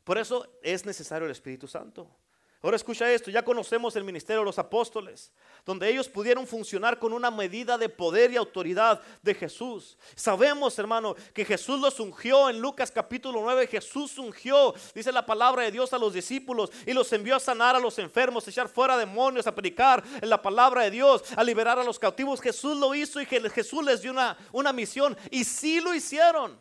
Por 0.05 0.19
eso 0.19 0.59
es 0.63 0.85
necesario 0.85 1.27
el 1.27 1.33
Espíritu 1.33 1.67
Santo. 1.67 2.20
Ahora 2.63 2.77
escucha 2.77 3.11
esto, 3.11 3.31
ya 3.31 3.43
conocemos 3.43 3.97
el 3.97 4.05
ministerio 4.05 4.41
de 4.41 4.45
los 4.45 4.59
apóstoles, 4.59 5.33
donde 5.65 5.89
ellos 5.89 6.11
pudieron 6.11 6.47
funcionar 6.47 6.99
con 6.99 7.15
una 7.15 7.31
medida 7.31 7.79
de 7.79 7.89
poder 7.89 8.31
y 8.31 8.37
autoridad 8.37 9.01
de 9.23 9.35
Jesús. 9.35 9.97
Sabemos, 10.15 10.79
hermano, 10.79 11.15
que 11.33 11.47
Jesús 11.47 11.81
los 11.81 11.99
ungió 12.01 12.51
en 12.51 12.61
Lucas 12.61 12.91
capítulo 12.91 13.41
9, 13.41 13.67
Jesús 13.67 14.19
ungió, 14.19 14.75
dice 14.95 15.11
la 15.11 15.25
palabra 15.25 15.63
de 15.63 15.71
Dios 15.71 15.95
a 15.95 15.99
los 15.99 16.13
discípulos 16.13 16.71
y 16.85 16.93
los 16.93 17.11
envió 17.15 17.37
a 17.37 17.41
sanar 17.41 17.77
a 17.77 17.81
los 17.81 17.99
enfermos, 17.99 18.47
a 18.47 18.51
echar 18.51 18.69
fuera 18.69 18.99
demonios, 18.99 19.47
a 19.47 19.55
predicar 19.55 20.05
en 20.21 20.29
la 20.29 20.43
palabra 20.43 20.83
de 20.83 20.91
Dios, 20.91 21.25
a 21.35 21.43
liberar 21.43 21.79
a 21.79 21.85
los 21.85 21.99
cautivos. 21.99 22.43
Jesús 22.43 22.77
lo 22.77 22.95
hizo 22.95 23.23
y 23.23 23.25
Jesús 23.27 23.83
les 23.83 24.03
dio 24.03 24.11
una, 24.11 24.37
una 24.53 24.71
misión 24.71 25.17
y 25.31 25.45
sí 25.45 25.81
lo 25.81 25.95
hicieron. 25.95 26.59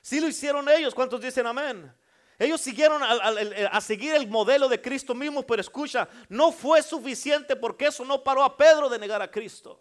Sí 0.00 0.18
lo 0.18 0.28
hicieron 0.28 0.66
ellos, 0.70 0.94
¿cuántos 0.94 1.20
dicen 1.20 1.46
amén? 1.46 1.92
Ellos 2.38 2.60
siguieron 2.60 3.02
a, 3.02 3.80
seguir 3.80 4.14
el 4.14 4.26
modelo 4.26 4.68
de 4.68 4.80
Cristo 4.80 5.14
mismo, 5.14 5.42
pero 5.42 5.60
escucha, 5.60 6.08
no 6.28 6.50
fue 6.50 6.82
suficiente 6.82 7.54
porque 7.54 7.86
eso 7.86 8.04
no 8.04 8.22
paró 8.22 8.42
a 8.42 8.56
Pedro 8.56 8.88
de 8.88 8.98
negar 8.98 9.22
a 9.22 9.30
Cristo. 9.30 9.78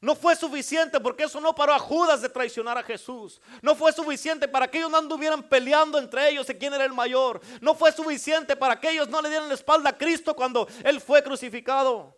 No 0.00 0.14
fue 0.14 0.36
suficiente 0.36 1.00
porque 1.00 1.24
eso 1.24 1.40
no 1.40 1.54
paró 1.54 1.72
a 1.72 1.78
Judas 1.78 2.20
de 2.20 2.28
traicionar 2.28 2.76
a 2.76 2.82
Jesús. 2.82 3.40
No 3.62 3.74
fue 3.74 3.92
suficiente 3.92 4.46
para 4.46 4.68
que 4.68 4.78
ellos 4.78 4.90
no 4.90 4.98
anduvieran 4.98 5.42
peleando 5.42 5.98
entre 5.98 6.28
ellos 6.28 6.46
de 6.46 6.58
quién 6.58 6.74
era 6.74 6.84
el 6.84 6.92
mayor. 6.92 7.40
No 7.60 7.74
fue 7.74 7.92
suficiente 7.92 8.56
para 8.56 8.78
que 8.78 8.90
ellos 8.90 9.08
no 9.08 9.22
le 9.22 9.30
dieran 9.30 9.48
la 9.48 9.54
espalda 9.54 9.90
a 9.90 9.96
Cristo 9.96 10.34
cuando 10.34 10.68
Él 10.84 11.00
fue 11.00 11.22
crucificado. 11.22 12.16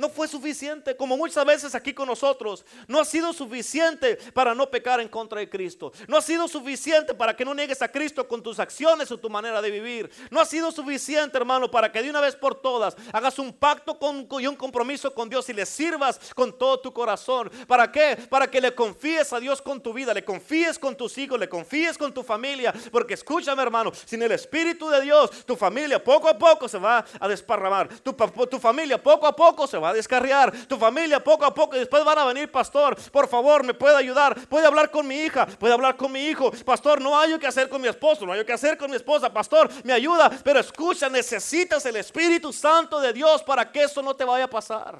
No 0.00 0.08
fue 0.08 0.26
suficiente, 0.26 0.96
como 0.96 1.14
muchas 1.14 1.44
veces 1.44 1.74
aquí 1.74 1.92
con 1.92 2.08
nosotros. 2.08 2.64
No 2.88 3.00
ha 3.00 3.04
sido 3.04 3.34
suficiente 3.34 4.16
para 4.32 4.54
no 4.54 4.70
pecar 4.70 4.98
en 4.98 5.08
contra 5.08 5.40
de 5.40 5.50
Cristo. 5.50 5.92
No 6.08 6.16
ha 6.16 6.22
sido 6.22 6.48
suficiente 6.48 7.12
para 7.12 7.36
que 7.36 7.44
no 7.44 7.54
niegues 7.54 7.82
a 7.82 7.88
Cristo 7.88 8.26
con 8.26 8.42
tus 8.42 8.58
acciones 8.58 9.12
o 9.12 9.18
tu 9.18 9.28
manera 9.28 9.60
de 9.60 9.70
vivir. 9.70 10.10
No 10.30 10.40
ha 10.40 10.46
sido 10.46 10.72
suficiente, 10.72 11.36
hermano, 11.36 11.70
para 11.70 11.92
que 11.92 12.02
de 12.02 12.08
una 12.08 12.22
vez 12.22 12.34
por 12.34 12.54
todas 12.54 12.96
hagas 13.12 13.38
un 13.38 13.52
pacto 13.52 13.98
con, 13.98 14.26
y 14.40 14.46
un 14.46 14.56
compromiso 14.56 15.12
con 15.12 15.28
Dios 15.28 15.46
y 15.50 15.52
le 15.52 15.66
sirvas 15.66 16.18
con 16.34 16.58
todo 16.58 16.80
tu 16.80 16.94
corazón. 16.94 17.50
¿Para 17.66 17.92
qué? 17.92 18.16
Para 18.30 18.50
que 18.50 18.58
le 18.58 18.74
confíes 18.74 19.34
a 19.34 19.38
Dios 19.38 19.60
con 19.60 19.82
tu 19.82 19.92
vida, 19.92 20.14
le 20.14 20.24
confíes 20.24 20.78
con 20.78 20.96
tus 20.96 21.18
hijos, 21.18 21.38
le 21.38 21.50
confíes 21.50 21.98
con 21.98 22.14
tu 22.14 22.22
familia. 22.22 22.72
Porque 22.90 23.12
escúchame, 23.12 23.60
hermano, 23.60 23.92
sin 24.06 24.22
el 24.22 24.32
Espíritu 24.32 24.88
de 24.88 25.02
Dios, 25.02 25.44
tu 25.44 25.56
familia 25.56 26.02
poco 26.02 26.26
a 26.26 26.38
poco 26.38 26.66
se 26.68 26.78
va 26.78 27.04
a 27.20 27.28
desparramar. 27.28 27.88
Tu, 28.00 28.14
tu 28.14 28.58
familia 28.58 28.96
poco 29.02 29.26
a 29.26 29.36
poco 29.36 29.66
se 29.66 29.76
va 29.76 29.89
a 29.90 29.94
descarriar. 29.94 30.52
Tu 30.66 30.76
familia 30.76 31.22
poco 31.22 31.44
a 31.44 31.54
poco 31.54 31.76
y 31.76 31.80
después 31.80 32.04
van 32.04 32.18
a 32.18 32.24
venir, 32.24 32.50
pastor, 32.50 32.96
por 33.10 33.28
favor, 33.28 33.64
me 33.64 33.74
puede 33.74 33.96
ayudar. 33.96 34.34
Puede 34.48 34.66
hablar 34.66 34.90
con 34.90 35.06
mi 35.06 35.16
hija, 35.16 35.46
puede 35.46 35.74
hablar 35.74 35.96
con 35.96 36.12
mi 36.12 36.26
hijo. 36.26 36.50
Pastor, 36.64 37.00
no 37.00 37.18
hay 37.18 37.38
que 37.38 37.46
hacer 37.46 37.68
con 37.68 37.80
mi 37.80 37.88
esposo, 37.88 38.26
no 38.26 38.32
hay 38.32 38.44
que 38.44 38.52
hacer 38.52 38.76
con 38.76 38.90
mi 38.90 38.96
esposa. 38.96 39.32
Pastor, 39.32 39.70
me 39.84 39.92
ayuda, 39.92 40.30
pero 40.42 40.60
escucha, 40.60 41.08
necesitas 41.08 41.84
el 41.86 41.96
Espíritu 41.96 42.52
Santo 42.52 43.00
de 43.00 43.12
Dios 43.12 43.42
para 43.42 43.70
que 43.70 43.84
eso 43.84 44.02
no 44.02 44.14
te 44.14 44.24
vaya 44.24 44.44
a 44.44 44.50
pasar. 44.50 44.98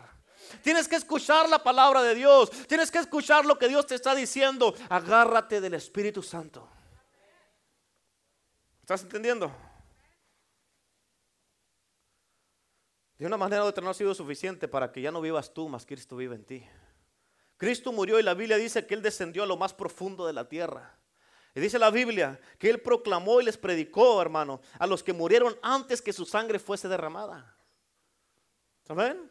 Tienes 0.62 0.88
que 0.88 0.96
escuchar 0.96 1.48
la 1.48 1.62
palabra 1.62 2.02
de 2.02 2.14
Dios. 2.14 2.50
Tienes 2.66 2.90
que 2.90 2.98
escuchar 2.98 3.46
lo 3.46 3.58
que 3.58 3.68
Dios 3.68 3.86
te 3.86 3.94
está 3.94 4.14
diciendo. 4.14 4.74
Agárrate 4.88 5.60
del 5.60 5.74
Espíritu 5.74 6.22
Santo. 6.22 6.68
¿Estás 8.80 9.02
entendiendo? 9.02 9.69
De 13.20 13.26
una 13.26 13.36
manera 13.36 13.64
u 13.64 13.66
otra 13.66 13.84
no 13.84 13.90
ha 13.90 13.94
sido 13.94 14.14
suficiente 14.14 14.66
para 14.66 14.90
que 14.90 15.02
ya 15.02 15.12
no 15.12 15.20
vivas 15.20 15.52
tú, 15.52 15.68
más 15.68 15.84
Cristo 15.84 16.16
vive 16.16 16.36
en 16.36 16.44
ti. 16.46 16.66
Cristo 17.58 17.92
murió 17.92 18.18
y 18.18 18.22
la 18.22 18.32
Biblia 18.32 18.56
dice 18.56 18.86
que 18.86 18.94
Él 18.94 19.02
descendió 19.02 19.42
a 19.42 19.46
lo 19.46 19.58
más 19.58 19.74
profundo 19.74 20.26
de 20.26 20.32
la 20.32 20.48
tierra. 20.48 20.98
Y 21.54 21.60
dice 21.60 21.78
la 21.78 21.90
Biblia 21.90 22.40
que 22.58 22.70
Él 22.70 22.80
proclamó 22.80 23.42
y 23.42 23.44
les 23.44 23.58
predicó, 23.58 24.22
hermano, 24.22 24.62
a 24.78 24.86
los 24.86 25.02
que 25.02 25.12
murieron 25.12 25.54
antes 25.60 26.00
que 26.00 26.14
su 26.14 26.24
sangre 26.24 26.58
fuese 26.58 26.88
derramada. 26.88 27.54
¿Saben? 28.84 29.30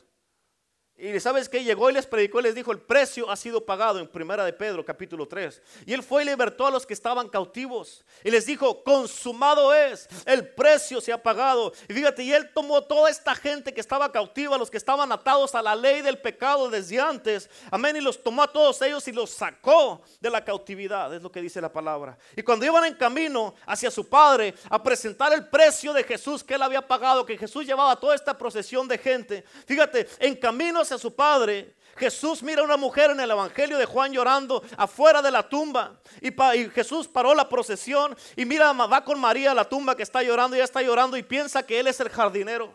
Y 1.02 1.18
sabes 1.22 1.48
que 1.48 1.64
llegó 1.64 1.90
y 1.90 1.94
les 1.94 2.06
predicó 2.06 2.42
y 2.42 2.44
les 2.44 2.56
dijo, 2.56 2.74
el 2.74 2.82
precio 2.82 3.30
ha 3.32 3.38
sido 3.38 3.66
pagado 3.66 4.00
en 4.00 4.08
primera 4.08 4.44
de 4.44 4.52
Pedro 4.52 4.84
capítulo 4.84 5.26
3. 5.30 5.62
Y 5.86 5.94
él 5.94 6.04
fue 6.04 6.24
y 6.24 6.26
libertó 6.26 6.68
a 6.68 6.72
los 6.72 6.86
que 6.86 6.94
estaban 6.94 7.30
cautivos. 7.30 8.04
Y 8.22 8.30
les 8.30 8.46
dijo, 8.46 8.84
consumado 8.84 9.74
es, 9.74 10.10
el 10.26 10.50
precio 10.50 11.00
se 11.00 11.14
ha 11.14 11.24
pagado. 11.24 11.72
Y 11.88 11.94
fíjate, 11.94 12.24
y 12.24 12.34
él 12.34 12.52
tomó 12.54 12.82
toda 12.84 13.10
esta 13.10 13.34
gente 13.34 13.74
que 13.74 13.80
estaba 13.80 14.12
cautiva, 14.12 14.58
los 14.58 14.70
que 14.70 14.76
estaban 14.76 15.10
atados 15.14 15.56
a 15.56 15.62
la 15.62 15.74
ley 15.74 16.02
del 16.02 16.18
pecado 16.18 16.70
desde 16.70 17.00
antes. 17.00 17.50
Amén. 17.72 17.96
Y 17.96 18.02
los 18.02 18.22
tomó 18.22 18.44
a 18.44 18.52
todos 18.52 18.82
ellos 18.82 19.08
y 19.08 19.14
los 19.14 19.30
sacó 19.30 20.02
de 20.20 20.30
la 20.30 20.44
cautividad, 20.44 21.14
es 21.16 21.22
lo 21.22 21.32
que 21.32 21.42
dice 21.42 21.62
la 21.62 21.72
palabra. 21.72 22.18
Y 22.36 22.44
cuando 22.44 22.66
iban 22.66 22.84
en 22.84 22.96
camino 22.96 23.56
hacia 23.66 23.90
su 23.90 24.10
padre 24.10 24.54
a 24.70 24.84
presentar 24.84 25.32
el 25.32 25.48
precio 25.48 25.94
de 25.94 26.04
Jesús 26.04 26.44
que 26.44 26.56
él 26.56 26.62
había 26.62 26.86
pagado, 26.86 27.26
que 27.26 27.38
Jesús 27.38 27.66
llevaba 27.66 27.96
toda 27.96 28.16
esta 28.16 28.38
procesión 28.38 28.86
de 28.86 28.98
gente. 28.98 29.46
Fíjate, 29.66 30.06
en 30.20 30.36
camino 30.36 30.89
a 30.96 31.00
su 31.00 31.16
padre, 31.16 31.76
Jesús 31.98 32.42
mira 32.42 32.62
a 32.62 32.66
una 32.66 32.78
mujer 32.78 33.12
en 33.12 33.20
el 33.20 33.30
Evangelio 33.30 33.78
de 33.78 33.86
Juan 33.86 34.14
llorando 34.14 34.64
afuera 34.78 35.22
de 35.22 35.32
la 35.32 35.48
tumba. 35.48 36.00
Y, 36.22 36.32
Jesús 36.70 37.08
paró 37.08 37.36
la 37.36 37.50
procesión 37.50 38.16
y 38.36 38.46
mira, 38.46 38.72
va 38.72 39.04
con 39.04 39.20
María 39.20 39.52
a 39.52 39.56
la 39.56 39.68
tumba 39.68 39.96
que 39.96 40.04
está 40.04 40.24
llorando, 40.24 40.56
y 40.56 40.60
ella 40.60 40.66
está 40.66 40.82
llorando 40.82 41.18
y 41.18 41.24
piensa 41.24 41.64
que 41.64 41.80
él 41.80 41.88
es 41.88 42.00
el 42.00 42.10
jardinero. 42.10 42.74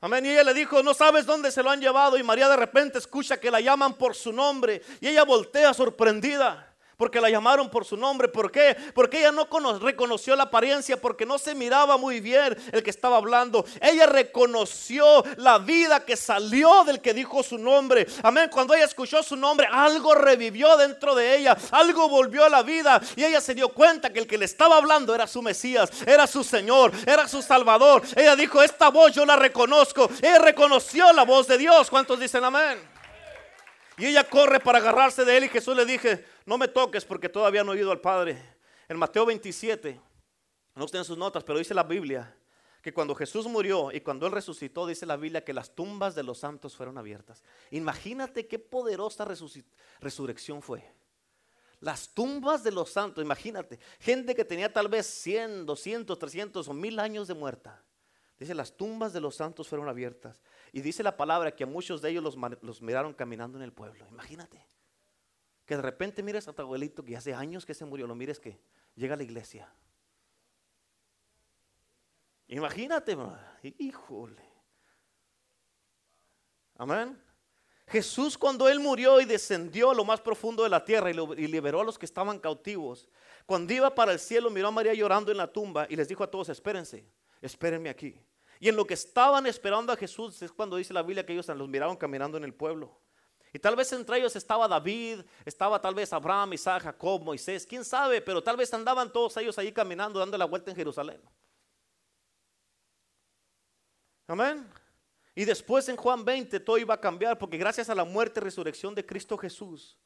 Amén. 0.00 0.26
Y 0.26 0.30
ella 0.30 0.42
le 0.42 0.54
dijo, 0.54 0.82
no 0.82 0.94
sabes 0.94 1.26
dónde 1.26 1.52
se 1.52 1.62
lo 1.62 1.70
han 1.70 1.80
llevado. 1.80 2.16
Y 2.16 2.24
María 2.24 2.48
de 2.48 2.56
repente 2.56 2.98
escucha 2.98 3.38
que 3.38 3.52
la 3.52 3.60
llaman 3.60 3.94
por 3.94 4.16
su 4.16 4.32
nombre. 4.32 4.82
Y 5.00 5.06
ella 5.06 5.22
voltea 5.22 5.72
sorprendida 5.72 6.71
porque 7.02 7.20
la 7.20 7.30
llamaron 7.30 7.68
por 7.68 7.84
su 7.84 7.96
nombre. 7.96 8.28
¿Por 8.28 8.52
qué? 8.52 8.76
Porque 8.94 9.18
ella 9.18 9.32
no 9.32 9.48
reconoció 9.80 10.36
la 10.36 10.44
apariencia, 10.44 11.00
porque 11.00 11.26
no 11.26 11.36
se 11.36 11.52
miraba 11.52 11.96
muy 11.96 12.20
bien 12.20 12.56
el 12.70 12.80
que 12.80 12.90
estaba 12.90 13.16
hablando. 13.16 13.64
Ella 13.80 14.06
reconoció 14.06 15.24
la 15.38 15.58
vida 15.58 16.04
que 16.04 16.16
salió 16.16 16.84
del 16.84 17.00
que 17.00 17.12
dijo 17.12 17.42
su 17.42 17.58
nombre. 17.58 18.06
Amén. 18.22 18.48
Cuando 18.52 18.72
ella 18.72 18.84
escuchó 18.84 19.20
su 19.24 19.34
nombre, 19.34 19.66
algo 19.68 20.14
revivió 20.14 20.76
dentro 20.76 21.16
de 21.16 21.38
ella, 21.38 21.56
algo 21.72 22.08
volvió 22.08 22.44
a 22.44 22.48
la 22.48 22.62
vida 22.62 23.02
y 23.16 23.24
ella 23.24 23.40
se 23.40 23.56
dio 23.56 23.70
cuenta 23.70 24.12
que 24.12 24.20
el 24.20 24.28
que 24.28 24.38
le 24.38 24.44
estaba 24.44 24.76
hablando 24.76 25.12
era 25.12 25.26
su 25.26 25.42
Mesías, 25.42 25.90
era 26.06 26.28
su 26.28 26.44
Señor, 26.44 26.92
era 27.04 27.26
su 27.26 27.42
Salvador. 27.42 28.02
Ella 28.14 28.36
dijo, 28.36 28.62
esta 28.62 28.90
voz 28.90 29.10
yo 29.10 29.26
la 29.26 29.34
reconozco. 29.34 30.08
Ella 30.22 30.38
reconoció 30.38 31.12
la 31.12 31.24
voz 31.24 31.48
de 31.48 31.58
Dios. 31.58 31.90
¿Cuántos 31.90 32.20
dicen 32.20 32.44
amén? 32.44 32.78
Y 33.98 34.06
ella 34.06 34.22
corre 34.24 34.60
para 34.60 34.78
agarrarse 34.78 35.24
de 35.24 35.36
él 35.36 35.44
y 35.44 35.48
Jesús 35.48 35.76
le 35.76 35.84
dije, 35.84 36.24
no 36.46 36.58
me 36.58 36.68
toques 36.68 37.04
porque 37.04 37.28
todavía 37.28 37.64
no 37.64 37.72
he 37.72 37.78
ido 37.78 37.92
al 37.92 38.00
Padre. 38.00 38.40
En 38.88 38.96
Mateo 38.96 39.26
27, 39.26 40.00
no 40.74 40.84
estén 40.84 41.04
sus 41.04 41.18
notas, 41.18 41.44
pero 41.44 41.58
dice 41.58 41.74
la 41.74 41.82
Biblia 41.82 42.36
que 42.82 42.92
cuando 42.92 43.14
Jesús 43.14 43.46
murió 43.46 43.92
y 43.92 44.00
cuando 44.00 44.26
Él 44.26 44.32
resucitó, 44.32 44.86
dice 44.86 45.06
la 45.06 45.16
Biblia 45.16 45.44
que 45.44 45.52
las 45.52 45.74
tumbas 45.74 46.14
de 46.14 46.24
los 46.24 46.38
santos 46.38 46.74
fueron 46.74 46.98
abiertas. 46.98 47.42
Imagínate 47.70 48.48
qué 48.48 48.58
poderosa 48.58 49.24
resurrección 50.00 50.62
fue. 50.62 50.84
Las 51.78 52.08
tumbas 52.10 52.62
de 52.64 52.72
los 52.72 52.90
santos, 52.90 53.24
imagínate, 53.24 53.78
gente 54.00 54.34
que 54.34 54.44
tenía 54.44 54.72
tal 54.72 54.88
vez 54.88 55.06
100, 55.06 55.66
200, 55.66 56.18
300 56.18 56.68
o 56.68 56.72
1000 56.72 56.98
años 56.98 57.28
de 57.28 57.34
muerta. 57.34 57.82
Dice, 58.38 58.54
las 58.54 58.76
tumbas 58.76 59.12
de 59.12 59.20
los 59.20 59.36
santos 59.36 59.68
fueron 59.68 59.88
abiertas. 59.88 60.42
Y 60.72 60.80
dice 60.80 61.04
la 61.04 61.16
palabra 61.16 61.54
que 61.54 61.64
a 61.64 61.66
muchos 61.66 62.02
de 62.02 62.10
ellos 62.10 62.24
los, 62.24 62.36
los 62.62 62.82
miraron 62.82 63.14
caminando 63.14 63.58
en 63.58 63.64
el 63.64 63.72
pueblo. 63.72 64.06
Imagínate. 64.08 64.64
Que 65.64 65.76
de 65.76 65.82
repente 65.82 66.22
mires 66.22 66.48
a 66.48 66.52
tu 66.52 66.62
abuelito 66.62 67.04
que 67.04 67.16
hace 67.16 67.34
años 67.34 67.64
que 67.64 67.74
se 67.74 67.84
murió, 67.84 68.06
lo 68.06 68.14
mires 68.14 68.40
que 68.40 68.60
llega 68.94 69.14
a 69.14 69.16
la 69.16 69.22
iglesia. 69.22 69.72
Imagínate, 72.48 73.16
híjole. 73.78 74.42
Amén. 76.76 77.18
Jesús 77.86 78.38
cuando 78.38 78.68
Él 78.68 78.80
murió 78.80 79.20
y 79.20 79.24
descendió 79.24 79.90
a 79.90 79.94
lo 79.94 80.04
más 80.04 80.20
profundo 80.20 80.62
de 80.62 80.68
la 80.68 80.84
tierra 80.84 81.10
y, 81.10 81.46
liberó 81.46 81.80
a 81.80 81.84
los 81.84 81.98
que 81.98 82.06
estaban 82.06 82.38
cautivos, 82.38 83.08
cuando 83.46 83.72
iba 83.72 83.94
para 83.94 84.12
el 84.12 84.18
cielo 84.18 84.50
miró 84.50 84.68
a 84.68 84.70
María 84.70 84.94
llorando 84.94 85.30
en 85.30 85.36
la 85.36 85.52
tumba 85.52 85.86
y 85.88 85.96
les 85.96 86.08
dijo 86.08 86.24
a 86.24 86.30
todos, 86.30 86.48
espérense, 86.48 87.06
espérenme 87.40 87.90
aquí. 87.90 88.18
Y 88.60 88.68
en 88.68 88.76
lo 88.76 88.86
que 88.86 88.94
estaban 88.94 89.46
esperando 89.46 89.92
a 89.92 89.96
Jesús 89.96 90.40
es 90.42 90.52
cuando 90.52 90.76
dice 90.76 90.94
la 90.94 91.02
Biblia 91.02 91.26
que 91.26 91.32
ellos 91.32 91.48
los 91.48 91.68
miraron 91.68 91.96
caminando 91.96 92.38
en 92.38 92.44
el 92.44 92.54
pueblo. 92.54 92.96
Y 93.52 93.58
tal 93.58 93.76
vez 93.76 93.92
entre 93.92 94.18
ellos 94.18 94.34
estaba 94.34 94.66
David, 94.66 95.20
estaba 95.44 95.80
tal 95.80 95.94
vez 95.94 96.12
Abraham, 96.12 96.54
Isaac, 96.54 96.84
Jacob, 96.84 97.22
Moisés, 97.22 97.66
quién 97.66 97.84
sabe, 97.84 98.22
pero 98.22 98.42
tal 98.42 98.56
vez 98.56 98.72
andaban 98.72 99.12
todos 99.12 99.36
ellos 99.36 99.58
ahí 99.58 99.70
caminando, 99.72 100.18
dando 100.18 100.38
la 100.38 100.46
vuelta 100.46 100.70
en 100.70 100.76
Jerusalén. 100.76 101.20
Amén. 104.26 104.66
Y 105.34 105.44
después 105.44 105.86
en 105.88 105.96
Juan 105.96 106.24
20 106.24 106.60
todo 106.60 106.78
iba 106.78 106.94
a 106.94 107.00
cambiar 107.00 107.38
porque 107.38 107.58
gracias 107.58 107.90
a 107.90 107.94
la 107.94 108.04
muerte 108.04 108.40
y 108.40 108.42
resurrección 108.42 108.94
de 108.94 109.04
Cristo 109.04 109.36
Jesús, 109.36 109.98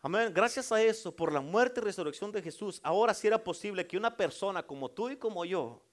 amén, 0.00 0.32
gracias 0.32 0.70
a 0.70 0.80
eso, 0.80 1.14
por 1.14 1.32
la 1.32 1.40
muerte 1.40 1.80
y 1.80 1.84
resurrección 1.84 2.30
de 2.30 2.42
Jesús, 2.42 2.80
ahora 2.84 3.12
sí 3.14 3.26
era 3.26 3.42
posible 3.42 3.86
que 3.86 3.96
una 3.96 4.16
persona 4.16 4.62
como 4.62 4.90
tú 4.90 5.10
y 5.10 5.16
como 5.16 5.44
yo 5.44 5.84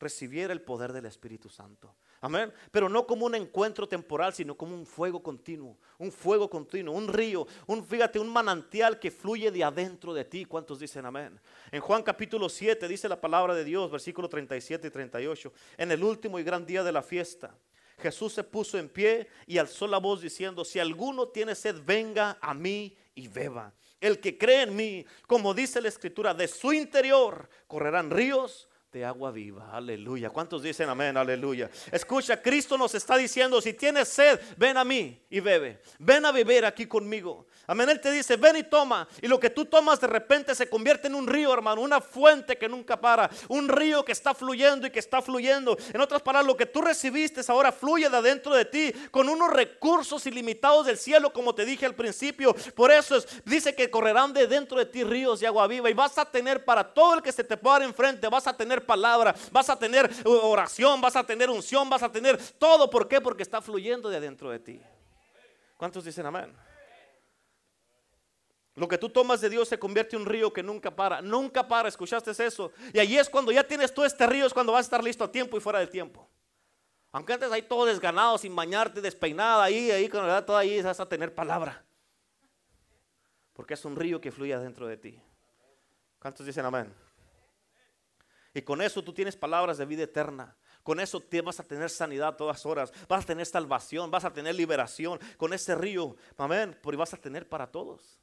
recibiera 0.00 0.52
el 0.52 0.62
poder 0.62 0.92
del 0.92 1.06
Espíritu 1.06 1.48
Santo. 1.48 1.94
Amén. 2.24 2.52
Pero 2.70 2.88
no 2.88 3.04
como 3.04 3.26
un 3.26 3.34
encuentro 3.34 3.88
temporal, 3.88 4.32
sino 4.32 4.56
como 4.56 4.76
un 4.76 4.86
fuego 4.86 5.20
continuo, 5.20 5.76
un 5.98 6.12
fuego 6.12 6.48
continuo, 6.48 6.94
un 6.94 7.08
río, 7.08 7.48
un 7.66 7.84
fíjate, 7.84 8.20
un 8.20 8.28
manantial 8.28 9.00
que 9.00 9.10
fluye 9.10 9.50
de 9.50 9.64
adentro 9.64 10.14
de 10.14 10.24
ti. 10.24 10.44
¿Cuántos 10.44 10.78
dicen 10.78 11.04
amén? 11.04 11.40
En 11.72 11.80
Juan 11.80 12.04
capítulo 12.04 12.48
7 12.48 12.86
dice 12.86 13.08
la 13.08 13.20
palabra 13.20 13.56
de 13.56 13.64
Dios, 13.64 13.90
versículo 13.90 14.28
37 14.28 14.86
y 14.86 14.90
38, 14.90 15.52
en 15.76 15.90
el 15.90 16.04
último 16.04 16.38
y 16.38 16.44
gran 16.44 16.64
día 16.64 16.84
de 16.84 16.92
la 16.92 17.02
fiesta. 17.02 17.56
Jesús 17.98 18.32
se 18.32 18.44
puso 18.44 18.78
en 18.78 18.88
pie 18.88 19.26
y 19.44 19.58
alzó 19.58 19.88
la 19.88 19.98
voz 19.98 20.20
diciendo, 20.20 20.64
si 20.64 20.78
alguno 20.78 21.26
tiene 21.26 21.56
sed, 21.56 21.82
venga 21.84 22.38
a 22.40 22.54
mí 22.54 22.96
y 23.16 23.26
beba. 23.26 23.74
El 24.00 24.20
que 24.20 24.38
cree 24.38 24.62
en 24.62 24.76
mí, 24.76 25.04
como 25.26 25.54
dice 25.54 25.80
la 25.80 25.88
escritura, 25.88 26.34
de 26.34 26.46
su 26.46 26.72
interior 26.72 27.48
correrán 27.66 28.10
ríos 28.10 28.68
de 28.92 29.06
agua 29.06 29.30
viva. 29.30 29.70
Aleluya. 29.72 30.28
¿Cuántos 30.28 30.62
dicen 30.62 30.86
amén? 30.86 31.16
Aleluya. 31.16 31.70
Escucha, 31.90 32.42
Cristo 32.42 32.76
nos 32.76 32.94
está 32.94 33.16
diciendo, 33.16 33.58
si 33.62 33.72
tienes 33.72 34.08
sed, 34.08 34.38
ven 34.58 34.76
a 34.76 34.84
mí 34.84 35.18
y 35.30 35.40
bebe. 35.40 35.80
Ven 35.98 36.26
a 36.26 36.30
beber 36.30 36.66
aquí 36.66 36.84
conmigo. 36.84 37.46
Amén. 37.66 37.88
Él 37.88 38.00
te 38.00 38.12
dice, 38.12 38.36
ven 38.36 38.56
y 38.56 38.64
toma. 38.64 39.08
Y 39.22 39.28
lo 39.28 39.40
que 39.40 39.48
tú 39.48 39.64
tomas 39.64 39.98
de 39.98 40.08
repente 40.08 40.54
se 40.54 40.68
convierte 40.68 41.06
en 41.06 41.14
un 41.14 41.26
río, 41.26 41.54
hermano. 41.54 41.80
Una 41.80 42.02
fuente 42.02 42.58
que 42.58 42.68
nunca 42.68 43.00
para. 43.00 43.30
Un 43.48 43.66
río 43.66 44.04
que 44.04 44.12
está 44.12 44.34
fluyendo 44.34 44.86
y 44.86 44.90
que 44.90 44.98
está 44.98 45.22
fluyendo. 45.22 45.78
En 45.94 46.00
otras 46.02 46.20
palabras, 46.20 46.46
lo 46.46 46.56
que 46.56 46.66
tú 46.66 46.82
recibiste 46.82 47.40
ahora 47.48 47.72
fluye 47.72 48.10
de 48.10 48.16
adentro 48.16 48.54
de 48.54 48.66
ti 48.66 48.92
con 49.10 49.26
unos 49.26 49.50
recursos 49.50 50.26
ilimitados 50.26 50.84
del 50.84 50.98
cielo, 50.98 51.32
como 51.32 51.54
te 51.54 51.64
dije 51.64 51.86
al 51.86 51.94
principio. 51.94 52.54
Por 52.74 52.90
eso 52.90 53.16
dice 53.46 53.74
que 53.74 53.90
correrán 53.90 54.34
de 54.34 54.46
dentro 54.46 54.76
de 54.76 54.84
ti 54.84 55.02
ríos 55.02 55.40
de 55.40 55.46
agua 55.46 55.66
viva. 55.66 55.88
Y 55.88 55.94
vas 55.94 56.18
a 56.18 56.26
tener 56.26 56.62
para 56.62 56.92
todo 56.92 57.14
el 57.14 57.22
que 57.22 57.32
se 57.32 57.42
te 57.42 57.56
pueda 57.56 57.84
enfrente, 57.84 58.28
vas 58.28 58.46
a 58.46 58.54
tener 58.54 58.81
palabra, 58.82 59.34
vas 59.50 59.70
a 59.70 59.78
tener 59.78 60.10
oración, 60.24 61.00
vas 61.00 61.16
a 61.16 61.24
tener 61.24 61.48
unción, 61.48 61.88
vas 61.88 62.02
a 62.02 62.12
tener 62.12 62.36
todo. 62.58 62.90
¿Por 62.90 63.08
qué? 63.08 63.20
Porque 63.20 63.42
está 63.42 63.60
fluyendo 63.60 64.08
de 64.08 64.16
adentro 64.16 64.50
de 64.50 64.58
ti. 64.58 64.80
¿Cuántos 65.76 66.04
dicen 66.04 66.26
amén? 66.26 66.54
Lo 68.74 68.88
que 68.88 68.96
tú 68.96 69.10
tomas 69.10 69.40
de 69.40 69.50
Dios 69.50 69.68
se 69.68 69.78
convierte 69.78 70.16
en 70.16 70.22
un 70.22 70.28
río 70.28 70.52
que 70.52 70.62
nunca 70.62 70.90
para, 70.90 71.20
nunca 71.20 71.66
para, 71.66 71.88
¿escuchaste 71.88 72.30
eso? 72.30 72.72
Y 72.92 72.98
allí 72.98 73.18
es 73.18 73.28
cuando 73.28 73.52
ya 73.52 73.62
tienes 73.62 73.92
todo 73.92 74.06
este 74.06 74.26
río, 74.26 74.46
es 74.46 74.54
cuando 74.54 74.72
vas 74.72 74.80
a 74.80 74.88
estar 74.88 75.04
listo 75.04 75.24
a 75.24 75.30
tiempo 75.30 75.56
y 75.58 75.60
fuera 75.60 75.78
del 75.78 75.90
tiempo. 75.90 76.28
Aunque 77.12 77.34
antes 77.34 77.52
ahí 77.52 77.60
todo 77.60 77.84
desganado, 77.84 78.38
sin 78.38 78.56
bañarte, 78.56 79.02
despeinada, 79.02 79.64
ahí, 79.64 79.90
ahí, 79.90 80.08
con 80.08 80.20
la 80.20 80.26
verdad, 80.26 80.46
todo 80.46 80.56
ahí 80.56 80.80
vas 80.80 80.98
a 80.98 81.06
tener 81.06 81.34
palabra. 81.34 81.84
Porque 83.52 83.74
es 83.74 83.84
un 83.84 83.94
río 83.94 84.18
que 84.18 84.32
fluye 84.32 84.54
adentro 84.54 84.86
de 84.86 84.96
ti. 84.96 85.22
¿Cuántos 86.18 86.46
dicen 86.46 86.64
amén? 86.64 86.94
Y 88.54 88.62
con 88.62 88.82
eso 88.82 89.02
tú 89.02 89.12
tienes 89.12 89.36
palabras 89.36 89.78
de 89.78 89.86
vida 89.86 90.02
eterna. 90.02 90.56
Con 90.82 91.00
eso 91.00 91.20
te 91.20 91.40
vas 91.40 91.60
a 91.60 91.64
tener 91.64 91.88
sanidad 91.90 92.36
todas 92.36 92.66
horas. 92.66 92.92
Vas 93.08 93.24
a 93.24 93.26
tener 93.26 93.46
salvación, 93.46 94.10
vas 94.10 94.24
a 94.24 94.32
tener 94.32 94.54
liberación. 94.54 95.18
Con 95.36 95.52
ese 95.52 95.74
río, 95.74 96.16
amén, 96.36 96.78
porque 96.82 96.96
vas 96.96 97.14
a 97.14 97.16
tener 97.16 97.48
para 97.48 97.70
todos. 97.70 98.20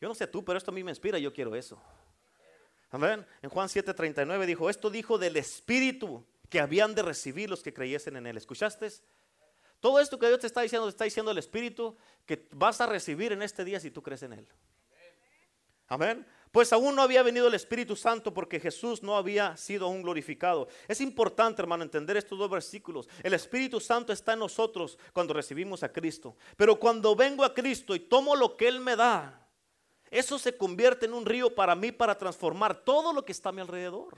Yo 0.00 0.08
no 0.08 0.14
sé 0.14 0.26
tú, 0.26 0.44
pero 0.44 0.58
esto 0.58 0.70
a 0.70 0.74
mí 0.74 0.84
me 0.84 0.90
inspira, 0.90 1.18
yo 1.18 1.32
quiero 1.32 1.54
eso. 1.54 1.80
Amén. 2.90 3.26
En 3.42 3.50
Juan 3.50 3.68
7:39 3.68 4.46
dijo, 4.46 4.68
esto 4.68 4.90
dijo 4.90 5.18
del 5.18 5.36
Espíritu 5.36 6.26
que 6.48 6.60
habían 6.60 6.94
de 6.94 7.02
recibir 7.02 7.48
los 7.48 7.62
que 7.62 7.72
creyesen 7.72 8.16
en 8.16 8.26
Él. 8.26 8.36
¿Escuchaste? 8.36 8.88
Todo 9.80 10.00
esto 10.00 10.18
que 10.18 10.26
Dios 10.26 10.40
te 10.40 10.46
está 10.46 10.60
diciendo, 10.62 10.86
te 10.86 10.90
está 10.90 11.04
diciendo 11.04 11.30
el 11.30 11.38
Espíritu 11.38 11.96
que 12.24 12.48
vas 12.52 12.80
a 12.80 12.86
recibir 12.86 13.32
en 13.32 13.42
este 13.42 13.64
día 13.64 13.80
si 13.80 13.90
tú 13.90 14.02
crees 14.02 14.22
en 14.22 14.34
Él. 14.34 14.48
Amén. 15.88 16.26
Pues 16.56 16.72
aún 16.72 16.96
no 16.96 17.02
había 17.02 17.22
venido 17.22 17.48
el 17.48 17.54
Espíritu 17.54 17.96
Santo 17.96 18.32
porque 18.32 18.58
Jesús 18.58 19.02
no 19.02 19.18
había 19.18 19.58
sido 19.58 19.84
aún 19.84 20.00
glorificado. 20.00 20.68
Es 20.88 21.02
importante, 21.02 21.60
hermano, 21.60 21.82
entender 21.82 22.16
estos 22.16 22.38
dos 22.38 22.48
versículos. 22.48 23.10
El 23.22 23.34
Espíritu 23.34 23.78
Santo 23.78 24.10
está 24.10 24.32
en 24.32 24.38
nosotros 24.38 24.98
cuando 25.12 25.34
recibimos 25.34 25.82
a 25.82 25.92
Cristo. 25.92 26.34
Pero 26.56 26.80
cuando 26.80 27.14
vengo 27.14 27.44
a 27.44 27.52
Cristo 27.52 27.94
y 27.94 28.00
tomo 28.00 28.34
lo 28.34 28.56
que 28.56 28.68
Él 28.68 28.80
me 28.80 28.96
da, 28.96 29.46
eso 30.10 30.38
se 30.38 30.56
convierte 30.56 31.04
en 31.04 31.12
un 31.12 31.26
río 31.26 31.54
para 31.54 31.74
mí 31.74 31.92
para 31.92 32.16
transformar 32.16 32.74
todo 32.74 33.12
lo 33.12 33.22
que 33.22 33.32
está 33.32 33.50
a 33.50 33.52
mi 33.52 33.60
alrededor. 33.60 34.16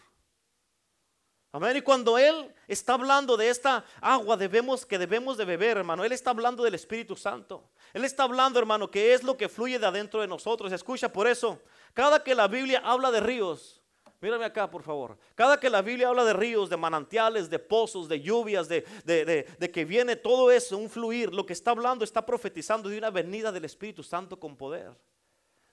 Amén. 1.58 1.76
Y 1.76 1.82
cuando 1.82 2.16
Él 2.16 2.54
está 2.68 2.94
hablando 2.94 3.36
de 3.36 3.50
esta 3.50 3.84
agua 4.00 4.36
debemos, 4.36 4.86
que 4.86 4.96
debemos 4.96 5.36
de 5.36 5.44
beber, 5.44 5.76
hermano, 5.78 6.04
Él 6.04 6.12
está 6.12 6.30
hablando 6.30 6.62
del 6.62 6.76
Espíritu 6.76 7.16
Santo. 7.16 7.64
Él 7.92 8.04
está 8.04 8.22
hablando, 8.22 8.60
hermano, 8.60 8.88
que 8.88 9.12
es 9.12 9.24
lo 9.24 9.36
que 9.36 9.48
fluye 9.48 9.76
de 9.76 9.86
adentro 9.86 10.20
de 10.20 10.28
nosotros. 10.28 10.70
Escucha, 10.70 11.12
por 11.12 11.26
eso, 11.26 11.60
cada 11.94 12.22
que 12.22 12.32
la 12.32 12.46
Biblia 12.46 12.80
habla 12.84 13.10
de 13.10 13.18
ríos, 13.18 13.82
mírame 14.20 14.44
acá, 14.44 14.70
por 14.70 14.84
favor. 14.84 15.18
Cada 15.34 15.58
que 15.58 15.68
la 15.68 15.82
Biblia 15.82 16.10
habla 16.10 16.24
de 16.24 16.32
ríos, 16.32 16.70
de 16.70 16.76
manantiales, 16.76 17.50
de 17.50 17.58
pozos, 17.58 18.08
de 18.08 18.20
lluvias, 18.20 18.68
de, 18.68 18.84
de 19.04 19.70
que 19.72 19.84
viene 19.84 20.14
todo 20.14 20.52
eso, 20.52 20.78
un 20.78 20.88
fluir, 20.88 21.34
lo 21.34 21.44
que 21.44 21.54
está 21.54 21.72
hablando 21.72 22.04
está 22.04 22.24
profetizando 22.24 22.88
de 22.88 22.98
una 22.98 23.10
venida 23.10 23.50
del 23.50 23.64
Espíritu 23.64 24.04
Santo 24.04 24.38
con 24.38 24.56
poder. 24.56 24.92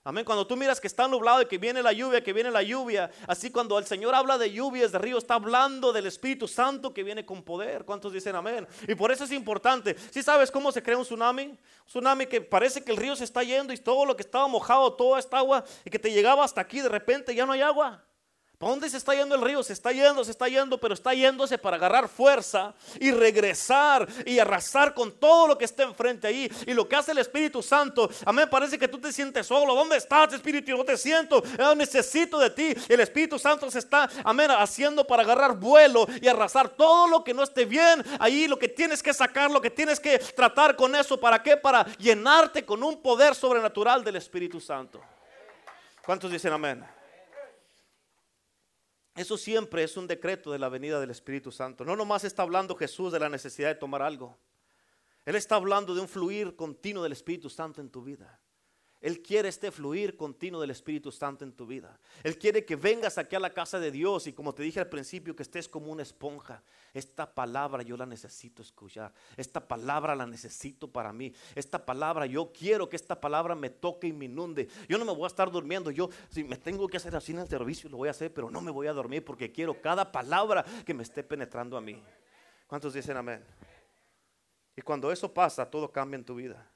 Amén. 0.06 0.24
Cuando 0.24 0.46
tú 0.46 0.56
miras 0.56 0.80
que 0.80 0.86
está 0.86 1.08
nublado 1.08 1.42
y 1.42 1.46
que 1.46 1.58
viene 1.58 1.82
la 1.82 1.92
lluvia, 1.92 2.22
que 2.22 2.32
viene 2.32 2.48
la 2.48 2.62
lluvia. 2.62 3.10
Así 3.26 3.50
cuando 3.50 3.76
el 3.76 3.86
Señor 3.86 4.14
habla 4.14 4.38
de 4.38 4.52
lluvias, 4.52 4.92
de 4.92 4.98
ríos, 4.98 5.24
está 5.24 5.34
hablando 5.34 5.92
del 5.92 6.06
Espíritu 6.06 6.46
Santo 6.46 6.94
que 6.94 7.02
viene 7.02 7.26
con 7.26 7.42
poder. 7.42 7.84
¿Cuántos 7.84 8.12
dicen 8.12 8.36
amén? 8.36 8.68
Y 8.86 8.94
por 8.94 9.10
eso 9.10 9.24
es 9.24 9.32
importante. 9.32 9.96
Si 10.12 10.22
sabes 10.22 10.52
cómo 10.52 10.70
se 10.70 10.80
crea 10.80 10.96
un 10.96 11.02
tsunami? 11.02 11.46
Un 11.46 11.58
tsunami 11.88 12.26
que 12.26 12.40
parece 12.40 12.84
que 12.84 12.92
el 12.92 12.98
río 12.98 13.16
se 13.16 13.24
está 13.24 13.42
yendo 13.42 13.72
y 13.72 13.78
todo 13.78 14.06
lo 14.06 14.14
que 14.14 14.22
estaba 14.22 14.46
mojado, 14.46 14.92
toda 14.92 15.18
esta 15.18 15.38
agua 15.38 15.64
y 15.84 15.90
que 15.90 15.98
te 15.98 16.12
llegaba 16.12 16.44
hasta 16.44 16.60
aquí, 16.60 16.80
de 16.80 16.88
repente 16.88 17.34
ya 17.34 17.44
no 17.44 17.52
hay 17.52 17.62
agua. 17.62 18.04
¿Para 18.58 18.70
dónde 18.70 18.88
se 18.88 18.96
está 18.96 19.14
yendo 19.14 19.34
el 19.34 19.42
río? 19.42 19.62
Se 19.62 19.74
está 19.74 19.92
yendo, 19.92 20.24
se 20.24 20.30
está 20.30 20.48
yendo, 20.48 20.78
pero 20.78 20.94
está 20.94 21.12
yéndose 21.12 21.58
para 21.58 21.76
agarrar 21.76 22.08
fuerza 22.08 22.72
y 22.98 23.10
regresar 23.10 24.08
y 24.24 24.38
arrasar 24.38 24.94
con 24.94 25.12
todo 25.12 25.48
lo 25.48 25.58
que 25.58 25.66
está 25.66 25.82
enfrente 25.82 26.26
ahí. 26.26 26.50
Y 26.66 26.72
lo 26.72 26.88
que 26.88 26.96
hace 26.96 27.12
el 27.12 27.18
Espíritu 27.18 27.62
Santo, 27.62 28.08
a 28.24 28.32
mí 28.32 28.38
me 28.38 28.46
parece 28.46 28.78
que 28.78 28.88
tú 28.88 28.98
te 28.98 29.12
sientes 29.12 29.46
solo. 29.46 29.74
¿Dónde 29.74 29.98
estás, 29.98 30.32
Espíritu? 30.32 30.74
No 30.74 30.84
te 30.84 30.96
siento, 30.96 31.42
necesito 31.76 32.38
de 32.38 32.48
ti. 32.48 32.74
El 32.88 33.00
Espíritu 33.00 33.38
Santo 33.38 33.70
se 33.70 33.78
está, 33.78 34.08
amén, 34.24 34.50
haciendo 34.50 35.06
para 35.06 35.22
agarrar 35.22 35.54
vuelo 35.54 36.06
y 36.22 36.26
arrasar 36.26 36.70
todo 36.70 37.08
lo 37.08 37.22
que 37.22 37.34
no 37.34 37.42
esté 37.42 37.66
bien. 37.66 38.02
Ahí 38.18 38.48
lo 38.48 38.58
que 38.58 38.68
tienes 38.68 39.02
que 39.02 39.12
sacar, 39.12 39.50
lo 39.50 39.60
que 39.60 39.70
tienes 39.70 40.00
que 40.00 40.18
tratar 40.18 40.76
con 40.76 40.94
eso. 40.94 41.20
¿Para 41.20 41.42
qué? 41.42 41.58
Para 41.58 41.84
llenarte 41.98 42.64
con 42.64 42.82
un 42.82 43.02
poder 43.02 43.34
sobrenatural 43.34 44.02
del 44.02 44.16
Espíritu 44.16 44.62
Santo. 44.62 45.02
¿Cuántos 46.06 46.30
dicen 46.30 46.54
amén? 46.54 46.95
Eso 49.16 49.38
siempre 49.38 49.82
es 49.82 49.96
un 49.96 50.06
decreto 50.06 50.52
de 50.52 50.58
la 50.58 50.68
venida 50.68 51.00
del 51.00 51.10
Espíritu 51.10 51.50
Santo. 51.50 51.84
No 51.84 51.96
nomás 51.96 52.24
está 52.24 52.42
hablando 52.42 52.76
Jesús 52.76 53.12
de 53.12 53.18
la 53.18 53.30
necesidad 53.30 53.68
de 53.68 53.74
tomar 53.74 54.02
algo. 54.02 54.38
Él 55.24 55.34
está 55.36 55.56
hablando 55.56 55.94
de 55.94 56.02
un 56.02 56.08
fluir 56.08 56.54
continuo 56.54 57.02
del 57.02 57.12
Espíritu 57.12 57.48
Santo 57.48 57.80
en 57.80 57.90
tu 57.90 58.02
vida. 58.02 58.38
Él 59.06 59.22
quiere 59.22 59.48
este 59.48 59.70
fluir 59.70 60.16
continuo 60.16 60.60
del 60.60 60.72
Espíritu 60.72 61.12
Santo 61.12 61.44
en 61.44 61.52
tu 61.52 61.64
vida. 61.64 61.96
Él 62.24 62.36
quiere 62.36 62.64
que 62.64 62.74
vengas 62.74 63.18
aquí 63.18 63.36
a 63.36 63.38
la 63.38 63.54
casa 63.54 63.78
de 63.78 63.92
Dios 63.92 64.26
y 64.26 64.32
como 64.32 64.52
te 64.52 64.64
dije 64.64 64.80
al 64.80 64.88
principio, 64.88 65.36
que 65.36 65.44
estés 65.44 65.68
como 65.68 65.92
una 65.92 66.02
esponja. 66.02 66.60
Esta 66.92 67.32
palabra 67.32 67.84
yo 67.84 67.96
la 67.96 68.04
necesito 68.04 68.62
escuchar. 68.62 69.12
Esta 69.36 69.60
palabra 69.60 70.16
la 70.16 70.26
necesito 70.26 70.90
para 70.90 71.12
mí. 71.12 71.32
Esta 71.54 71.86
palabra, 71.86 72.26
yo 72.26 72.50
quiero 72.52 72.88
que 72.88 72.96
esta 72.96 73.20
palabra 73.20 73.54
me 73.54 73.70
toque 73.70 74.08
y 74.08 74.12
me 74.12 74.24
inunde. 74.24 74.66
Yo 74.88 74.98
no 74.98 75.04
me 75.04 75.14
voy 75.14 75.22
a 75.22 75.28
estar 75.28 75.52
durmiendo. 75.52 75.92
Yo, 75.92 76.10
si 76.28 76.42
me 76.42 76.56
tengo 76.56 76.88
que 76.88 76.96
hacer 76.96 77.14
así 77.14 77.30
en 77.30 77.38
el 77.38 77.48
servicio, 77.48 77.88
lo 77.88 77.98
voy 77.98 78.08
a 78.08 78.10
hacer, 78.10 78.34
pero 78.34 78.50
no 78.50 78.60
me 78.60 78.72
voy 78.72 78.88
a 78.88 78.92
dormir 78.92 79.24
porque 79.24 79.52
quiero 79.52 79.80
cada 79.80 80.10
palabra 80.10 80.64
que 80.84 80.94
me 80.94 81.04
esté 81.04 81.22
penetrando 81.22 81.76
a 81.76 81.80
mí. 81.80 82.02
¿Cuántos 82.66 82.92
dicen 82.92 83.16
amén? 83.16 83.40
Y 84.74 84.82
cuando 84.82 85.12
eso 85.12 85.32
pasa, 85.32 85.70
todo 85.70 85.92
cambia 85.92 86.16
en 86.16 86.24
tu 86.24 86.34
vida. 86.34 86.68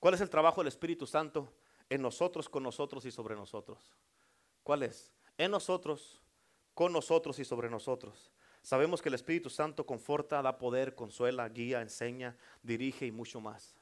¿Cuál 0.00 0.14
es 0.14 0.20
el 0.20 0.30
trabajo 0.30 0.62
del 0.62 0.68
Espíritu 0.68 1.06
Santo 1.06 1.59
en 1.90 2.00
nosotros, 2.00 2.48
con 2.48 2.62
nosotros 2.62 3.04
y 3.04 3.10
sobre 3.10 3.34
nosotros? 3.34 3.78
¿Cuál 4.62 4.84
es? 4.84 5.12
En 5.36 5.50
nosotros, 5.50 6.22
con 6.72 6.92
nosotros 6.92 7.38
y 7.38 7.44
sobre 7.44 7.68
nosotros. 7.68 8.32
Sabemos 8.62 9.02
que 9.02 9.08
el 9.08 9.14
Espíritu 9.14 9.50
Santo 9.50 9.84
conforta, 9.84 10.40
da 10.42 10.58
poder, 10.58 10.94
consuela, 10.94 11.48
guía, 11.48 11.82
enseña, 11.82 12.36
dirige 12.62 13.06
y 13.06 13.12
mucho 13.12 13.40
más. 13.40 13.76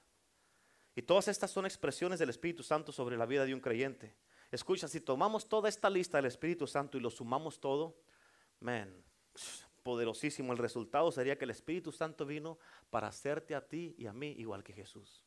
Y 0.94 1.02
todas 1.02 1.28
estas 1.28 1.50
son 1.50 1.66
expresiones 1.66 2.18
del 2.18 2.30
Espíritu 2.30 2.62
Santo 2.62 2.90
sobre 2.90 3.16
la 3.16 3.26
vida 3.26 3.44
de 3.44 3.54
un 3.54 3.61
creyente. 3.61 4.16
Escucha, 4.50 4.88
si 4.88 5.00
tomamos 5.00 5.48
toda 5.48 5.68
esta 5.68 5.90
lista 5.90 6.18
del 6.18 6.26
Espíritu 6.26 6.66
Santo 6.66 6.96
y 6.96 7.00
lo 7.00 7.11
sumamos 7.11 7.61
todo, 7.61 7.96
man, 8.61 8.92
poderosísimo. 9.82 10.52
El 10.52 10.59
resultado 10.59 11.12
sería 11.12 11.36
que 11.36 11.44
el 11.44 11.50
Espíritu 11.50 11.92
Santo 11.92 12.24
vino 12.24 12.59
para 12.90 13.09
hacerte 13.09 13.54
a 13.54 13.66
ti 13.66 13.94
y 13.98 14.06
a 14.06 14.12
mí 14.12 14.34
igual 14.38 14.64
que 14.64 14.72
Jesús. 14.72 15.22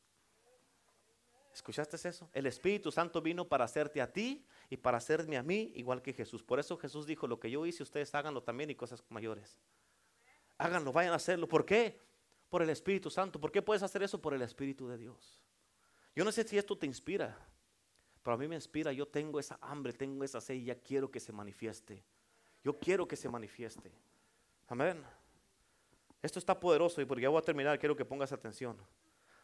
¿Escuchaste 1.54 1.98
eso? 2.08 2.30
El 2.34 2.46
Espíritu 2.46 2.92
Santo 2.92 3.22
vino 3.22 3.48
para 3.48 3.66
hacerte 3.66 4.02
a 4.02 4.12
ti 4.12 4.46
y 4.70 4.78
para 4.78 4.98
hacerme 4.98 5.38
a 5.38 5.44
mí 5.44 5.72
igual 5.76 6.02
que 6.02 6.14
Jesús. 6.14 6.44
Por 6.44 6.60
eso 6.60 6.78
Jesús 6.78 7.06
dijo, 7.06 7.28
lo 7.28 7.40
que 7.40 7.52
yo 7.52 7.66
hice, 7.66 7.84
ustedes 7.84 8.14
háganlo 8.16 8.42
también 8.42 8.70
y 8.70 8.76
cosas 8.76 9.04
mayores. 9.10 9.60
Háganlo, 10.58 10.92
vayan 10.94 11.14
a 11.14 11.18
hacerlo. 11.18 11.48
¿Por 11.48 11.66
qué? 11.66 12.00
Por 12.50 12.62
el 12.62 12.70
Espíritu 12.70 13.10
Santo. 13.10 13.40
¿Por 13.40 13.52
qué 13.52 13.62
puedes 13.62 13.84
hacer 13.84 14.04
eso? 14.04 14.22
Por 14.22 14.34
el 14.34 14.42
Espíritu 14.42 14.88
de 14.88 14.98
Dios. 14.98 15.40
Yo 16.16 16.24
no 16.24 16.32
sé 16.32 16.48
si 16.48 16.58
esto 16.58 16.78
te 16.78 16.86
inspira, 16.86 17.38
pero 18.24 18.36
a 18.36 18.38
mí 18.38 18.48
me 18.48 18.56
inspira. 18.56 18.94
Yo 18.94 19.08
tengo 19.08 19.40
esa 19.40 19.58
hambre, 19.62 19.94
tengo 19.94 20.24
esa 20.24 20.40
sed 20.40 20.56
y 20.56 20.66
ya 20.66 20.76
quiero 20.76 21.12
que 21.12 21.20
se 21.20 21.34
manifieste. 21.34 22.04
Yo 22.64 22.78
quiero 22.78 23.08
que 23.08 23.16
se 23.16 23.28
manifieste. 23.28 23.92
Amén. 24.68 25.04
Esto 26.22 26.40
está 26.40 26.60
poderoso 26.60 27.02
y 27.02 27.06
porque 27.06 27.24
ya 27.24 27.30
voy 27.30 27.40
a 27.40 27.42
terminar, 27.42 27.80
quiero 27.80 27.96
que 27.96 28.06
pongas 28.06 28.32
atención. 28.32 28.78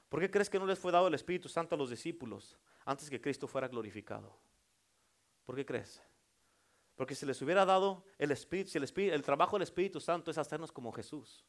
¿Por 0.09 0.21
qué 0.21 0.31
crees 0.31 0.49
que 0.49 0.59
no 0.59 0.65
les 0.65 0.79
fue 0.79 0.91
dado 0.91 1.07
el 1.07 1.13
Espíritu 1.13 1.49
Santo 1.49 1.75
a 1.75 1.77
los 1.77 1.89
discípulos 1.89 2.57
antes 2.85 3.09
que 3.09 3.19
Cristo 3.19 3.47
fuera 3.47 3.67
glorificado? 3.67 4.37
¿Por 5.45 5.55
qué 5.55 5.65
crees? 5.65 6.01
Porque 6.95 7.13
si 7.13 7.25
les 7.25 7.41
hubiera 7.41 7.65
dado 7.65 8.03
el 8.17 8.31
Espíritu, 8.31 8.71
si 8.71 8.77
el, 8.77 9.21
trabajo 9.21 9.55
del 9.55 9.63
Espíritu 9.63 9.99
Santo 9.99 10.31
es 10.31 10.37
hacernos 10.37 10.71
como 10.71 10.91
Jesús. 10.91 11.45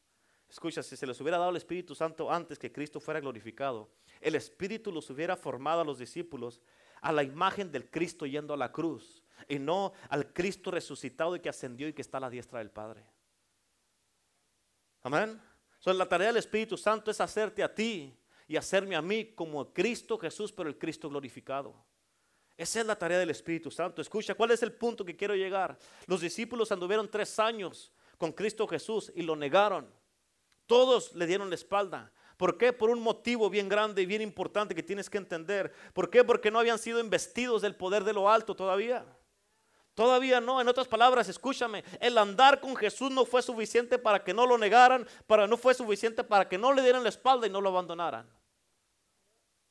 Escucha, 0.49 0.83
si 0.83 0.97
se 0.97 1.07
les 1.07 1.19
hubiera 1.21 1.37
dado 1.37 1.51
el 1.51 1.57
Espíritu 1.57 1.95
Santo 1.95 2.31
antes 2.31 2.59
que 2.59 2.71
Cristo 2.71 2.99
fuera 2.99 3.19
glorificado, 3.19 3.89
el 4.19 4.35
Espíritu 4.35 4.91
los 4.91 5.09
hubiera 5.09 5.35
formado 5.35 5.81
a 5.81 5.85
los 5.85 5.97
discípulos 5.97 6.61
a 7.01 7.11
la 7.11 7.23
imagen 7.23 7.71
del 7.71 7.89
Cristo 7.89 8.25
yendo 8.25 8.53
a 8.53 8.57
la 8.57 8.71
cruz. 8.71 9.23
y 9.47 9.57
no 9.57 9.93
al 10.09 10.33
Cristo 10.33 10.69
resucitado 10.69 11.33
y 11.35 11.39
que 11.39 11.47
ascendió 11.47 11.87
y 11.87 11.93
que 11.93 12.01
está 12.01 12.17
a 12.17 12.21
la 12.21 12.29
diestra 12.29 12.59
del 12.59 12.71
Padre. 12.71 13.05
Amén. 15.01 15.41
So, 15.79 15.93
la 15.93 16.09
tarea 16.09 16.27
del 16.27 16.37
Espíritu 16.37 16.75
Santo 16.75 17.09
es 17.09 17.21
hacerte 17.21 17.63
a 17.63 17.73
ti 17.73 18.19
y 18.49 18.57
hacerme 18.57 18.95
a 18.95 19.01
mí 19.01 19.25
como 19.35 19.71
Cristo 19.71 20.17
Jesús, 20.17 20.51
pero 20.51 20.67
el 20.67 20.77
Cristo 20.77 21.07
glorificado. 21.07 21.75
Esa 22.57 22.81
es 22.81 22.85
la 22.87 22.97
tarea 22.97 23.19
del 23.19 23.29
Espíritu 23.29 23.69
Santo. 23.69 24.01
Escucha, 24.01 24.33
¿cuál 24.33 24.49
es 24.49 24.63
el 24.63 24.73
punto 24.73 25.05
que 25.05 25.15
quiero 25.15 25.35
llegar? 25.35 25.77
Los 26.07 26.19
discípulos 26.19 26.71
anduvieron 26.71 27.09
tres 27.09 27.37
años 27.37 27.93
con 28.17 28.33
Cristo 28.33 28.67
Jesús 28.67 29.13
y 29.15 29.21
lo 29.21 29.35
negaron. 29.35 29.87
Todos 30.65 31.13
le 31.13 31.27
dieron 31.27 31.49
la 31.49 31.55
espalda. 31.55 32.11
¿Por 32.37 32.57
qué? 32.57 32.73
Por 32.73 32.89
un 32.89 33.01
motivo 33.01 33.51
bien 33.51 33.69
grande 33.69 34.01
y 34.01 34.07
bien 34.07 34.23
importante 34.23 34.73
que 34.73 34.81
tienes 34.81 35.11
que 35.11 35.19
entender. 35.19 35.71
¿Por 35.93 36.09
qué? 36.09 36.23
Porque 36.23 36.49
no 36.49 36.57
habían 36.57 36.79
sido 36.79 36.99
investidos 36.99 37.61
del 37.61 37.75
poder 37.75 38.03
de 38.03 38.13
lo 38.13 38.31
alto 38.31 38.55
todavía. 38.55 39.05
Todavía 39.93 40.41
no, 40.41 40.59
en 40.59 40.67
otras 40.67 40.87
palabras, 40.87 41.29
escúchame, 41.29 41.83
el 41.99 42.17
andar 42.17 42.59
con 42.59 42.75
Jesús 42.75 43.11
no 43.11 43.25
fue 43.25 43.43
suficiente 43.43 43.99
para 43.99 44.23
que 44.23 44.33
no 44.33 44.47
lo 44.47 44.57
negaran, 44.57 45.07
para 45.27 45.45
no 45.45 45.55
fue 45.55 45.75
suficiente 45.75 46.23
para 46.23 46.49
que 46.49 46.57
no 46.57 46.73
le 46.73 46.81
dieran 46.81 47.03
la 47.03 47.09
espalda 47.09 47.45
y 47.45 47.49
no 47.51 47.61
lo 47.61 47.69
abandonaran. 47.69 48.38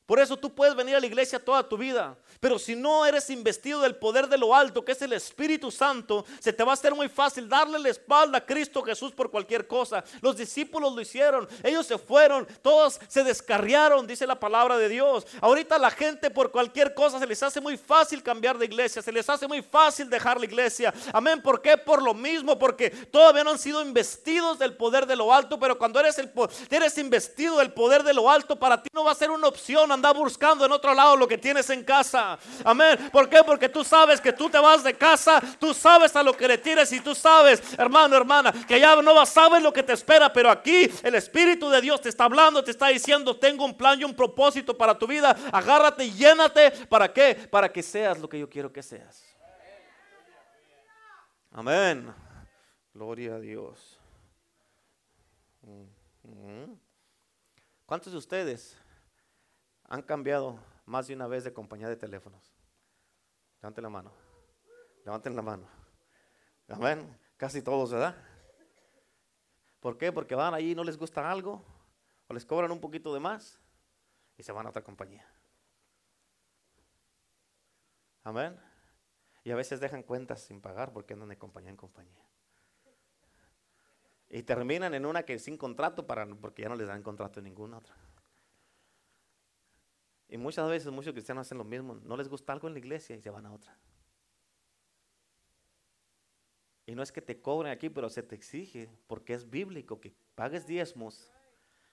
Por 0.09 0.19
eso 0.19 0.35
tú 0.35 0.51
puedes 0.51 0.73
venir 0.75 0.95
a 0.95 0.99
la 0.99 1.05
iglesia 1.05 1.37
toda 1.37 1.61
tu 1.61 1.77
vida. 1.77 2.17
Pero 2.39 2.57
si 2.57 2.75
no 2.75 3.05
eres 3.05 3.29
investido 3.29 3.81
del 3.81 3.95
poder 3.95 4.27
de 4.27 4.39
lo 4.39 4.55
alto, 4.55 4.83
que 4.83 4.93
es 4.93 5.01
el 5.03 5.13
Espíritu 5.13 5.69
Santo, 5.69 6.25
se 6.39 6.51
te 6.51 6.63
va 6.63 6.71
a 6.71 6.73
hacer 6.73 6.95
muy 6.95 7.07
fácil 7.07 7.47
darle 7.47 7.77
la 7.77 7.89
espalda 7.89 8.39
a 8.39 8.43
Cristo 8.43 8.81
Jesús 8.81 9.11
por 9.11 9.29
cualquier 9.29 9.67
cosa. 9.67 10.03
Los 10.21 10.35
discípulos 10.35 10.95
lo 10.95 10.99
hicieron. 10.99 11.47
Ellos 11.61 11.85
se 11.85 11.99
fueron. 11.99 12.47
Todos 12.63 12.99
se 13.07 13.23
descarriaron, 13.23 14.07
dice 14.07 14.25
la 14.25 14.39
palabra 14.39 14.79
de 14.79 14.89
Dios. 14.89 15.27
Ahorita 15.41 15.77
la 15.77 15.91
gente 15.91 16.31
por 16.31 16.49
cualquier 16.49 16.95
cosa 16.95 17.19
se 17.19 17.27
les 17.27 17.43
hace 17.43 17.61
muy 17.61 17.77
fácil 17.77 18.23
cambiar 18.23 18.57
de 18.57 18.65
iglesia. 18.65 19.03
Se 19.03 19.11
les 19.11 19.29
hace 19.29 19.47
muy 19.47 19.61
fácil 19.61 20.09
dejar 20.09 20.39
la 20.39 20.45
iglesia. 20.45 20.91
Amén. 21.13 21.39
¿Por 21.39 21.61
qué? 21.61 21.77
Por 21.77 22.01
lo 22.01 22.15
mismo. 22.15 22.57
Porque 22.57 22.89
todavía 22.89 23.43
no 23.43 23.51
han 23.51 23.59
sido 23.59 23.79
investidos 23.83 24.57
del 24.57 24.75
poder 24.75 25.05
de 25.05 25.15
lo 25.15 25.31
alto. 25.31 25.59
Pero 25.59 25.77
cuando 25.77 25.99
eres, 25.99 26.17
el, 26.17 26.31
eres 26.71 26.97
investido 26.97 27.59
del 27.59 27.73
poder 27.73 28.01
de 28.01 28.15
lo 28.15 28.27
alto, 28.27 28.57
para 28.57 28.81
ti 28.81 28.89
no 28.91 29.03
va 29.03 29.11
a 29.11 29.15
ser 29.15 29.29
una 29.29 29.47
opción 29.47 29.98
anda 29.99 30.13
buscando 30.13 30.65
en 30.65 30.71
otro 30.71 30.93
lado 30.93 31.17
lo 31.17 31.27
que 31.27 31.37
tienes 31.37 31.69
en 31.69 31.83
casa. 31.83 32.39
Amén. 32.63 33.09
¿Por 33.11 33.29
qué? 33.29 33.43
Porque 33.45 33.67
tú 33.67 33.83
sabes 33.83 34.21
que 34.21 34.31
tú 34.31 34.49
te 34.49 34.57
vas 34.57 34.83
de 34.83 34.93
casa, 34.93 35.41
tú 35.59 35.73
sabes 35.73 36.15
a 36.15 36.23
lo 36.23 36.35
que 36.35 36.47
le 36.47 36.57
tienes 36.57 36.91
y 36.93 37.01
tú 37.01 37.13
sabes, 37.13 37.61
hermano, 37.77 38.15
hermana, 38.15 38.53
que 38.67 38.79
ya 38.79 38.95
no 39.01 39.25
sabes 39.25 39.61
lo 39.61 39.73
que 39.73 39.83
te 39.83 39.93
espera, 39.93 40.31
pero 40.31 40.49
aquí 40.49 40.89
el 41.03 41.15
Espíritu 41.15 41.69
de 41.69 41.81
Dios 41.81 42.01
te 42.01 42.09
está 42.09 42.23
hablando, 42.23 42.63
te 42.63 42.71
está 42.71 42.87
diciendo, 42.87 43.35
tengo 43.35 43.65
un 43.65 43.75
plan 43.75 43.99
y 43.99 44.05
un 44.05 44.15
propósito 44.15 44.77
para 44.77 44.97
tu 44.97 45.05
vida. 45.05 45.35
Agárrate 45.51 46.05
y 46.05 46.11
llénate. 46.11 46.71
¿Para 46.87 47.11
qué? 47.11 47.35
Para 47.35 47.71
que 47.71 47.83
seas 47.83 48.17
lo 48.19 48.29
que 48.29 48.39
yo 48.39 48.49
quiero 48.49 48.71
que 48.71 48.81
seas. 48.81 49.23
Amén. 51.51 52.13
Gloria 52.93 53.35
a 53.35 53.39
Dios. 53.39 53.99
Mm, 55.61 56.29
mm. 56.29 56.79
¿Cuántos 57.85 58.13
de 58.13 58.19
ustedes 58.19 58.77
han 59.89 60.03
cambiado 60.03 60.59
más 60.85 61.07
de 61.07 61.15
una 61.15 61.27
vez 61.27 61.43
de 61.43 61.51
compañía 61.51 61.89
de 61.89 61.97
teléfonos? 61.97 62.53
Levanten 63.61 63.83
la 63.83 63.89
mano. 63.89 64.13
Levanten 65.03 65.35
la 65.35 65.41
mano. 65.41 65.67
Amén. 66.69 67.19
Casi 67.35 67.61
todos, 67.61 67.91
¿verdad? 67.91 68.15
¿Por 69.79 69.97
qué? 69.97 70.11
Porque 70.11 70.35
van 70.35 70.53
allí 70.53 70.71
y 70.71 70.75
no 70.75 70.83
les 70.83 70.97
gusta 70.97 71.29
algo 71.29 71.65
o 72.27 72.33
les 72.33 72.45
cobran 72.45 72.71
un 72.71 72.79
poquito 72.79 73.13
de 73.13 73.19
más 73.19 73.59
y 74.37 74.43
se 74.43 74.51
van 74.51 74.67
a 74.67 74.69
otra 74.69 74.83
compañía. 74.83 75.27
Amén. 78.23 78.59
Y 79.43 79.51
a 79.51 79.55
veces 79.55 79.79
dejan 79.79 80.03
cuentas 80.03 80.41
sin 80.41 80.61
pagar 80.61 80.93
porque 80.93 81.13
andan 81.13 81.29
de 81.29 81.37
compañía 81.37 81.71
en 81.71 81.77
compañía. 81.77 82.23
Y 84.27 84.43
terminan 84.43 84.93
en 84.93 85.07
una 85.07 85.23
que 85.23 85.39
sin 85.39 85.57
contrato 85.57 86.05
para, 86.05 86.27
porque 86.27 86.61
ya 86.61 86.69
no 86.69 86.75
les 86.75 86.87
dan 86.87 87.01
contrato 87.01 87.39
en 87.39 87.45
ninguna 87.45 87.79
otra. 87.79 87.95
Y 90.29 90.37
muchas 90.37 90.69
veces 90.69 90.91
muchos 90.91 91.11
cristianos 91.11 91.47
hacen 91.47 91.57
lo 91.57 91.63
mismo. 91.63 91.95
No 91.95 92.15
les 92.15 92.29
gusta 92.29 92.53
algo 92.53 92.67
en 92.67 92.73
la 92.73 92.79
iglesia 92.79 93.15
y 93.15 93.21
se 93.21 93.29
van 93.31 93.47
a 93.47 93.51
otra. 93.51 93.75
Y 96.85 96.95
no 96.95 97.03
es 97.03 97.11
que 97.11 97.21
te 97.21 97.41
cobren 97.41 97.71
aquí, 97.71 97.89
pero 97.89 98.09
se 98.09 98.23
te 98.23 98.35
exige, 98.35 98.89
porque 99.07 99.33
es 99.33 99.49
bíblico, 99.49 99.99
que 99.99 100.13
pagues 100.35 100.65
diezmos, 100.65 101.31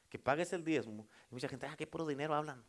que 0.08 0.18
pagues 0.18 0.52
el 0.52 0.64
diezmo. 0.64 1.06
Y 1.30 1.34
mucha 1.34 1.48
gente, 1.48 1.66
ah, 1.66 1.74
qué 1.76 1.86
puro 1.86 2.06
dinero 2.06 2.34
hablan. 2.34 2.64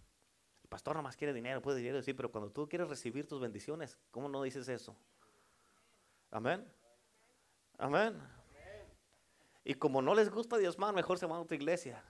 El 0.64 0.70
pastor 0.70 0.96
nada 0.96 1.04
más 1.04 1.16
quiere 1.16 1.34
dinero, 1.34 1.62
puede 1.62 1.78
dinero, 1.78 2.02
sí, 2.02 2.14
pero 2.14 2.32
cuando 2.32 2.52
tú 2.52 2.68
quieres 2.68 2.90
recibir 2.90 3.28
tus 3.28 3.40
bendiciones, 3.40 3.98
¿cómo 4.12 4.28
no 4.28 4.44
dices 4.44 4.68
eso? 4.68 4.96
Amén. 6.32 6.66
Amén. 7.78 8.20
Y 9.64 9.74
como 9.74 10.02
no 10.02 10.16
les 10.16 10.30
gusta 10.30 10.58
diezmar, 10.58 10.94
mejor 10.94 11.18
se 11.20 11.26
van 11.26 11.38
a 11.38 11.42
otra 11.42 11.56
iglesia. 11.56 12.04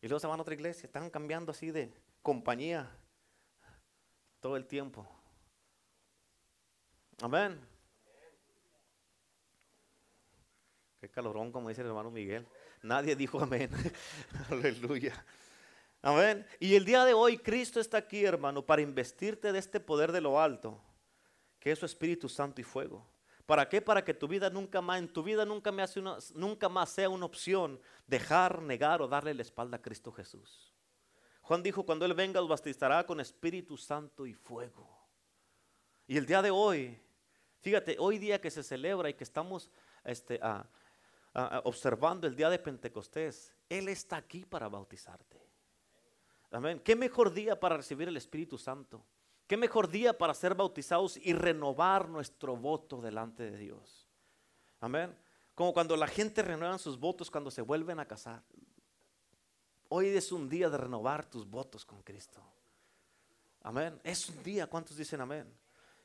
Y 0.00 0.08
luego 0.08 0.20
se 0.20 0.26
van 0.26 0.38
a 0.38 0.42
otra 0.42 0.54
iglesia. 0.54 0.86
Están 0.86 1.10
cambiando 1.10 1.52
así 1.52 1.70
de, 1.70 1.92
compañía 2.22 2.90
todo 4.40 4.56
el 4.56 4.66
tiempo. 4.66 5.08
Amén. 7.20 7.60
Qué 11.00 11.08
calorón, 11.08 11.52
como 11.52 11.68
dice 11.68 11.80
el 11.82 11.88
hermano 11.88 12.10
Miguel. 12.10 12.46
Nadie 12.82 13.16
dijo 13.16 13.40
amén. 13.40 13.70
Aleluya. 14.50 15.24
Amén. 16.02 16.46
Y 16.60 16.74
el 16.74 16.84
día 16.84 17.04
de 17.04 17.14
hoy 17.14 17.38
Cristo 17.38 17.80
está 17.80 17.98
aquí, 17.98 18.24
hermano, 18.24 18.64
para 18.64 18.82
investirte 18.82 19.52
de 19.52 19.58
este 19.58 19.80
poder 19.80 20.12
de 20.12 20.20
lo 20.20 20.40
alto, 20.40 20.80
que 21.58 21.72
es 21.72 21.78
su 21.78 21.86
Espíritu 21.86 22.28
Santo 22.28 22.60
y 22.60 22.64
fuego. 22.64 23.06
¿Para 23.46 23.68
qué? 23.68 23.80
Para 23.80 24.04
que 24.04 24.14
tu 24.14 24.28
vida 24.28 24.50
nunca 24.50 24.80
más, 24.80 24.98
en 24.98 25.08
tu 25.08 25.22
vida 25.22 25.44
nunca, 25.44 25.72
me 25.72 25.82
hace 25.82 25.98
una, 25.98 26.18
nunca 26.34 26.68
más 26.68 26.90
sea 26.90 27.08
una 27.08 27.24
opción 27.24 27.80
dejar, 28.06 28.62
negar 28.62 29.00
o 29.00 29.08
darle 29.08 29.34
la 29.34 29.42
espalda 29.42 29.78
a 29.78 29.82
Cristo 29.82 30.12
Jesús. 30.12 30.72
Juan 31.48 31.62
dijo, 31.62 31.82
cuando 31.82 32.04
Él 32.04 32.12
venga, 32.12 32.42
os 32.42 32.46
bautizará 32.46 33.06
con 33.06 33.20
Espíritu 33.20 33.78
Santo 33.78 34.26
y 34.26 34.34
fuego. 34.34 34.86
Y 36.06 36.18
el 36.18 36.26
día 36.26 36.42
de 36.42 36.50
hoy, 36.50 37.00
fíjate, 37.62 37.96
hoy 37.98 38.18
día 38.18 38.38
que 38.38 38.50
se 38.50 38.62
celebra 38.62 39.08
y 39.08 39.14
que 39.14 39.24
estamos 39.24 39.70
este, 40.04 40.38
observando 41.64 42.26
el 42.26 42.36
día 42.36 42.50
de 42.50 42.58
Pentecostés, 42.58 43.54
Él 43.66 43.88
está 43.88 44.18
aquí 44.18 44.44
para 44.44 44.68
bautizarte. 44.68 45.40
Amén. 46.50 46.82
¿Qué 46.84 46.94
mejor 46.94 47.32
día 47.32 47.58
para 47.58 47.78
recibir 47.78 48.08
el 48.08 48.18
Espíritu 48.18 48.58
Santo? 48.58 49.02
¿Qué 49.46 49.56
mejor 49.56 49.88
día 49.88 50.18
para 50.18 50.34
ser 50.34 50.54
bautizados 50.54 51.16
y 51.16 51.32
renovar 51.32 52.10
nuestro 52.10 52.58
voto 52.58 53.00
delante 53.00 53.50
de 53.50 53.56
Dios? 53.56 54.06
Amén. 54.80 55.16
Como 55.54 55.72
cuando 55.72 55.96
la 55.96 56.08
gente 56.08 56.42
renueva 56.42 56.76
sus 56.76 57.00
votos 57.00 57.30
cuando 57.30 57.50
se 57.50 57.62
vuelven 57.62 58.00
a 58.00 58.06
casar. 58.06 58.42
Hoy 59.90 60.08
es 60.08 60.32
un 60.32 60.48
día 60.48 60.68
de 60.68 60.76
renovar 60.76 61.24
tus 61.24 61.48
votos 61.48 61.84
con 61.84 62.02
Cristo. 62.02 62.42
Amén. 63.62 63.98
Es 64.04 64.28
un 64.28 64.42
día, 64.42 64.66
¿cuántos 64.66 64.96
dicen 64.96 65.20
amén? 65.20 65.50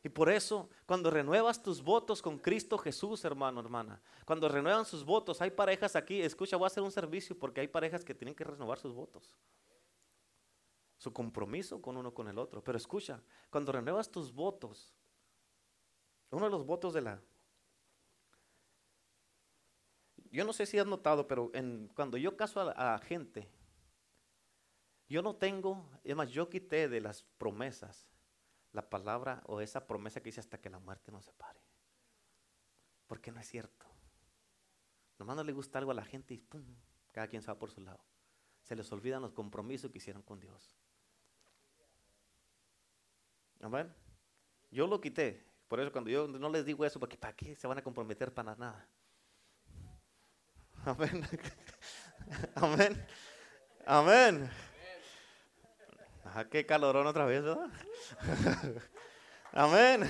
Y 0.02 0.10
por 0.10 0.30
eso, 0.30 0.70
cuando 0.86 1.10
renuevas 1.10 1.62
tus 1.62 1.82
votos 1.82 2.22
con 2.22 2.38
Cristo 2.38 2.78
Jesús, 2.78 3.24
hermano, 3.24 3.62
hermana, 3.62 4.02
cuando 4.26 4.50
renuevan 4.50 4.86
sus 4.86 5.04
votos, 5.06 5.42
hay 5.42 5.52
parejas 5.52 5.96
aquí, 5.96 6.22
escucha, 6.22 6.58
voy 6.58 6.66
a 6.66 6.68
hacer 6.68 6.84
un 6.84 6.92
servicio 6.92 7.38
porque 7.38 7.62
hay 7.62 7.68
parejas 7.68 8.04
que 8.04 8.14
tienen 8.14 8.36
que 8.36 8.44
renovar 8.44 8.80
sus 8.80 8.94
votos. 8.94 9.34
Su 10.98 11.12
compromiso 11.14 11.82
con 11.82 11.96
uno 11.98 12.14
con 12.14 12.28
el 12.28 12.38
otro. 12.38 12.62
Pero 12.64 12.78
escucha, 12.78 13.22
cuando 13.50 13.72
renuevas 13.72 14.10
tus 14.10 14.34
votos, 14.34 14.94
uno 16.32 16.46
de 16.46 16.52
los 16.52 16.66
votos 16.66 16.94
de 16.94 17.02
la... 17.02 17.22
Yo 20.32 20.44
no 20.44 20.52
sé 20.52 20.66
si 20.66 20.80
has 20.80 20.88
notado, 20.88 21.28
pero 21.28 21.52
cuando 21.94 22.18
yo 22.18 22.36
caso 22.36 22.60
a 22.62 22.98
gente, 23.00 23.48
yo 25.14 25.22
no 25.22 25.36
tengo, 25.36 25.88
es 26.04 26.16
más, 26.16 26.32
yo 26.32 26.50
quité 26.50 26.90
de 26.90 27.00
las 27.00 27.22
promesas 27.38 28.10
la 28.72 28.90
palabra 28.90 29.44
o 29.46 29.62
esa 29.62 29.86
promesa 29.86 30.20
que 30.20 30.30
dice 30.30 30.40
hasta 30.40 30.60
que 30.60 30.72
la 30.72 30.80
muerte 30.80 31.12
nos 31.12 31.26
separe. 31.26 31.62
Porque 33.06 33.32
no 33.32 33.40
es 33.40 33.48
cierto. 33.48 33.86
Nomás 35.20 35.36
no 35.36 35.44
le 35.44 35.52
gusta 35.52 35.78
algo 35.78 35.92
a 35.92 35.94
la 35.94 36.04
gente 36.04 36.34
y 36.34 36.40
¡pum! 36.40 36.66
cada 37.12 37.28
quien 37.28 37.44
se 37.44 37.50
va 37.50 37.60
por 37.60 37.70
su 37.70 37.82
lado. 37.82 38.04
Se 38.64 38.76
les 38.76 38.92
olvidan 38.92 39.22
los 39.22 39.34
compromisos 39.34 39.92
que 39.92 40.00
hicieron 40.00 40.24
con 40.24 40.40
Dios. 40.40 40.76
Amén. 43.62 43.94
Yo 44.72 44.88
lo 44.88 45.00
quité. 45.00 45.46
Por 45.68 45.80
eso 45.80 45.92
cuando 45.92 46.10
yo 46.10 46.28
no 46.28 46.50
les 46.50 46.66
digo 46.66 46.86
eso, 46.86 47.00
porque 47.00 47.18
¿para 47.18 47.36
qué 47.36 47.56
se 47.56 47.68
van 47.68 47.78
a 47.78 47.84
comprometer 47.84 48.34
para 48.34 48.56
nada? 48.56 48.90
Amén. 50.86 51.24
Amén. 52.56 53.06
Amén. 53.86 54.73
Ah, 56.24 56.46
qué 56.50 56.66
calorón 56.66 57.06
otra 57.08 57.26
vez, 57.26 57.44
¿verdad? 57.44 57.70
Amén. 59.52 60.04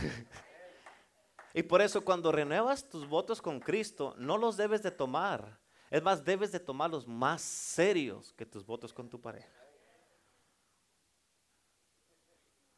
Y 1.53 1.63
por 1.63 1.81
eso 1.81 2.03
cuando 2.03 2.31
renuevas 2.31 2.87
tus 2.89 3.07
votos 3.07 3.41
con 3.41 3.59
Cristo, 3.59 4.15
no 4.17 4.37
los 4.37 4.57
debes 4.57 4.81
de 4.83 4.91
tomar. 4.91 5.59
Es 5.89 6.01
más, 6.01 6.23
debes 6.23 6.51
de 6.51 6.59
tomarlos 6.59 7.07
más 7.07 7.41
serios 7.41 8.33
que 8.33 8.45
tus 8.45 8.65
votos 8.65 8.93
con 8.93 9.09
tu 9.09 9.21
pareja. 9.21 9.51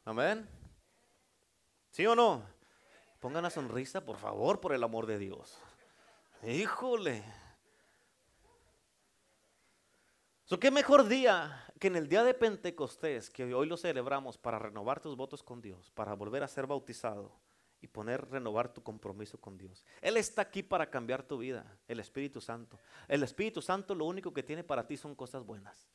Amén. 0.04 0.48
¿Sí 1.90 2.06
o 2.06 2.14
no? 2.14 2.42
Pongan 3.20 3.40
una 3.40 3.50
sonrisa, 3.50 4.04
por 4.04 4.18
favor, 4.18 4.60
por 4.60 4.72
el 4.74 4.84
amor 4.84 5.06
de 5.06 5.18
Dios. 5.18 5.58
Híjole. 6.42 7.24
¿Qué 10.60 10.70
mejor 10.70 11.08
día 11.08 11.65
que 11.78 11.88
en 11.88 11.96
el 11.96 12.08
día 12.08 12.24
de 12.24 12.34
Pentecostés, 12.34 13.28
que 13.28 13.52
hoy 13.52 13.66
lo 13.66 13.76
celebramos 13.76 14.38
para 14.38 14.58
renovar 14.58 15.00
tus 15.00 15.16
votos 15.16 15.42
con 15.42 15.60
Dios, 15.60 15.90
para 15.90 16.14
volver 16.14 16.42
a 16.42 16.48
ser 16.48 16.66
bautizado 16.66 17.32
y 17.80 17.86
poner, 17.86 18.30
renovar 18.30 18.72
tu 18.72 18.82
compromiso 18.82 19.38
con 19.38 19.58
Dios? 19.58 19.84
Él 20.00 20.16
está 20.16 20.42
aquí 20.42 20.62
para 20.62 20.88
cambiar 20.88 21.22
tu 21.22 21.38
vida, 21.38 21.78
el 21.86 22.00
Espíritu 22.00 22.40
Santo. 22.40 22.78
El 23.08 23.22
Espíritu 23.22 23.60
Santo 23.60 23.94
lo 23.94 24.06
único 24.06 24.32
que 24.32 24.42
tiene 24.42 24.64
para 24.64 24.86
ti 24.86 24.96
son 24.96 25.14
cosas 25.14 25.44
buenas. 25.44 25.86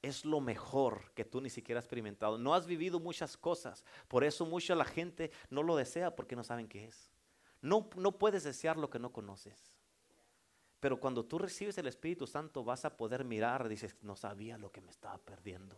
Es 0.00 0.24
lo 0.24 0.40
mejor 0.40 1.12
que 1.14 1.24
tú 1.24 1.40
ni 1.40 1.50
siquiera 1.50 1.78
has 1.78 1.84
experimentado. 1.84 2.38
No 2.38 2.54
has 2.54 2.66
vivido 2.66 2.98
muchas 2.98 3.36
cosas. 3.36 3.84
Por 4.08 4.24
eso 4.24 4.44
mucha 4.46 4.74
la 4.74 4.84
gente 4.84 5.30
no 5.48 5.62
lo 5.62 5.76
desea 5.76 6.16
porque 6.16 6.34
no 6.34 6.42
saben 6.42 6.66
qué 6.66 6.86
es. 6.86 7.12
No, 7.60 7.88
no 7.96 8.18
puedes 8.18 8.42
desear 8.42 8.76
lo 8.78 8.90
que 8.90 8.98
no 8.98 9.12
conoces. 9.12 9.71
Pero 10.82 10.98
cuando 10.98 11.24
tú 11.24 11.38
recibes 11.38 11.78
el 11.78 11.86
Espíritu 11.86 12.26
Santo 12.26 12.64
vas 12.64 12.84
a 12.84 12.96
poder 12.96 13.24
mirar, 13.24 13.68
dices, 13.68 13.94
no 14.02 14.16
sabía 14.16 14.58
lo 14.58 14.72
que 14.72 14.80
me 14.80 14.90
estaba 14.90 15.16
perdiendo. 15.16 15.76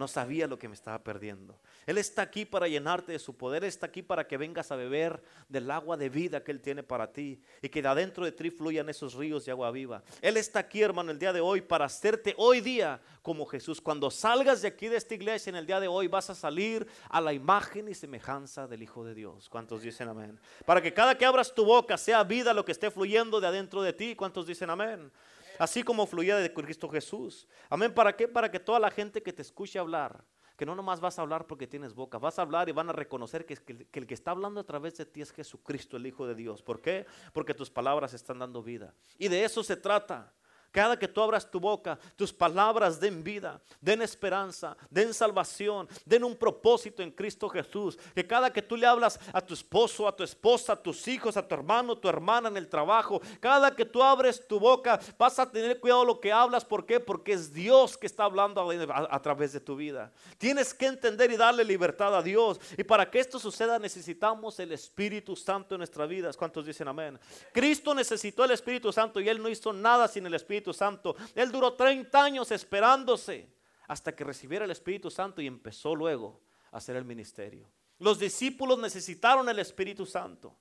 No 0.00 0.08
sabía 0.08 0.46
lo 0.46 0.58
que 0.58 0.66
me 0.66 0.72
estaba 0.72 1.04
perdiendo. 1.04 1.60
Él 1.84 1.98
está 1.98 2.22
aquí 2.22 2.46
para 2.46 2.66
llenarte 2.66 3.12
de 3.12 3.18
su 3.18 3.36
poder. 3.36 3.64
Está 3.64 3.84
aquí 3.84 4.00
para 4.00 4.26
que 4.26 4.38
vengas 4.38 4.72
a 4.72 4.76
beber 4.76 5.22
del 5.46 5.70
agua 5.70 5.98
de 5.98 6.08
vida 6.08 6.42
que 6.42 6.52
Él 6.52 6.62
tiene 6.62 6.82
para 6.82 7.12
ti. 7.12 7.38
Y 7.60 7.68
que 7.68 7.82
de 7.82 7.88
adentro 7.88 8.24
de 8.24 8.32
ti 8.32 8.50
fluyan 8.50 8.88
esos 8.88 9.12
ríos 9.12 9.44
de 9.44 9.50
agua 9.52 9.70
viva. 9.70 10.02
Él 10.22 10.38
está 10.38 10.60
aquí, 10.60 10.80
hermano, 10.80 11.10
el 11.10 11.18
día 11.18 11.34
de 11.34 11.42
hoy 11.42 11.60
para 11.60 11.84
hacerte 11.84 12.34
hoy 12.38 12.62
día 12.62 12.98
como 13.20 13.44
Jesús. 13.44 13.78
Cuando 13.78 14.10
salgas 14.10 14.62
de 14.62 14.68
aquí 14.68 14.88
de 14.88 14.96
esta 14.96 15.14
iglesia 15.14 15.50
en 15.50 15.56
el 15.56 15.66
día 15.66 15.78
de 15.78 15.86
hoy 15.86 16.08
vas 16.08 16.30
a 16.30 16.34
salir 16.34 16.86
a 17.10 17.20
la 17.20 17.34
imagen 17.34 17.86
y 17.86 17.94
semejanza 17.94 18.66
del 18.66 18.82
Hijo 18.82 19.04
de 19.04 19.12
Dios. 19.12 19.50
¿Cuántos 19.50 19.82
dicen 19.82 20.08
amén? 20.08 20.40
Para 20.64 20.80
que 20.80 20.94
cada 20.94 21.18
que 21.18 21.26
abras 21.26 21.54
tu 21.54 21.66
boca 21.66 21.98
sea 21.98 22.24
vida 22.24 22.54
lo 22.54 22.64
que 22.64 22.72
esté 22.72 22.90
fluyendo 22.90 23.38
de 23.38 23.48
adentro 23.48 23.82
de 23.82 23.92
ti. 23.92 24.16
¿Cuántos 24.16 24.46
dicen 24.46 24.70
amén? 24.70 25.12
Así 25.60 25.82
como 25.82 26.06
fluía 26.06 26.36
de 26.36 26.52
Cristo 26.52 26.88
Jesús. 26.88 27.46
Amén. 27.68 27.92
¿Para 27.92 28.16
qué? 28.16 28.26
Para 28.26 28.50
que 28.50 28.58
toda 28.58 28.80
la 28.80 28.90
gente 28.90 29.22
que 29.22 29.32
te 29.32 29.42
escuche 29.42 29.78
hablar, 29.78 30.24
que 30.56 30.64
no 30.64 30.74
nomás 30.74 31.00
vas 31.00 31.18
a 31.18 31.22
hablar 31.22 31.46
porque 31.46 31.66
tienes 31.66 31.94
boca, 31.94 32.18
vas 32.18 32.38
a 32.38 32.42
hablar 32.42 32.70
y 32.70 32.72
van 32.72 32.88
a 32.88 32.92
reconocer 32.92 33.44
que, 33.44 33.56
que, 33.56 34.00
el 34.00 34.06
que 34.06 34.14
está 34.14 34.30
hablando 34.30 34.60
a 34.60 34.64
través 34.64 34.96
de 34.96 35.04
ti 35.04 35.20
es 35.20 35.32
Jesucristo, 35.32 35.98
el 35.98 36.06
Hijo 36.06 36.26
de 36.26 36.34
Dios. 36.34 36.62
¿Por 36.62 36.80
qué? 36.80 37.04
Porque 37.34 37.52
tus 37.52 37.70
palabras 37.70 38.14
están 38.14 38.38
dando 38.38 38.62
vida. 38.62 38.94
Y 39.18 39.28
de 39.28 39.44
eso 39.44 39.62
se 39.62 39.76
trata. 39.76 40.32
Cada 40.72 40.96
que 40.96 41.08
tú 41.08 41.20
abras 41.20 41.50
tu 41.50 41.58
boca, 41.58 41.98
tus 42.14 42.32
palabras 42.32 43.00
den 43.00 43.24
vida, 43.24 43.60
den 43.80 44.02
esperanza, 44.02 44.76
den 44.88 45.12
salvación, 45.12 45.88
den 46.04 46.22
un 46.22 46.36
propósito 46.36 47.02
en 47.02 47.10
Cristo 47.10 47.48
Jesús. 47.48 47.98
Que 48.14 48.24
cada 48.24 48.52
que 48.52 48.62
tú 48.62 48.76
le 48.76 48.86
hablas 48.86 49.18
a 49.32 49.40
tu 49.40 49.54
esposo, 49.54 50.06
a 50.06 50.14
tu 50.14 50.22
esposa, 50.22 50.74
a 50.74 50.76
tus 50.76 51.08
hijos, 51.08 51.36
a 51.36 51.46
tu 51.46 51.54
hermano, 51.56 51.98
tu 51.98 52.08
hermana 52.08 52.48
en 52.48 52.56
el 52.56 52.68
trabajo, 52.68 53.20
cada 53.40 53.74
que 53.74 53.84
tú 53.84 54.00
abres 54.00 54.46
tu 54.46 54.60
boca, 54.60 55.00
vas 55.18 55.40
a 55.40 55.50
tener 55.50 55.80
cuidado 55.80 56.04
lo 56.04 56.20
que 56.20 56.30
hablas. 56.30 56.64
¿Por 56.64 56.86
qué? 56.86 57.00
Porque 57.00 57.32
es 57.32 57.52
Dios 57.52 57.98
que 57.98 58.06
está 58.06 58.24
hablando 58.24 58.60
a, 58.60 59.08
a 59.10 59.22
través 59.22 59.52
de 59.52 59.60
tu 59.60 59.74
vida. 59.74 60.12
Tienes 60.38 60.72
que 60.72 60.86
entender 60.86 61.32
y 61.32 61.36
darle 61.36 61.64
libertad 61.64 62.16
a 62.16 62.22
Dios. 62.22 62.60
Y 62.78 62.84
para 62.84 63.10
que 63.10 63.18
esto 63.18 63.40
suceda 63.40 63.80
necesitamos 63.80 64.60
el 64.60 64.70
Espíritu 64.70 65.34
Santo 65.34 65.74
en 65.74 65.80
nuestras 65.80 66.08
vidas. 66.08 66.36
¿Cuántos 66.36 66.64
dicen 66.64 66.86
amén? 66.86 67.18
Cristo 67.52 67.92
necesitó 67.92 68.44
el 68.44 68.52
Espíritu 68.52 68.92
Santo 68.92 69.18
y 69.18 69.28
Él 69.28 69.42
no 69.42 69.48
hizo 69.48 69.72
nada 69.72 70.06
sin 70.06 70.24
el 70.26 70.34
Espíritu 70.34 70.59
Santo. 70.72 71.16
Él 71.34 71.50
duró 71.50 71.74
30 71.74 72.22
años 72.22 72.50
esperándose 72.50 73.48
hasta 73.88 74.14
que 74.14 74.24
recibiera 74.24 74.64
el 74.64 74.70
Espíritu 74.70 75.10
Santo 75.10 75.40
y 75.40 75.46
empezó 75.46 75.94
luego 75.94 76.40
a 76.70 76.76
hacer 76.76 76.96
el 76.96 77.04
ministerio. 77.04 77.68
Los 77.98 78.18
discípulos 78.18 78.78
necesitaron 78.78 79.48
el 79.48 79.58
Espíritu 79.58 80.06
Santo. 80.06 80.56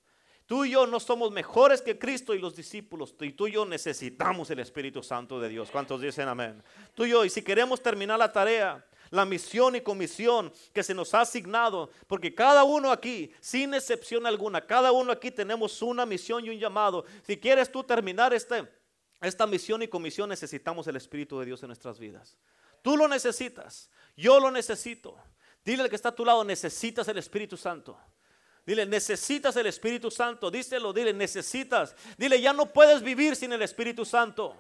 Tú 0.45 0.66
y 0.66 0.72
yo 0.72 0.88
no 0.88 1.00
somos 1.00 1.32
mejores 1.32 1.80
que 1.80 2.00
Cristo 2.00 2.34
y 2.34 2.39
los 2.39 2.56
discípulos. 2.56 3.14
y 3.20 3.34
tú 3.34 3.47
y 3.47 3.52
yo 3.52 3.66
necesitamos 3.66 4.50
el 4.50 4.58
Espíritu 4.58 5.04
Santo 5.04 5.39
de 5.39 5.47
Dios. 5.47 5.70
¿Cuántos 5.70 6.02
dicen 6.02 6.28
amén? 6.28 6.64
Tú 6.95 7.06
y 7.06 7.12
yo, 7.12 7.24
y 7.24 7.30
si 7.30 7.43
queremos 7.43 7.84
terminar 7.84 8.18
la 8.18 8.32
tarea, 8.32 8.84
la 9.12 9.26
misión 9.26 9.76
y 9.76 9.82
comisión 9.82 10.52
que 10.74 10.82
se 10.82 10.95
nos 10.95 11.14
ha 11.14 11.22
asignado, 11.22 11.91
porque 12.08 12.34
cada 12.34 12.64
uno 12.64 12.91
aquí, 12.91 13.32
sin 13.39 13.76
excepción 13.76 14.26
alguna, 14.26 14.66
cada 14.66 14.91
uno 14.91 15.12
aquí 15.12 15.30
tenemos 15.30 15.82
una 15.84 16.06
misión 16.06 16.43
y 16.45 16.50
un 16.50 16.58
llamado. 16.58 17.06
Si 17.28 17.38
quieres 17.38 17.72
tú 17.72 17.84
terminar 17.84 18.34
este 18.34 18.68
esta 19.28 19.45
misión 19.45 19.82
y 19.82 19.88
comisión 19.88 20.30
necesitamos 20.30 20.88
el 20.88 20.95
Espíritu 20.95 21.39
de 21.39 21.45
Dios 21.45 21.61
en 21.63 21.67
nuestras 21.67 21.99
vidas. 21.99 22.38
Tú 22.82 22.95
lo 22.95 23.07
necesitas, 23.07 23.89
yo 24.15 24.39
lo 24.39 24.51
necesito. 24.51 25.17
Dile 25.65 25.84
al 25.84 25.89
que 25.89 25.95
está 25.95 26.09
a 26.09 26.15
tu 26.15 26.24
lado, 26.24 26.43
necesitas 26.43 27.07
el 27.07 27.17
Espíritu 27.17 27.57
Santo. 27.57 27.99
Dile, 28.65 28.86
necesitas 28.86 29.55
el 29.55 29.65
Espíritu 29.65 30.11
Santo. 30.11 30.51
Díselo, 30.51 30.93
dile, 30.93 31.11
necesitas. 31.13 31.95
Dile, 32.17 32.39
ya 32.39 32.53
no 32.53 32.67
puedes 32.67 33.01
vivir 33.01 33.36
sin 33.36 33.51
el 33.51 33.61
Espíritu 33.61 34.05
Santo. 34.05 34.55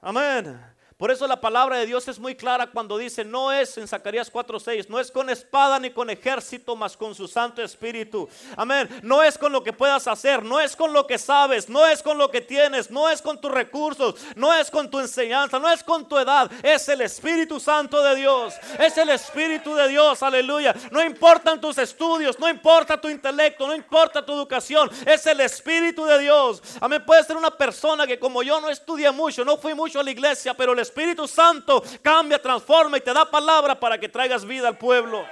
Amén. 0.00 0.77
Por 0.98 1.12
eso 1.12 1.28
la 1.28 1.40
palabra 1.40 1.76
de 1.76 1.86
Dios 1.86 2.08
es 2.08 2.18
muy 2.18 2.34
clara 2.34 2.66
cuando 2.66 2.98
dice, 2.98 3.24
no 3.24 3.52
es 3.52 3.78
en 3.78 3.86
Zacarías 3.86 4.32
4:6, 4.32 4.88
no 4.88 4.98
es 4.98 5.12
con 5.12 5.30
espada 5.30 5.78
ni 5.78 5.90
con 5.90 6.10
ejército, 6.10 6.74
mas 6.74 6.96
con 6.96 7.14
su 7.14 7.28
Santo 7.28 7.62
Espíritu. 7.62 8.28
Amén. 8.56 8.88
No 9.04 9.22
es 9.22 9.38
con 9.38 9.52
lo 9.52 9.62
que 9.62 9.72
puedas 9.72 10.08
hacer, 10.08 10.42
no 10.42 10.58
es 10.58 10.74
con 10.74 10.92
lo 10.92 11.06
que 11.06 11.16
sabes, 11.16 11.68
no 11.68 11.86
es 11.86 12.02
con 12.02 12.18
lo 12.18 12.32
que 12.32 12.40
tienes, 12.40 12.90
no 12.90 13.08
es 13.08 13.22
con 13.22 13.40
tus 13.40 13.52
recursos, 13.52 14.16
no 14.34 14.52
es 14.52 14.72
con 14.72 14.90
tu 14.90 14.98
enseñanza, 14.98 15.60
no 15.60 15.70
es 15.70 15.84
con 15.84 16.08
tu 16.08 16.18
edad, 16.18 16.50
es 16.64 16.88
el 16.88 17.00
Espíritu 17.02 17.60
Santo 17.60 18.02
de 18.02 18.16
Dios. 18.16 18.54
Es 18.80 18.98
el 18.98 19.10
Espíritu 19.10 19.76
de 19.76 19.86
Dios, 19.86 20.20
aleluya. 20.24 20.74
No 20.90 21.00
importan 21.04 21.60
tus 21.60 21.78
estudios, 21.78 22.40
no 22.40 22.48
importa 22.48 23.00
tu 23.00 23.08
intelecto, 23.08 23.68
no 23.68 23.74
importa 23.76 24.26
tu 24.26 24.32
educación, 24.32 24.90
es 25.06 25.24
el 25.26 25.38
Espíritu 25.42 26.04
de 26.06 26.18
Dios. 26.18 26.60
Amén. 26.80 27.04
Puede 27.06 27.22
ser 27.22 27.36
una 27.36 27.52
persona 27.52 28.04
que 28.04 28.18
como 28.18 28.42
yo 28.42 28.60
no 28.60 28.68
estudia 28.68 29.12
mucho, 29.12 29.44
no 29.44 29.56
fui 29.58 29.74
mucho 29.74 30.00
a 30.00 30.02
la 30.02 30.10
iglesia, 30.10 30.54
pero 30.54 30.72
el 30.72 30.87
Espíritu 30.88 31.28
Santo 31.28 31.82
cambia, 32.02 32.40
transforma 32.40 32.96
y 32.96 33.00
te 33.00 33.12
da 33.12 33.30
palabra 33.30 33.78
para 33.78 33.98
que 33.98 34.08
traigas 34.08 34.44
vida 34.44 34.68
al 34.68 34.78
pueblo. 34.78 35.24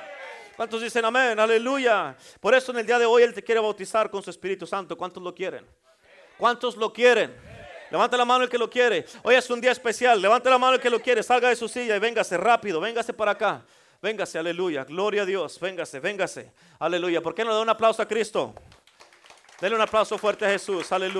¿Cuántos 0.56 0.80
dicen 0.80 1.04
amén? 1.04 1.38
Aleluya. 1.38 2.16
Por 2.40 2.54
eso 2.54 2.72
en 2.72 2.78
el 2.78 2.86
día 2.86 2.98
de 2.98 3.06
hoy 3.06 3.22
Él 3.22 3.34
te 3.34 3.42
quiere 3.42 3.60
bautizar 3.60 4.10
con 4.10 4.22
su 4.22 4.30
Espíritu 4.30 4.66
Santo. 4.66 4.96
¿Cuántos 4.96 5.22
lo 5.22 5.34
quieren? 5.34 5.66
¿Cuántos 6.38 6.76
lo 6.76 6.92
quieren? 6.92 7.34
Levanta 7.90 8.16
la 8.16 8.24
mano 8.24 8.44
el 8.44 8.50
que 8.50 8.58
lo 8.58 8.68
quiere. 8.68 9.04
Hoy 9.22 9.34
es 9.34 9.48
un 9.50 9.60
día 9.60 9.72
especial. 9.72 10.20
Levanta 10.20 10.50
la 10.50 10.58
mano 10.58 10.74
el 10.74 10.80
que 10.80 10.90
lo 10.90 11.00
quiere. 11.00 11.22
Salga 11.22 11.48
de 11.48 11.56
su 11.56 11.68
silla 11.68 11.96
y 11.96 11.98
véngase 11.98 12.36
rápido. 12.36 12.80
Véngase 12.80 13.12
para 13.12 13.32
acá. 13.32 13.64
Véngase, 14.02 14.38
aleluya. 14.38 14.84
Gloria 14.84 15.22
a 15.22 15.24
Dios. 15.24 15.58
Véngase, 15.60 16.00
véngase. 16.00 16.52
Aleluya. 16.78 17.22
¿Por 17.22 17.34
qué 17.34 17.44
no 17.44 17.50
le 17.50 17.56
da 17.56 17.62
un 17.62 17.68
aplauso 17.68 18.02
a 18.02 18.08
Cristo? 18.08 18.54
Dele 19.60 19.74
un 19.74 19.80
aplauso 19.80 20.18
fuerte 20.18 20.44
a 20.44 20.50
Jesús. 20.50 20.90
Aleluya. 20.92 21.14